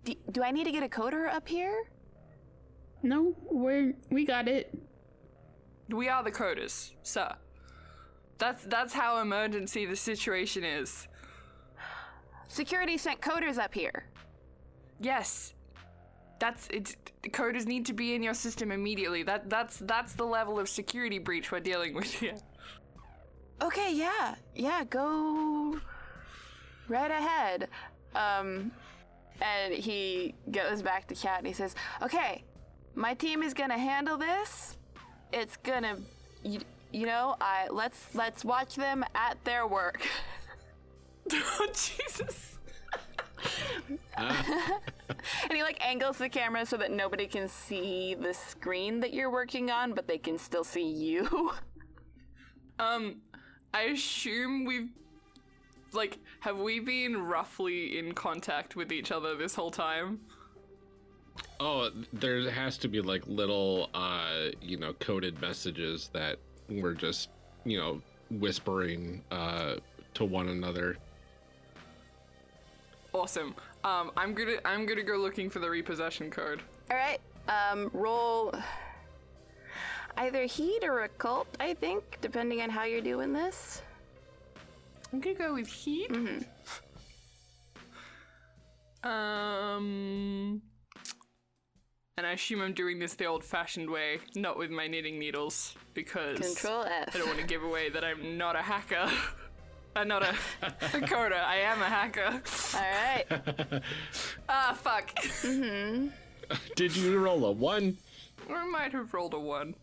[0.04, 1.84] do, do I need to get a coder up here?
[3.02, 4.76] No, we're we got it.
[5.88, 7.34] We are the coders, sir.
[8.38, 11.08] That's that's how emergency the situation is.
[12.48, 14.06] Security sent coders up here.
[15.00, 15.51] Yes.
[16.42, 16.96] That's it's
[17.26, 19.22] coders need to be in your system immediately.
[19.22, 22.34] That that's that's the level of security breach we're dealing with here.
[23.62, 25.78] Okay, yeah, yeah, go
[26.88, 27.68] right ahead.
[28.16, 28.72] Um,
[29.40, 32.42] and he goes back to chat and he says, "Okay,
[32.96, 34.76] my team is gonna handle this.
[35.32, 35.96] It's gonna,
[36.42, 36.58] you,
[36.92, 40.04] you know, I let's let's watch them at their work."
[41.32, 42.51] oh Jesus!
[44.16, 49.30] and he like angles the camera so that nobody can see the screen that you're
[49.30, 51.52] working on, but they can still see you.
[52.78, 53.20] Um,
[53.72, 54.88] I assume we've
[55.92, 60.20] like have we been roughly in contact with each other this whole time?
[61.60, 66.38] Oh, there has to be like little, uh, you know, coded messages that
[66.68, 67.28] we're just,
[67.64, 69.76] you know, whispering uh,
[70.14, 70.96] to one another.
[73.12, 73.54] Awesome.
[73.84, 76.62] Um, I'm gonna I'm gonna go looking for the repossession card.
[76.90, 77.20] All right.
[77.48, 78.54] Um, roll
[80.16, 83.82] either heed or occult, I think, depending on how you're doing this.
[85.12, 86.46] I'm gonna go with heed.
[89.04, 90.62] Um,
[92.16, 96.38] and I assume I'm doing this the old-fashioned way, not with my knitting needles, because
[96.38, 97.14] Control F.
[97.14, 99.10] I don't want to give away that I'm not a hacker.
[99.94, 100.34] I'm not a
[100.92, 101.36] Dakota.
[101.36, 102.40] I am a hacker.
[102.74, 103.82] All right.
[104.48, 105.14] Ah, fuck.
[105.16, 106.08] Mm-hmm.
[106.76, 107.96] Did you roll a one?
[108.48, 109.74] Or I might have rolled a one.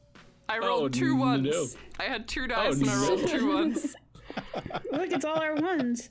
[0.47, 1.47] I Oh, rolled two ones.
[1.49, 1.67] no.
[1.99, 3.95] I had two dice Oh, and I rolled two ones.
[4.91, 6.09] Look, it's all our ones.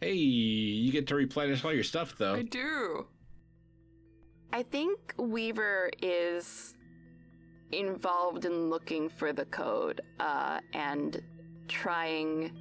[0.00, 2.34] Hey, you get to replenish all your stuff though.
[2.34, 3.06] I do.
[4.52, 6.74] I think Weaver is
[7.72, 11.20] involved in looking for the code uh, and
[11.68, 12.52] trying,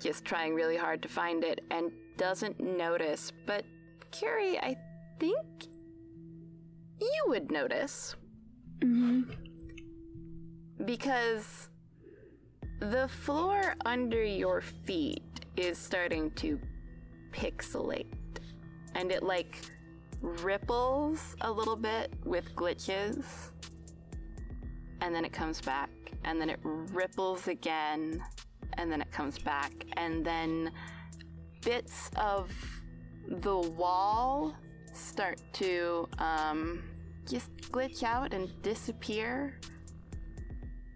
[0.00, 3.32] just trying really hard to find it and doesn't notice.
[3.46, 3.64] But
[4.10, 4.76] Curie, I
[5.18, 5.46] think
[7.00, 8.16] you would notice.
[8.80, 9.30] Mm-hmm.
[10.84, 11.68] Because
[12.80, 15.22] the floor under your feet
[15.56, 16.58] is starting to
[17.32, 18.06] pixelate.
[18.94, 19.56] And it like
[20.20, 23.50] ripples a little bit with glitches.
[25.00, 25.90] And then it comes back.
[26.24, 28.22] And then it ripples again.
[28.74, 29.72] And then it comes back.
[29.96, 30.72] And then
[31.62, 32.50] bits of
[33.28, 34.54] the wall
[34.92, 36.82] start to um,
[37.28, 39.58] just glitch out and disappear,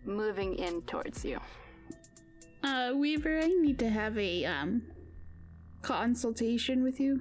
[0.05, 1.39] moving in towards you.
[2.63, 4.83] Uh, Weaver, I need to have a um
[5.83, 7.21] consultation with you.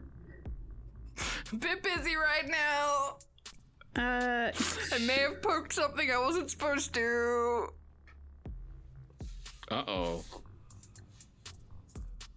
[1.60, 3.18] Bit busy right now.
[3.96, 4.52] Uh,
[4.92, 7.68] I may have poked something I wasn't supposed to.
[9.72, 10.24] Uh oh.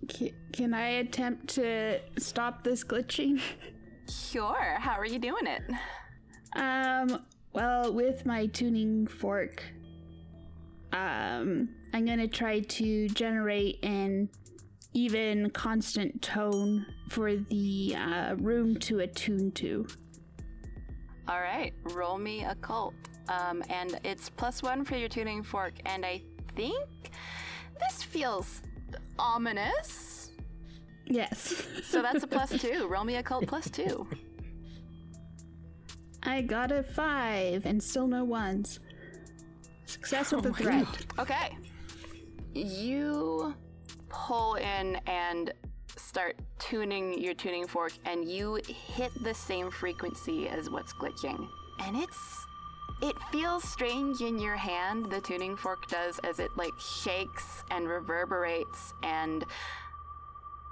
[0.08, 3.40] ca- can I attempt to stop this glitching?
[4.08, 4.76] Sure.
[4.78, 5.62] How are you doing it?
[6.54, 9.64] Um, well, with my tuning fork,
[10.92, 14.28] um, I'm gonna try to generate an
[14.94, 19.88] even constant tone for the uh, room to attune to.
[21.26, 22.94] All right, roll me occult.
[23.28, 26.22] Um, and it's plus one for your tuning fork, and I
[26.56, 27.10] think
[27.78, 28.62] this feels
[29.18, 30.30] ominous.
[31.04, 31.62] Yes.
[31.86, 32.88] So that's a plus two.
[32.88, 34.06] Roll me occult plus two.
[36.22, 38.80] I got a five and still no ones.
[39.84, 40.86] Success with oh the threat.
[41.18, 41.56] Okay.
[42.52, 43.54] You
[44.08, 45.52] pull in and
[45.96, 51.46] start tuning your tuning fork, and you hit the same frequency as what's glitching.
[51.80, 52.45] And it's.
[53.02, 57.88] It feels strange in your hand, the tuning fork does, as it like shakes and
[57.88, 59.44] reverberates, and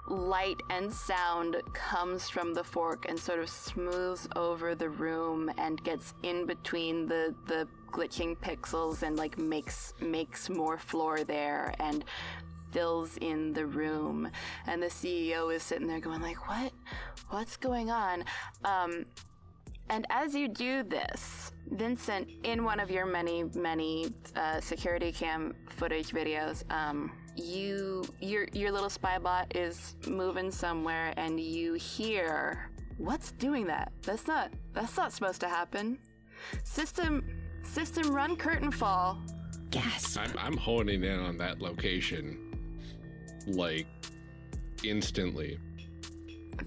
[0.07, 5.83] light and sound comes from the fork and sort of smooths over the room and
[5.83, 12.05] gets in between the the glitching pixels and like makes makes more floor there and
[12.73, 14.31] fills in the room.
[14.67, 16.73] And the CEO is sitting there going like what?
[17.31, 18.25] What's going on?
[18.65, 19.07] Um
[19.91, 25.55] and as you do this, Vincent, in one of your many, many uh, security cam
[25.69, 32.71] footage videos, um, you your your little spy bot is moving somewhere, and you hear,
[32.97, 33.93] "What's doing that?
[34.03, 35.99] That's not that's not supposed to happen."
[36.63, 37.25] System
[37.63, 39.19] system run curtain fall.
[39.71, 40.19] Gasp.
[40.21, 42.45] I'm, I'm honing in on that location
[43.47, 43.87] like
[44.85, 45.59] instantly.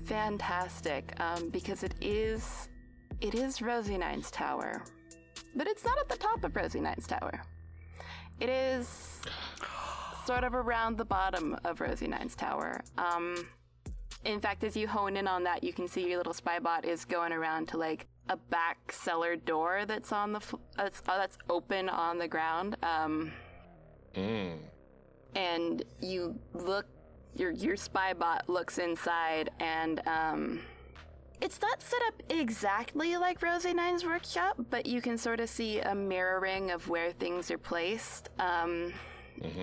[0.05, 2.67] Fantastic, um, because it is
[3.21, 4.83] it is Rosie Nine's tower,
[5.55, 7.41] but it's not at the top of Rosie Nine's tower.
[8.39, 9.21] It is
[10.25, 12.81] sort of around the bottom of Rosie Nine's tower.
[12.97, 13.47] Um,
[14.25, 16.85] in fact, as you hone in on that, you can see your little spy bot
[16.85, 21.17] is going around to like a back cellar door that's on the f- that's uh,
[21.17, 22.75] that's open on the ground.
[22.83, 23.31] Um,
[24.15, 24.57] Mm.
[25.35, 26.87] and you look
[27.35, 30.61] your your spy bot looks inside and um
[31.41, 35.79] it's not set up exactly like Rosie Nine's workshop, but you can sort of see
[35.79, 38.29] a mirroring of where things are placed.
[38.39, 38.93] Um,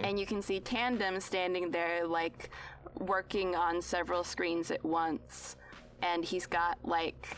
[0.05, 2.51] And you can see Tandem standing there, like
[2.98, 5.56] working on several screens at once.
[6.01, 7.36] And he's got like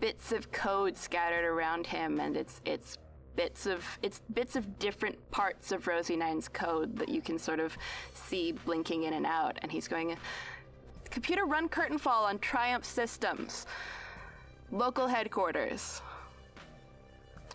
[0.00, 2.98] bits of code scattered around him, and it's it's
[3.36, 7.60] bits of it's bits of different parts of Rosie Nine's code that you can sort
[7.60, 7.76] of
[8.14, 9.58] see blinking in and out.
[9.62, 10.16] And he's going,
[11.10, 13.66] computer run curtain fall on Triumph Systems,
[14.70, 16.02] local headquarters.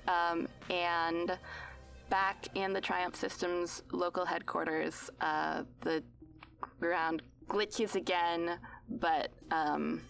[0.07, 1.37] Um, and
[2.09, 6.03] back in the Triumph Systems local headquarters, uh, the
[6.79, 8.59] ground glitches again,
[8.89, 10.01] but um,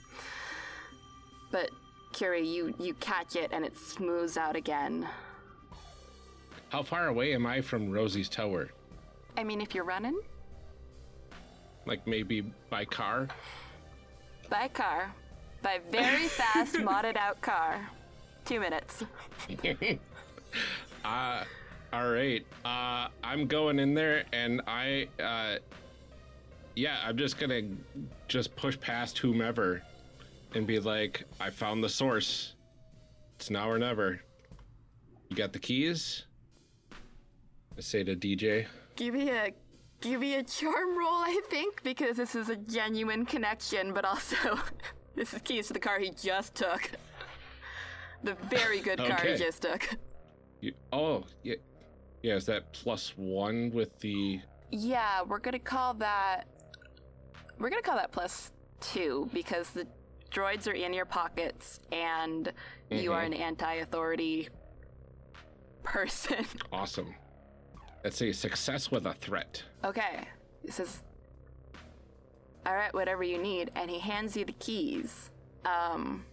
[1.52, 1.70] but
[2.14, 5.08] Curie, you you catch it and it smooths out again.
[6.70, 8.72] How far away am I from Rosie's tower?
[9.38, 10.20] I mean, if you're running
[11.86, 13.28] Like maybe by car?
[14.50, 15.12] by car,
[15.64, 17.90] by very fast modded out car,
[18.46, 19.04] two minutes.
[21.06, 21.44] uh,
[21.92, 22.46] all right.
[22.64, 25.56] Uh, I'm going in there and I, uh,
[26.76, 27.62] yeah, I'm just gonna
[28.28, 29.82] just push past whomever
[30.54, 32.54] and be like, I found the source.
[33.38, 34.22] It's now or never.
[35.30, 36.26] You got the keys?
[37.76, 38.68] I say to DJ.
[38.96, 39.52] Give me a
[40.04, 44.36] give me a charm roll, I think, because this is a genuine connection, but also
[45.16, 46.92] this is keys to the car he just took.
[48.24, 49.98] The very good car he just took.
[50.62, 51.56] You, oh, yeah.
[52.22, 54.40] Yeah, is that plus one with the.
[54.72, 56.46] Yeah, we're gonna call that.
[57.60, 59.86] We're gonna call that plus two because the
[60.32, 62.52] droids are in your pockets and
[62.90, 63.28] you are Mhm.
[63.28, 64.48] an anti-authority
[65.84, 66.46] person.
[66.72, 67.14] Awesome.
[68.04, 69.64] That's a success with a threat.
[69.86, 70.28] okay,
[70.64, 71.02] this is.
[72.66, 75.30] All right, whatever you need, and he hands you the keys.
[75.66, 76.26] Um,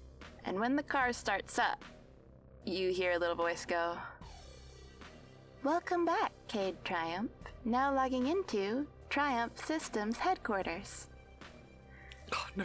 [0.45, 1.85] and when the car starts up,
[2.67, 3.97] you hear a little voice go.
[5.63, 7.31] Welcome back, Cade Triumph.
[7.65, 11.07] Now logging into Triumph Systems headquarters.
[12.33, 12.65] Oh no.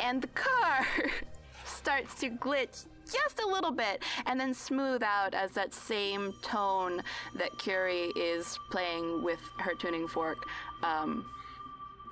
[0.00, 0.86] and the car
[1.64, 7.02] starts to glitch just a little bit and then smooth out as that same tone
[7.34, 10.38] that Curie is playing with her tuning fork
[10.82, 11.26] um,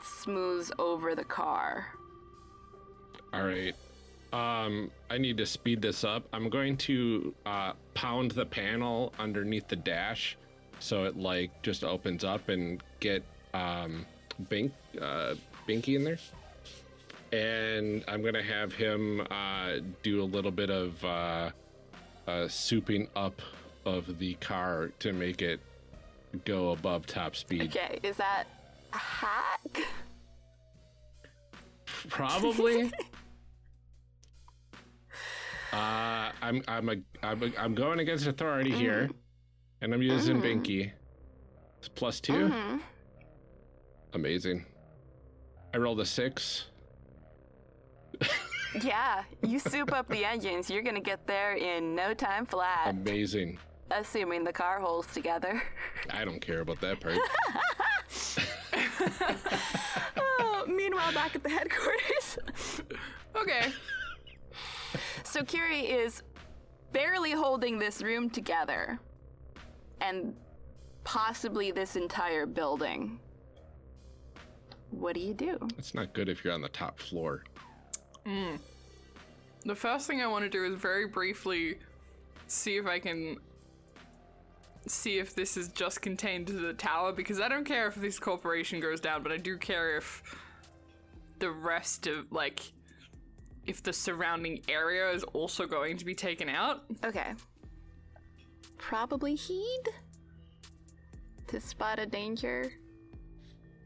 [0.02, 1.86] smooths over the car.
[3.32, 3.74] All right.
[4.32, 6.24] Um, I need to speed this up.
[6.32, 10.38] I'm going to uh, pound the panel underneath the dash,
[10.78, 14.06] so it like just opens up and get um,
[14.48, 15.34] Bink, uh,
[15.68, 16.18] Binky in there.
[17.32, 21.50] And I'm gonna have him uh, do a little bit of uh,
[22.26, 23.40] uh, souping up
[23.86, 25.58] of the car to make it
[26.44, 27.62] go above top speed.
[27.74, 28.44] Okay, is that
[28.92, 29.80] a hack?
[32.08, 32.84] Probably.
[35.72, 39.08] uh, I'm I'm a, I'm a, I'm going against authority here,
[39.80, 40.62] and I'm using Mhm.
[40.64, 40.90] Binky.
[41.78, 42.80] It's plus 2 Mhm.
[44.12, 44.66] Amazing.
[45.74, 46.66] I rolled a six.
[48.82, 50.70] Yeah, you soup up the engines.
[50.70, 53.58] You're gonna get there in no time flat, Amazing.
[53.90, 55.62] assuming the car holds together.
[56.10, 57.18] I don't care about that part.
[60.16, 62.38] oh, meanwhile, back at the headquarters.
[63.36, 63.72] okay.
[65.24, 66.22] So Curie is
[66.92, 68.98] barely holding this room together,
[70.00, 70.34] and
[71.04, 73.18] possibly this entire building.
[74.90, 75.58] What do you do?
[75.78, 77.44] It's not good if you're on the top floor.
[78.26, 78.58] Mm.
[79.64, 81.78] The first thing I want to do is very briefly
[82.46, 83.36] see if I can
[84.86, 88.18] see if this is just contained to the tower because I don't care if this
[88.18, 90.22] corporation goes down, but I do care if
[91.38, 92.60] the rest of like
[93.66, 96.84] if the surrounding area is also going to be taken out.
[97.04, 97.34] Okay.
[98.76, 99.82] Probably heed
[101.46, 102.72] to spot a danger.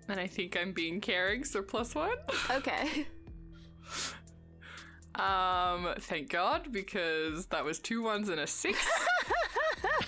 [0.08, 2.16] And I think I'm being caring, so plus one.
[2.50, 3.06] Okay.
[5.18, 8.78] Um, thank God, because that was two ones and a six.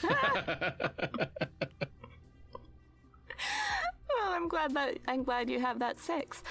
[4.11, 6.43] Well, I'm glad that I'm glad you have that six.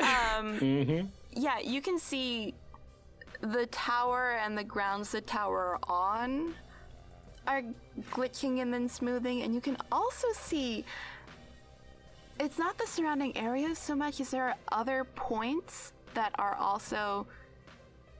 [0.00, 1.06] Um, Mm-hmm.
[1.32, 2.54] yeah, you can see
[3.40, 6.54] the tower and the grounds the tower on
[7.46, 7.62] are
[8.10, 10.84] glitching and then smoothing, and you can also see
[12.40, 17.26] it's not the surrounding areas so much as there are other points that are also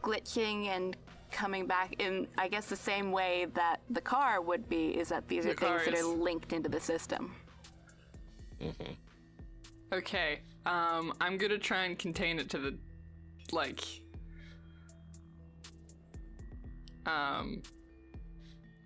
[0.03, 0.97] glitching and
[1.31, 5.29] coming back in I guess the same way that the car would be is that
[5.29, 6.05] these The are things that is.
[6.05, 7.35] are linked into the system.
[8.61, 8.93] Mm-hmm.
[9.93, 12.79] Okay, um, I'm gonna try and contain it to the,
[13.51, 13.85] like,
[17.05, 17.63] um,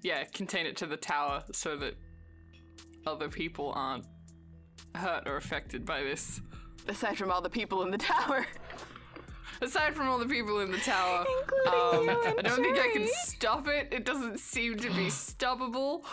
[0.02, 1.94] yeah, contain it to the tower so that
[3.06, 4.04] other people aren't
[4.94, 6.40] hurt or affected by this.
[6.88, 8.46] Aside from all the people in the tower.
[9.62, 12.78] Aside from all the people in the tower, Including um, you and I don't think
[12.78, 13.88] I can stop it.
[13.92, 16.04] It doesn't seem to be stoppable.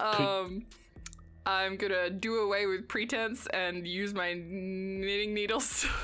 [0.00, 0.66] Um,
[1.46, 5.86] I'm gonna do away with pretense and use my knitting needles.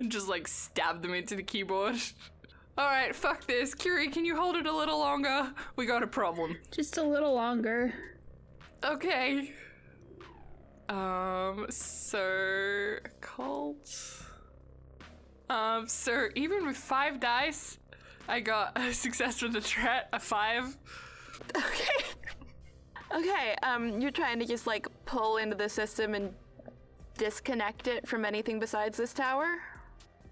[0.00, 1.96] and just like stab them into the keyboard.
[2.78, 3.74] All right, fuck this.
[3.74, 5.50] Curie, can you hold it a little longer?
[5.76, 6.58] We got a problem.
[6.70, 7.94] Just a little longer.
[8.84, 9.54] Okay.
[10.88, 14.22] Um, so cult.
[15.48, 17.78] Um, so even with five dice,
[18.28, 20.76] I got a success with the threat, a five.
[21.56, 22.04] Okay,
[23.14, 26.34] Okay, um, you're trying to just like pull into the system and
[27.16, 29.46] disconnect it from anything besides this tower?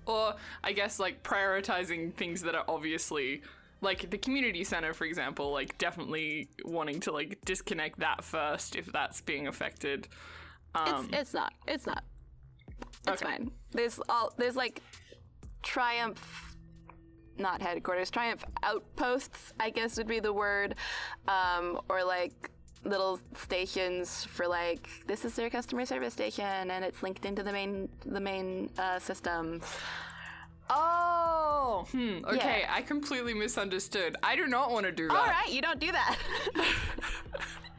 [0.06, 3.42] Or I guess like prioritizing things that are obviously
[3.80, 8.86] like the community center, for example, like definitely wanting to like disconnect that first if
[8.92, 10.08] that's being affected.
[10.74, 11.52] Um, it's it's not.
[11.66, 12.04] It's not.
[13.06, 13.50] It's fine.
[13.72, 14.80] There's all there's like
[15.62, 16.54] triumph
[17.38, 20.76] not headquarters, triumph outposts, I guess would be the word.
[21.26, 22.50] Um, or like
[22.84, 27.52] little stations for like this is their customer service station and it's linked into the
[27.52, 29.60] main the main uh, system.
[30.70, 32.24] Oh, hmm.
[32.24, 32.74] Okay, Yeah.
[32.74, 34.16] I completely misunderstood.
[34.22, 35.14] I do not want to do that.
[35.16, 36.18] All right, you don't do that.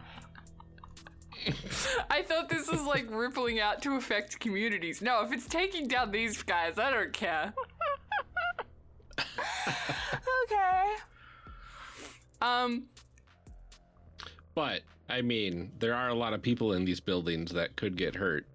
[2.09, 5.01] I thought this was like rippling out to affect communities.
[5.01, 7.53] No, if it's taking down these guys, I don't care.
[10.43, 10.93] okay.
[12.41, 12.83] Um,
[14.53, 18.15] But I mean, there are a lot of people in these buildings that could get
[18.15, 18.45] hurt,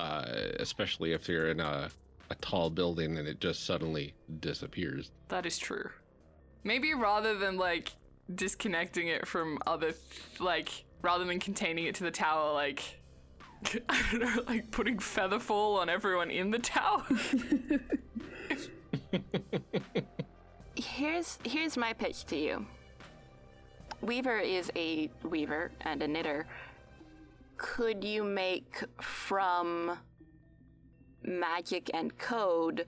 [0.00, 0.24] uh,
[0.58, 1.90] especially if you're in a,
[2.30, 5.10] a tall building and it just suddenly disappears.
[5.28, 5.90] that is true.
[6.64, 7.90] Maybe rather than like
[8.34, 9.94] disconnecting it from other,
[10.40, 12.82] like rather than containing it to the tower, like
[13.88, 17.04] I don't know, like putting featherfall on everyone in the tower.
[20.74, 22.64] Here's here's my pitch to you.
[24.00, 26.46] Weaver is a weaver and a knitter.
[27.56, 29.98] Could you make from
[31.22, 32.86] magic and code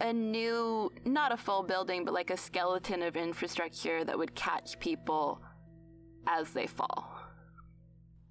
[0.00, 4.80] a new not a full building but like a skeleton of infrastructure that would catch
[4.80, 5.38] people
[6.26, 7.22] as they fall?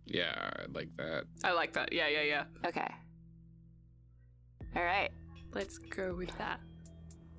[0.05, 1.23] Yeah, I like that.
[1.43, 1.93] I like that.
[1.93, 2.43] Yeah, yeah, yeah.
[2.65, 2.91] Okay.
[4.75, 5.11] All right.
[5.53, 6.59] Let's go with that.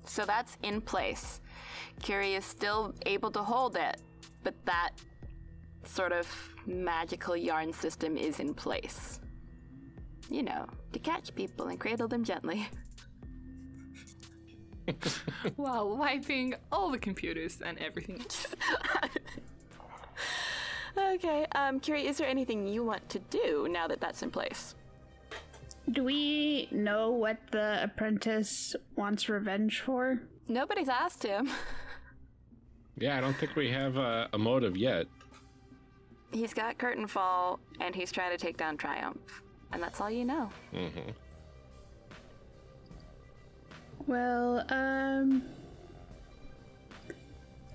[0.05, 1.41] So that's in place.
[2.01, 4.01] Curie is still able to hold it,
[4.43, 4.91] but that
[5.85, 6.27] sort of
[6.65, 9.19] magical yarn system is in place.
[10.29, 12.67] You know, to catch people and cradle them gently.
[15.55, 18.25] While wiping all the computers and everything.
[20.97, 24.75] okay, um, Curie, is there anything you want to do now that that's in place?
[25.91, 30.21] Do we know what the apprentice wants revenge for?
[30.47, 31.49] Nobody's asked him.
[32.97, 35.07] Yeah, I don't think we have a, a motive yet.
[36.31, 39.41] He's got curtain fall and he's trying to take down Triumph.
[39.71, 40.49] And that's all you know.
[40.73, 41.09] Mm-hmm.
[44.05, 45.43] Well, um.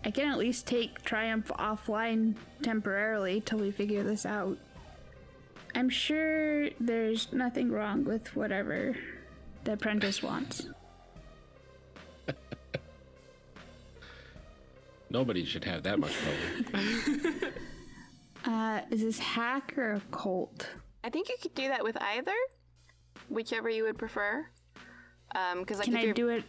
[0.04, 4.58] I can at least take Triumph offline temporarily till we figure this out.
[5.74, 8.96] I'm sure there's nothing wrong with whatever
[9.64, 10.68] the apprentice wants.
[15.10, 17.50] Nobody should have that much trouble.
[18.44, 20.68] Uh, is this hack or a cult?
[21.04, 22.32] I think you could do that with either,
[23.28, 24.46] whichever you would prefer.
[25.34, 26.44] Um, because like Can I do it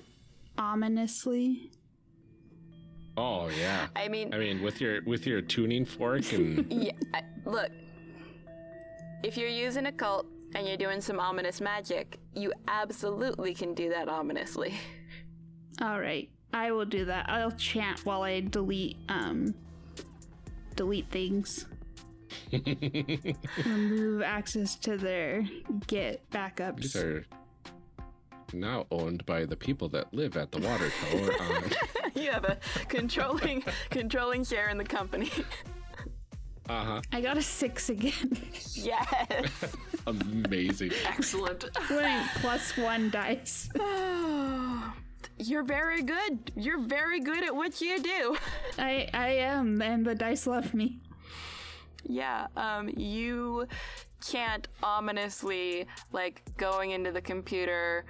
[0.57, 1.71] ominously?
[3.20, 3.88] Oh yeah.
[3.96, 7.70] I mean- I mean, with your with your tuning fork and yeah, I, look,
[9.24, 10.26] if you're using occult
[10.56, 14.74] and you're doing some ominous magic, you absolutely can do that ominously.
[15.82, 17.30] All right, I will do that.
[17.30, 19.54] I'll chant while I delete um
[20.76, 21.66] delete things.
[23.66, 25.48] Remove access to their
[25.88, 26.82] Git backups.
[26.82, 27.26] these are
[28.53, 31.31] now owned by the people that live at the water tower.
[31.39, 31.63] Um,
[32.15, 32.57] you have a
[32.88, 35.31] controlling controlling share in the company.
[36.67, 37.01] uh huh.
[37.11, 38.38] I got a six again.
[38.73, 39.76] yes.
[40.07, 40.91] Amazing.
[41.07, 41.65] Excellent.
[41.89, 43.69] Winning plus one dice.
[45.38, 46.51] You're very good.
[46.55, 48.38] You're very good at what you do.
[48.77, 50.99] I I am, and the dice love me.
[52.03, 53.67] Yeah, um, you
[54.26, 58.05] can't ominously, like, going into the computer,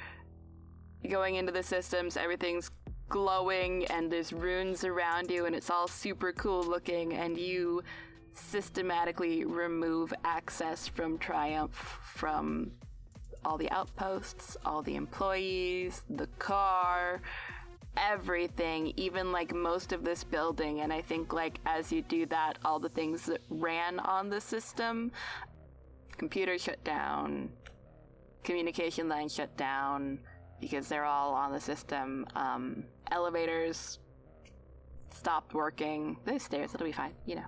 [1.07, 2.71] going into the systems, everything's
[3.07, 7.83] glowing and there's runes around you and it's all super cool looking, and you
[8.33, 12.71] systematically remove access from Triumph from
[13.45, 17.21] all the outposts, all the employees, the car,
[17.97, 20.81] everything, even like most of this building.
[20.81, 24.41] And I think, like, as you do that, all the things that ran on the
[24.41, 25.11] system
[26.17, 27.49] computer shut down,
[28.43, 30.19] communication line shut down,
[30.59, 32.25] because they're all on the system.
[32.35, 33.99] Um, elevators
[35.11, 36.17] stopped working.
[36.25, 37.45] There's stairs, it'll be fine, you know.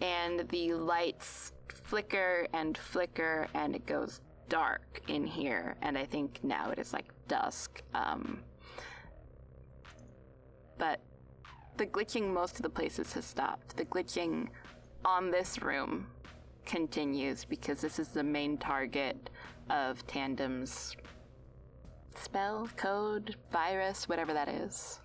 [0.00, 1.52] And the lights
[1.84, 5.76] flicker and flicker, and it goes dark in here.
[5.82, 7.82] And I think now it is like dusk.
[7.94, 8.40] Um,
[10.78, 11.00] but
[11.76, 13.76] the glitching most of the places has stopped.
[13.76, 14.48] The glitching
[15.04, 16.06] on this room
[16.66, 19.30] continues because this is the main target
[19.70, 20.96] of Tandem's
[22.18, 25.00] spell, code, virus, whatever that is.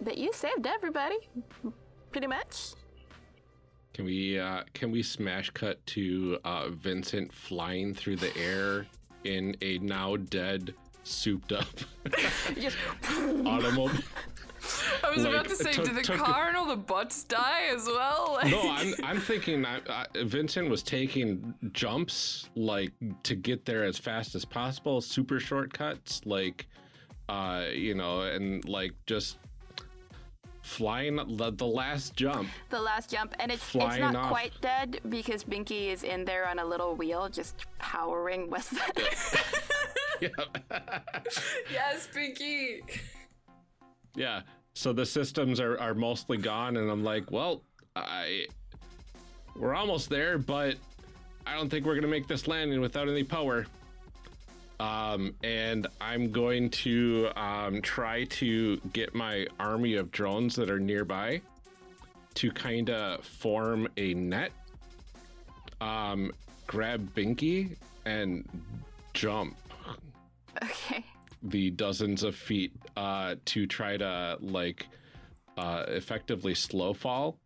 [0.00, 1.16] But you saved everybody,
[2.10, 2.74] pretty much.
[3.92, 8.86] Can we uh, can we smash cut to uh, Vincent flying through the air
[9.22, 10.74] in a now dead,
[11.04, 11.68] souped up
[13.46, 13.90] automobile?
[15.02, 17.24] I was Like, about to say, took- did the took- car and all the butts
[17.24, 18.38] die as well?
[18.46, 22.92] no, I'm I'm thinking I, I, Vincent was taking jumps like
[23.24, 26.66] to get there as fast as possible, super shortcuts, like
[27.28, 29.38] uh, you know, and like just
[30.62, 32.48] flying the, the last jump.
[32.70, 34.30] The last jump, and it's it's not off.
[34.30, 39.04] quite dead because Binky is in there on a little wheel, just powering Westside.
[41.70, 42.82] yes, Pinky.
[44.14, 44.42] Yeah.
[44.74, 47.62] So the systems are, are mostly gone, and I'm like, well,
[47.94, 48.46] I
[49.56, 50.76] we're almost there, but
[51.46, 53.66] I don't think we're gonna make this landing without any power.
[54.80, 60.80] Um, and I'm going to um, try to get my army of drones that are
[60.80, 61.40] nearby
[62.34, 64.50] to kind of form a net.
[65.80, 66.32] Um,
[66.66, 68.48] grab Binky and
[69.12, 69.56] jump
[70.62, 71.04] okay.
[71.44, 74.86] The dozens of feet uh, to try to like
[75.56, 77.38] uh, effectively slow fall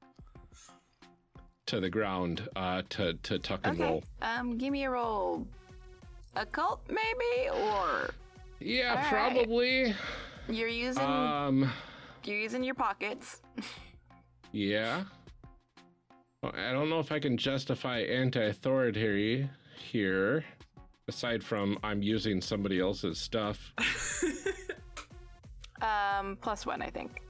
[1.66, 4.02] to the ground uh, to to tuck and roll.
[4.22, 5.46] Um, give me a roll.
[6.36, 8.10] Occult, maybe, or
[8.60, 9.34] Yeah, All right.
[9.34, 9.94] probably.
[10.48, 11.70] you're using Um,
[12.24, 13.42] you're using your pockets.
[14.52, 15.04] yeah.
[16.44, 20.44] I don't know if I can justify anti-authority here,
[21.08, 23.72] aside from I'm using somebody else's stuff.
[25.80, 27.22] Um, plus one, I think.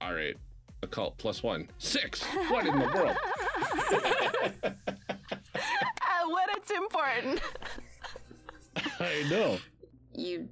[0.00, 0.36] All right,
[0.82, 2.22] occult plus one, six.
[2.48, 3.16] What in the world?
[5.54, 7.40] Uh, when it's important.
[9.00, 9.58] I know.
[10.14, 10.48] you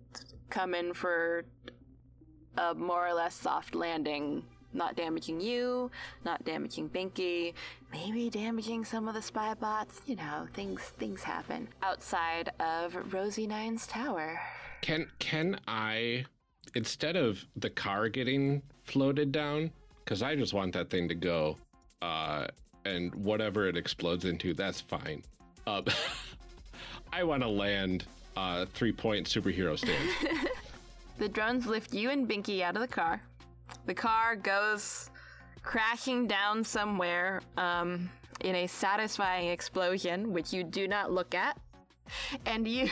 [0.50, 1.44] come in for
[2.58, 4.42] a more or less soft landing,
[4.72, 5.90] not damaging you,
[6.24, 7.54] not damaging Binky,
[7.94, 10.00] maybe damaging some of the spy bots.
[10.06, 14.40] You know, things things happen outside of Rosie Nine's tower.
[14.80, 16.26] Can can I
[16.74, 19.70] instead of the car getting floated down
[20.06, 21.56] cuz I just want that thing to go
[22.02, 22.48] uh
[22.84, 25.22] and whatever it explodes into that's fine.
[25.66, 25.82] Uh,
[27.12, 28.04] I want to land
[28.36, 30.48] uh 3-point superhero stance.
[31.18, 33.22] The drones lift you and Binky out of the car.
[33.86, 35.10] The car goes
[35.64, 38.10] crashing down somewhere um,
[38.40, 41.58] in a satisfying explosion, which you do not look at.
[42.46, 42.88] And you,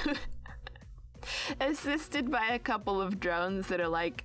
[1.60, 4.24] assisted by a couple of drones that are like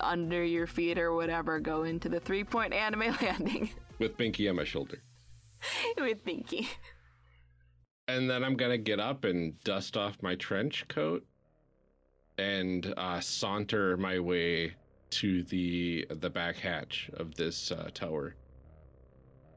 [0.00, 4.56] under your feet or whatever, go into the three point anime landing with Binky on
[4.56, 5.02] my shoulder.
[5.98, 6.68] with Binky.
[8.06, 11.24] And then I'm going to get up and dust off my trench coat
[12.36, 14.74] and uh, saunter my way
[15.10, 18.34] to the the back hatch of this uh, tower.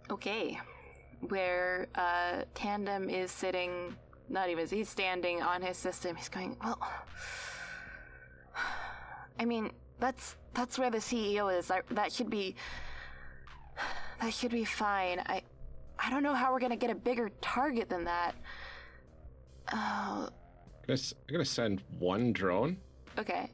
[0.10, 0.60] Okay.
[1.30, 3.96] Where uh, Tandem is sitting,
[4.28, 6.18] not even, he's standing on his system.
[6.18, 6.80] He's going, well,
[9.40, 11.72] I mean, that's that's where the CEO is.
[11.72, 12.56] I, that should be
[14.22, 15.20] that should be fine.
[15.26, 15.44] I
[15.98, 18.36] I don't know how we're gonna get a bigger target than that.
[19.72, 21.00] Oh, I'm gonna,
[21.30, 22.78] I'm gonna send one drone
[23.18, 23.50] okay.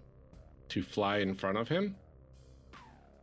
[0.70, 1.96] To fly in front of him,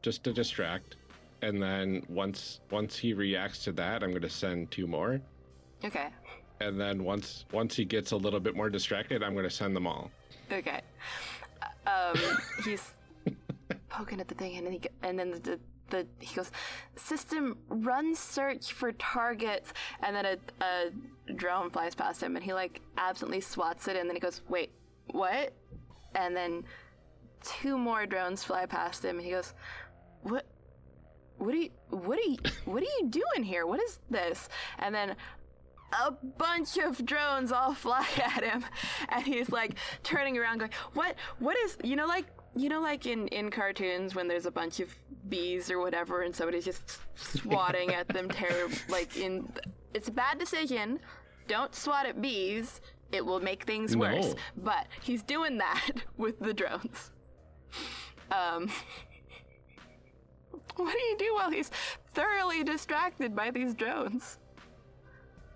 [0.02, 0.96] just to distract,
[1.42, 5.20] and then once once he reacts to that, I'm gonna send two more,
[5.84, 6.08] Okay.
[6.60, 9.86] and then once once he gets a little bit more distracted, I'm gonna send them
[9.86, 10.10] all.
[10.52, 10.80] Okay.
[11.86, 12.16] Um,
[12.64, 12.92] he's
[13.88, 15.60] poking at the thing, and then he and then the, the,
[15.90, 16.50] the he goes,
[16.96, 22.52] "System, run search for targets," and then a, a drone flies past him, and he
[22.52, 24.70] like absently swats it, and then he goes, "Wait,
[25.10, 25.52] what?"
[26.14, 26.64] And then
[27.46, 29.54] two more drones fly past him, and he goes,
[30.22, 30.46] "What?"
[31.38, 33.66] What are you what are you what are you doing here?
[33.66, 34.48] What is this?
[34.78, 35.16] And then
[36.06, 38.64] a bunch of drones all fly at him
[39.10, 42.24] and he's like turning around going what what is you know like
[42.56, 44.92] you know like in in cartoons when there's a bunch of
[45.28, 49.46] bees or whatever and somebody's just swatting at them terrible like in
[49.94, 50.98] it's a bad decision
[51.46, 52.80] don't swat at bees
[53.12, 54.00] it will make things No.
[54.00, 54.34] worse.
[54.56, 57.12] But he's doing that with the drones.
[58.30, 58.68] Um,
[60.76, 61.70] what do you do while he's
[62.12, 64.38] thoroughly distracted by these drones?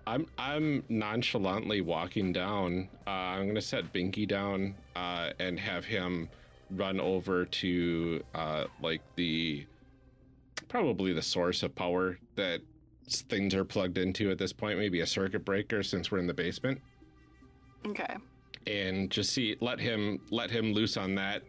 [0.07, 2.89] I'm I'm nonchalantly walking down.
[3.07, 6.29] Uh, I'm gonna set Binky down uh, and have him
[6.71, 9.67] run over to uh, like the
[10.69, 12.61] probably the source of power that
[13.09, 14.79] things are plugged into at this point.
[14.79, 16.81] Maybe a circuit breaker since we're in the basement,
[17.87, 18.17] Okay.
[18.67, 21.43] and just see let him let him loose on that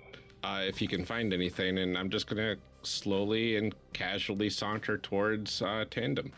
[0.43, 1.77] uh, if he can find anything.
[1.77, 6.31] And I'm just gonna slowly and casually saunter towards uh, tandem.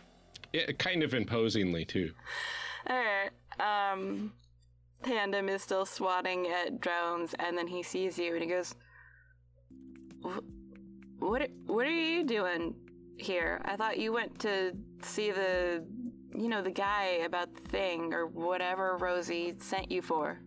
[0.51, 2.11] Yeah, kind of imposingly too.
[2.89, 3.31] Alright.
[3.59, 4.34] Um
[5.03, 8.75] Tandem is still swatting at drones and then he sees you and he goes
[11.19, 12.75] What what are you doing
[13.17, 13.61] here?
[13.65, 15.85] I thought you went to see the
[16.35, 20.39] you know the guy about the thing or whatever Rosie sent you for.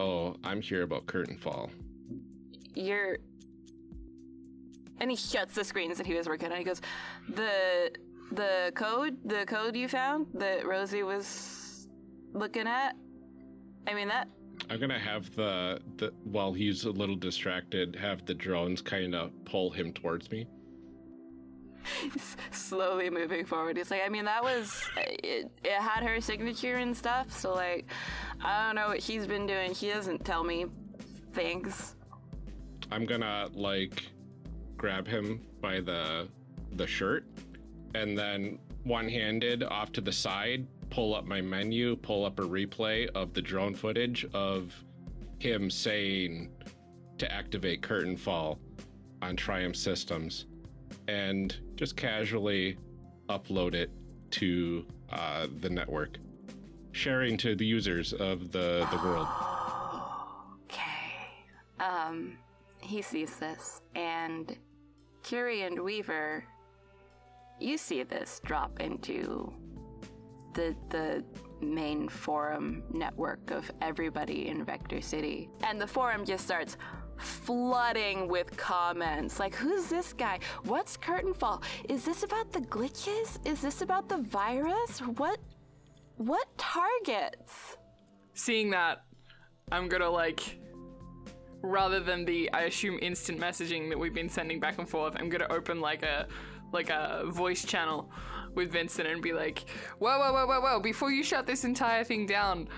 [0.00, 1.70] Oh, I'm here about curtain fall.
[2.74, 3.18] You're
[4.98, 6.56] and he shuts the screens that he was working on.
[6.56, 6.80] He goes,
[7.28, 7.92] "The
[8.32, 11.86] the code, the code you found that Rosie was
[12.32, 12.96] looking at.
[13.86, 14.28] I mean that
[14.70, 19.32] I'm gonna have the the while he's a little distracted, have the drones kind of
[19.44, 20.46] pull him towards me.
[22.50, 23.76] Slowly moving forward.
[23.76, 25.50] He's like, I mean, that was it.
[25.64, 27.36] It had her signature and stuff.
[27.36, 27.86] So like,
[28.42, 29.74] I don't know what she's been doing.
[29.74, 30.66] She doesn't tell me
[31.32, 31.96] things.
[32.90, 34.02] I'm gonna like
[34.76, 36.28] grab him by the
[36.72, 37.24] the shirt,
[37.94, 43.08] and then one-handed off to the side, pull up my menu, pull up a replay
[43.14, 44.72] of the drone footage of
[45.38, 46.50] him saying
[47.18, 48.58] to activate curtain fall
[49.22, 50.46] on Triumph systems,
[51.10, 52.78] and just casually
[53.28, 53.90] upload it
[54.30, 56.18] to uh, the network,
[56.92, 59.26] sharing to the users of the the world.
[60.64, 61.50] Okay.
[61.80, 62.38] Um,
[62.80, 64.56] he sees this, and
[65.24, 66.44] Curie and Weaver,
[67.58, 69.52] you see this drop into
[70.54, 71.24] the the
[71.60, 76.76] main forum network of everybody in Vector City, and the forum just starts
[77.20, 79.38] flooding with comments.
[79.38, 80.40] Like who's this guy?
[80.64, 81.62] What's curtain fall?
[81.88, 83.38] Is this about the glitches?
[83.46, 84.98] Is this about the virus?
[85.00, 85.38] What
[86.16, 87.76] what targets?
[88.34, 89.04] Seeing that,
[89.72, 90.58] I'm gonna like,
[91.62, 95.28] rather than the I assume instant messaging that we've been sending back and forth, I'm
[95.28, 96.26] gonna open like a
[96.72, 98.10] like a voice channel
[98.54, 99.68] with Vincent and be like,
[99.98, 100.80] whoa, whoa, whoa, whoa, whoa!
[100.80, 102.68] Before you shut this entire thing down,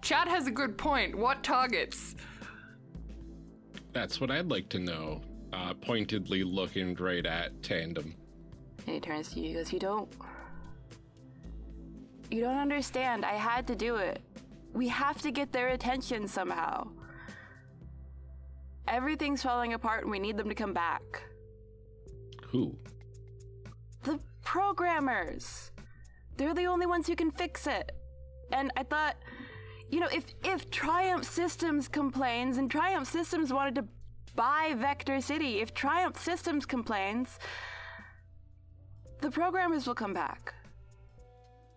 [0.00, 1.14] chat has a good point.
[1.14, 2.14] What targets?
[3.92, 5.22] That's what I'd like to know.
[5.52, 8.14] Uh, pointedly looking right at Tandem.
[8.86, 9.48] And he turns to you.
[9.48, 10.12] He goes, "You don't.
[12.30, 13.24] You don't understand.
[13.24, 14.20] I had to do it.
[14.72, 16.88] We have to get their attention somehow.
[18.88, 21.22] Everything's falling apart, and we need them to come back.
[22.48, 22.76] Who?
[24.02, 25.70] The programmers.
[26.36, 27.92] They're the only ones who can fix it.
[28.52, 29.16] And I thought,
[29.90, 33.84] you know, if if Triumph Systems complains, and Triumph Systems wanted to
[34.34, 37.38] buy Vector City, if Triumph Systems complains."
[39.20, 40.54] The programmers will come back.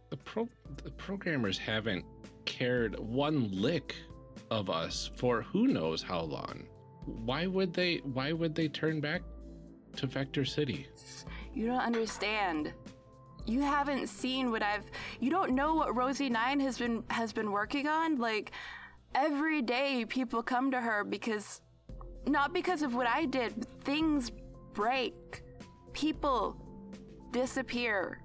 [0.10, 0.50] The pro
[0.84, 2.04] the programmers haven't
[2.46, 3.96] cared one lick
[4.52, 6.64] of us for who knows how long.
[7.06, 9.22] Why would they why would they turn back
[9.98, 10.88] to Vector City?
[11.54, 12.74] You don't understand.
[13.46, 14.86] You haven't seen what I've
[15.20, 18.52] you don't know what Rosie 9 has been has been working on like
[19.16, 21.62] every day people come to her because
[22.28, 24.32] not because of what I did, but things
[24.74, 25.44] break.
[25.94, 26.56] People
[27.32, 28.22] disappear.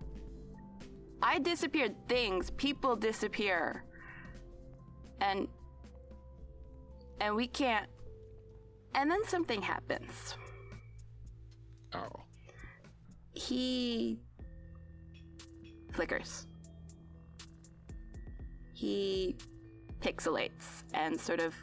[1.23, 3.85] I disappeared things, people disappear.
[5.21, 5.49] And
[7.21, 7.89] and we can't
[8.95, 10.37] and then something happens.
[11.95, 12.23] Oh.
[13.33, 14.21] He
[15.95, 16.47] flickers.
[18.73, 19.37] He
[20.01, 21.55] pixelates and sort of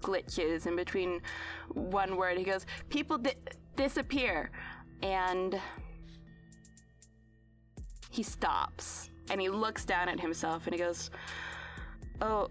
[0.00, 1.20] glitches in between
[1.68, 2.38] one word.
[2.38, 3.34] He goes, People di-
[3.76, 4.50] disappear.
[5.02, 5.60] And
[8.10, 11.10] he stops and he looks down at himself and he goes,
[12.20, 12.48] Oh,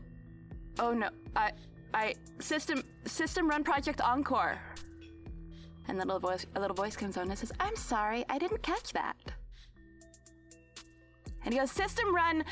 [0.79, 1.51] oh no, I,
[1.93, 4.59] I, system, system run project Encore.
[5.87, 8.61] And the little voice, a little voice comes on and says, "I'm sorry, I didn't
[8.61, 9.17] catch that."
[11.43, 12.43] And he goes, "System run,"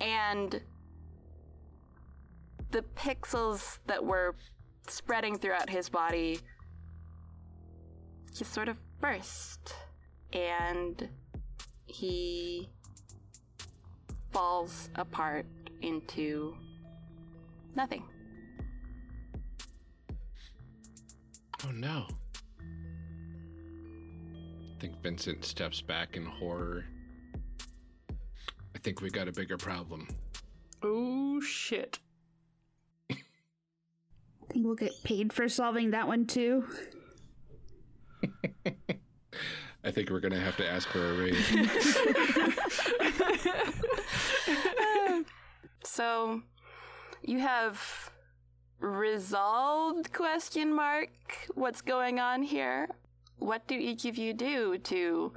[0.00, 0.62] and
[2.70, 4.34] the pixels that were
[4.88, 6.40] spreading throughout his body
[8.34, 9.74] just sort of burst,
[10.32, 11.08] and
[11.86, 12.68] he
[14.30, 15.46] falls apart
[15.82, 16.56] into
[17.76, 18.04] nothing.
[21.64, 22.08] Oh no.
[24.76, 26.84] I think Vincent steps back in horror.
[28.84, 30.06] I think we got a bigger problem.
[30.82, 31.98] Oh shit.
[33.10, 33.14] I
[34.50, 36.68] think we'll get paid for solving that one too.
[39.82, 41.56] I think we're gonna have to ask for a raise.
[45.86, 46.42] So
[47.22, 48.10] you have
[48.80, 51.08] resolved question mark
[51.54, 52.90] what's going on here?
[53.38, 55.32] What do each of you do to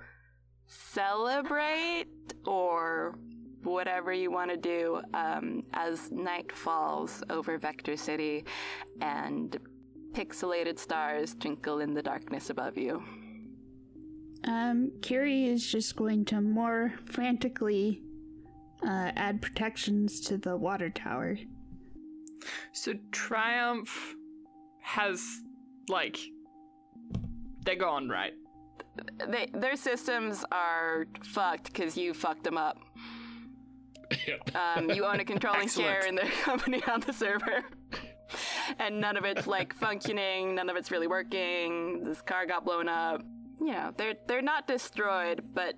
[0.68, 2.08] celebrate
[2.46, 3.16] or
[3.68, 8.46] whatever you want to do um, as night falls over Vector City
[9.02, 9.58] and
[10.14, 13.04] pixelated stars twinkle in the darkness above you?
[14.46, 18.02] Um, Kiri is just going to more frantically
[18.84, 21.38] uh, add protections to the water tower.
[22.72, 24.16] So Triumph
[24.82, 25.42] has
[25.90, 26.18] like
[27.66, 28.34] they're gone, right?
[29.28, 32.78] They, their systems are fucked because you fucked them up.
[34.56, 37.64] Um, you own a controlling share in their company on the server.
[38.80, 42.04] and none of it's like functioning, none of it's really working.
[42.04, 43.22] This car got blown up.
[43.60, 45.76] You know, they're they're not destroyed, but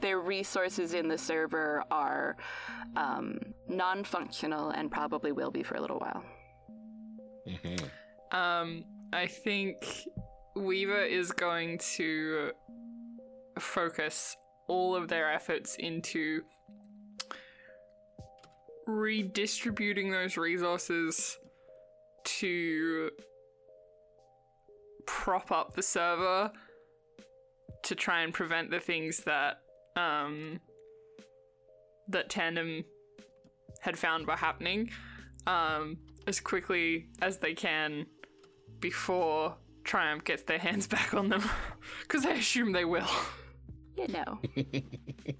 [0.00, 2.36] their resources in the server are
[2.96, 3.38] um,
[3.68, 6.24] non-functional and probably will be for a little while.
[8.32, 9.84] Um, I think
[10.56, 12.52] Weaver is going to
[13.58, 14.36] focus
[14.68, 16.42] all of their efforts into
[18.90, 21.38] redistributing those resources
[22.24, 23.10] to
[25.06, 26.50] prop up the server
[27.82, 29.62] to try and prevent the things that
[29.96, 30.60] um
[32.08, 32.84] that tandem
[33.80, 34.90] had found were happening
[35.46, 35.96] um
[36.26, 38.06] as quickly as they can
[38.80, 41.42] before Triumph gets their hands back on them
[42.02, 43.08] because I assume they will.
[43.96, 44.38] You know.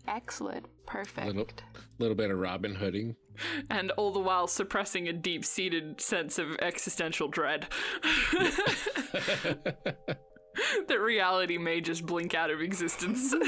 [0.09, 0.67] Excellent.
[0.87, 1.27] Perfect.
[1.27, 1.47] little,
[1.99, 3.17] little bit of Robin Hooding.
[3.71, 7.69] And all the while suppressing a deep seated sense of existential dread.
[10.89, 13.35] that reality may just blink out of existence.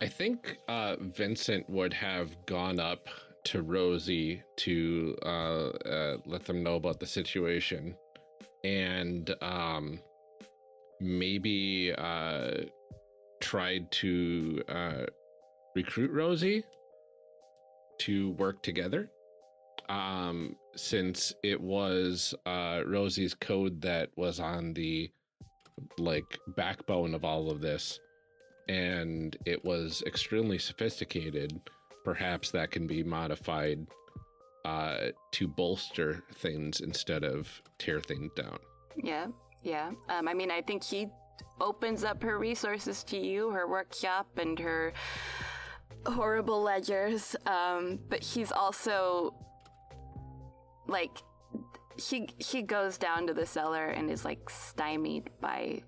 [0.00, 3.08] I think uh, Vincent would have gone up
[3.44, 7.94] to Rosie to uh, uh, let them know about the situation,
[8.64, 10.00] and um,
[11.00, 12.50] maybe uh,
[13.42, 15.04] tried to uh,
[15.74, 16.64] recruit Rosie
[17.98, 19.10] to work together.
[19.88, 25.10] Um, since it was uh, Rosie's code that was on the
[25.98, 27.98] like backbone of all of this,
[28.68, 31.60] and it was extremely sophisticated.
[32.04, 33.86] Perhaps that can be modified
[34.64, 38.58] uh, to bolster things instead of tear things down.
[38.96, 39.26] Yeah,
[39.62, 39.90] yeah.
[40.08, 41.08] Um, I mean, I think he
[41.60, 44.92] opens up her resources to you, her workshop, and her
[46.06, 47.36] horrible ledgers.
[47.46, 49.34] Um, but he's also
[50.86, 51.18] like
[51.96, 55.82] he he goes down to the cellar and is like stymied by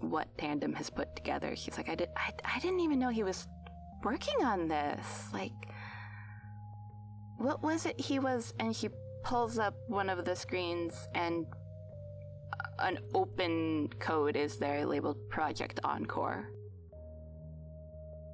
[0.00, 1.50] what Tandem has put together.
[1.54, 3.46] He's like, I did I, I didn't even know he was
[4.02, 5.28] working on this.
[5.32, 5.52] Like
[7.38, 8.88] what was it he was and he
[9.22, 11.46] pulls up one of the screens and
[12.78, 16.50] an open code is there labeled Project Encore.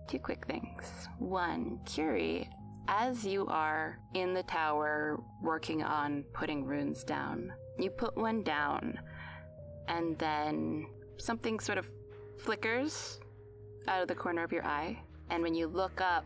[0.08, 1.08] Two quick things.
[1.18, 2.48] One, Curie,
[2.88, 8.98] as you are in the tower working on putting runes down, you put one down,
[9.88, 10.86] and then
[11.16, 11.86] something sort of
[12.38, 13.20] flickers
[13.86, 14.98] out of the corner of your eye.
[15.30, 16.24] And when you look up,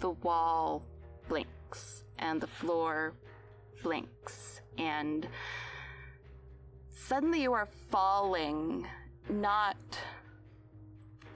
[0.00, 0.84] the wall
[1.28, 3.14] blinks, and the floor
[3.82, 5.26] blinks, and
[6.94, 8.86] suddenly you are falling,
[9.28, 9.76] not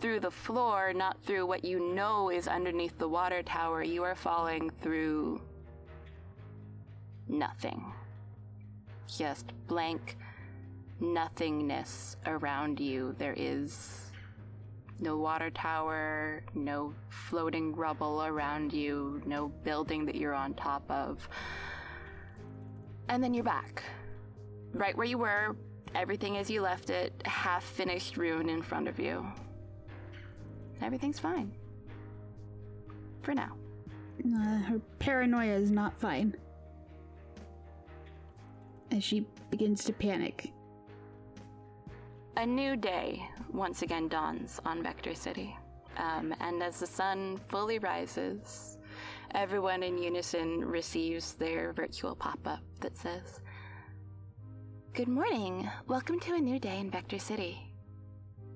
[0.00, 3.82] through the floor, not through what you know is underneath the water tower.
[3.82, 5.40] You are falling through
[7.26, 7.92] nothing.
[9.08, 10.16] Just blank
[11.00, 13.14] nothingness around you.
[13.18, 14.10] There is
[15.00, 21.28] no water tower, no floating rubble around you, no building that you're on top of.
[23.08, 23.82] And then you're back.
[24.78, 25.56] Right where you were,
[25.96, 29.26] everything as you left it, half finished rune in front of you.
[30.80, 31.50] Everything's fine.
[33.22, 33.56] For now.
[34.24, 36.32] Uh, her paranoia is not fine.
[38.92, 40.52] As she begins to panic.
[42.36, 45.56] A new day once again dawns on Vector City.
[45.96, 48.78] Um, and as the sun fully rises,
[49.34, 53.40] Everyone in unison receives their virtual pop up that says,
[54.98, 55.70] Good morning.
[55.86, 57.72] Welcome to a new day in Vector City.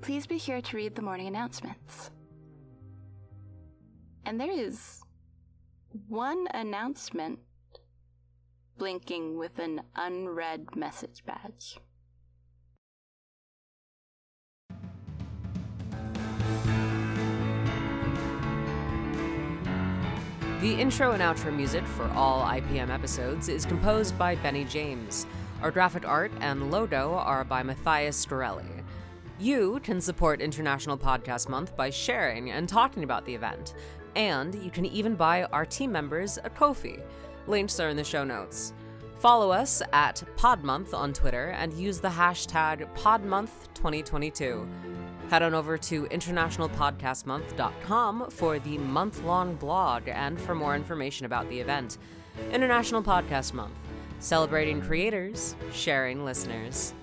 [0.00, 2.10] Please be sure to read the morning announcements.
[4.26, 5.04] And there is
[6.08, 7.38] one announcement
[8.76, 11.78] blinking with an unread message badge.
[20.60, 25.24] The intro and outro music for all IPM episodes is composed by Benny James.
[25.62, 28.82] Our graphic art and logo are by Matthias Storelli.
[29.38, 33.74] You can support International Podcast Month by sharing and talking about the event,
[34.16, 36.98] and you can even buy our team members a Ko-fi.
[37.46, 38.74] Links are in the show notes.
[39.20, 44.68] Follow us at Podmonth on Twitter and use the hashtag PodMonth2022.
[45.30, 51.48] Head on over to internationalpodcastmonth.com for the month long blog and for more information about
[51.48, 51.98] the event.
[52.50, 53.74] International Podcast Month,
[54.22, 56.94] celebrating creators, sharing listeners.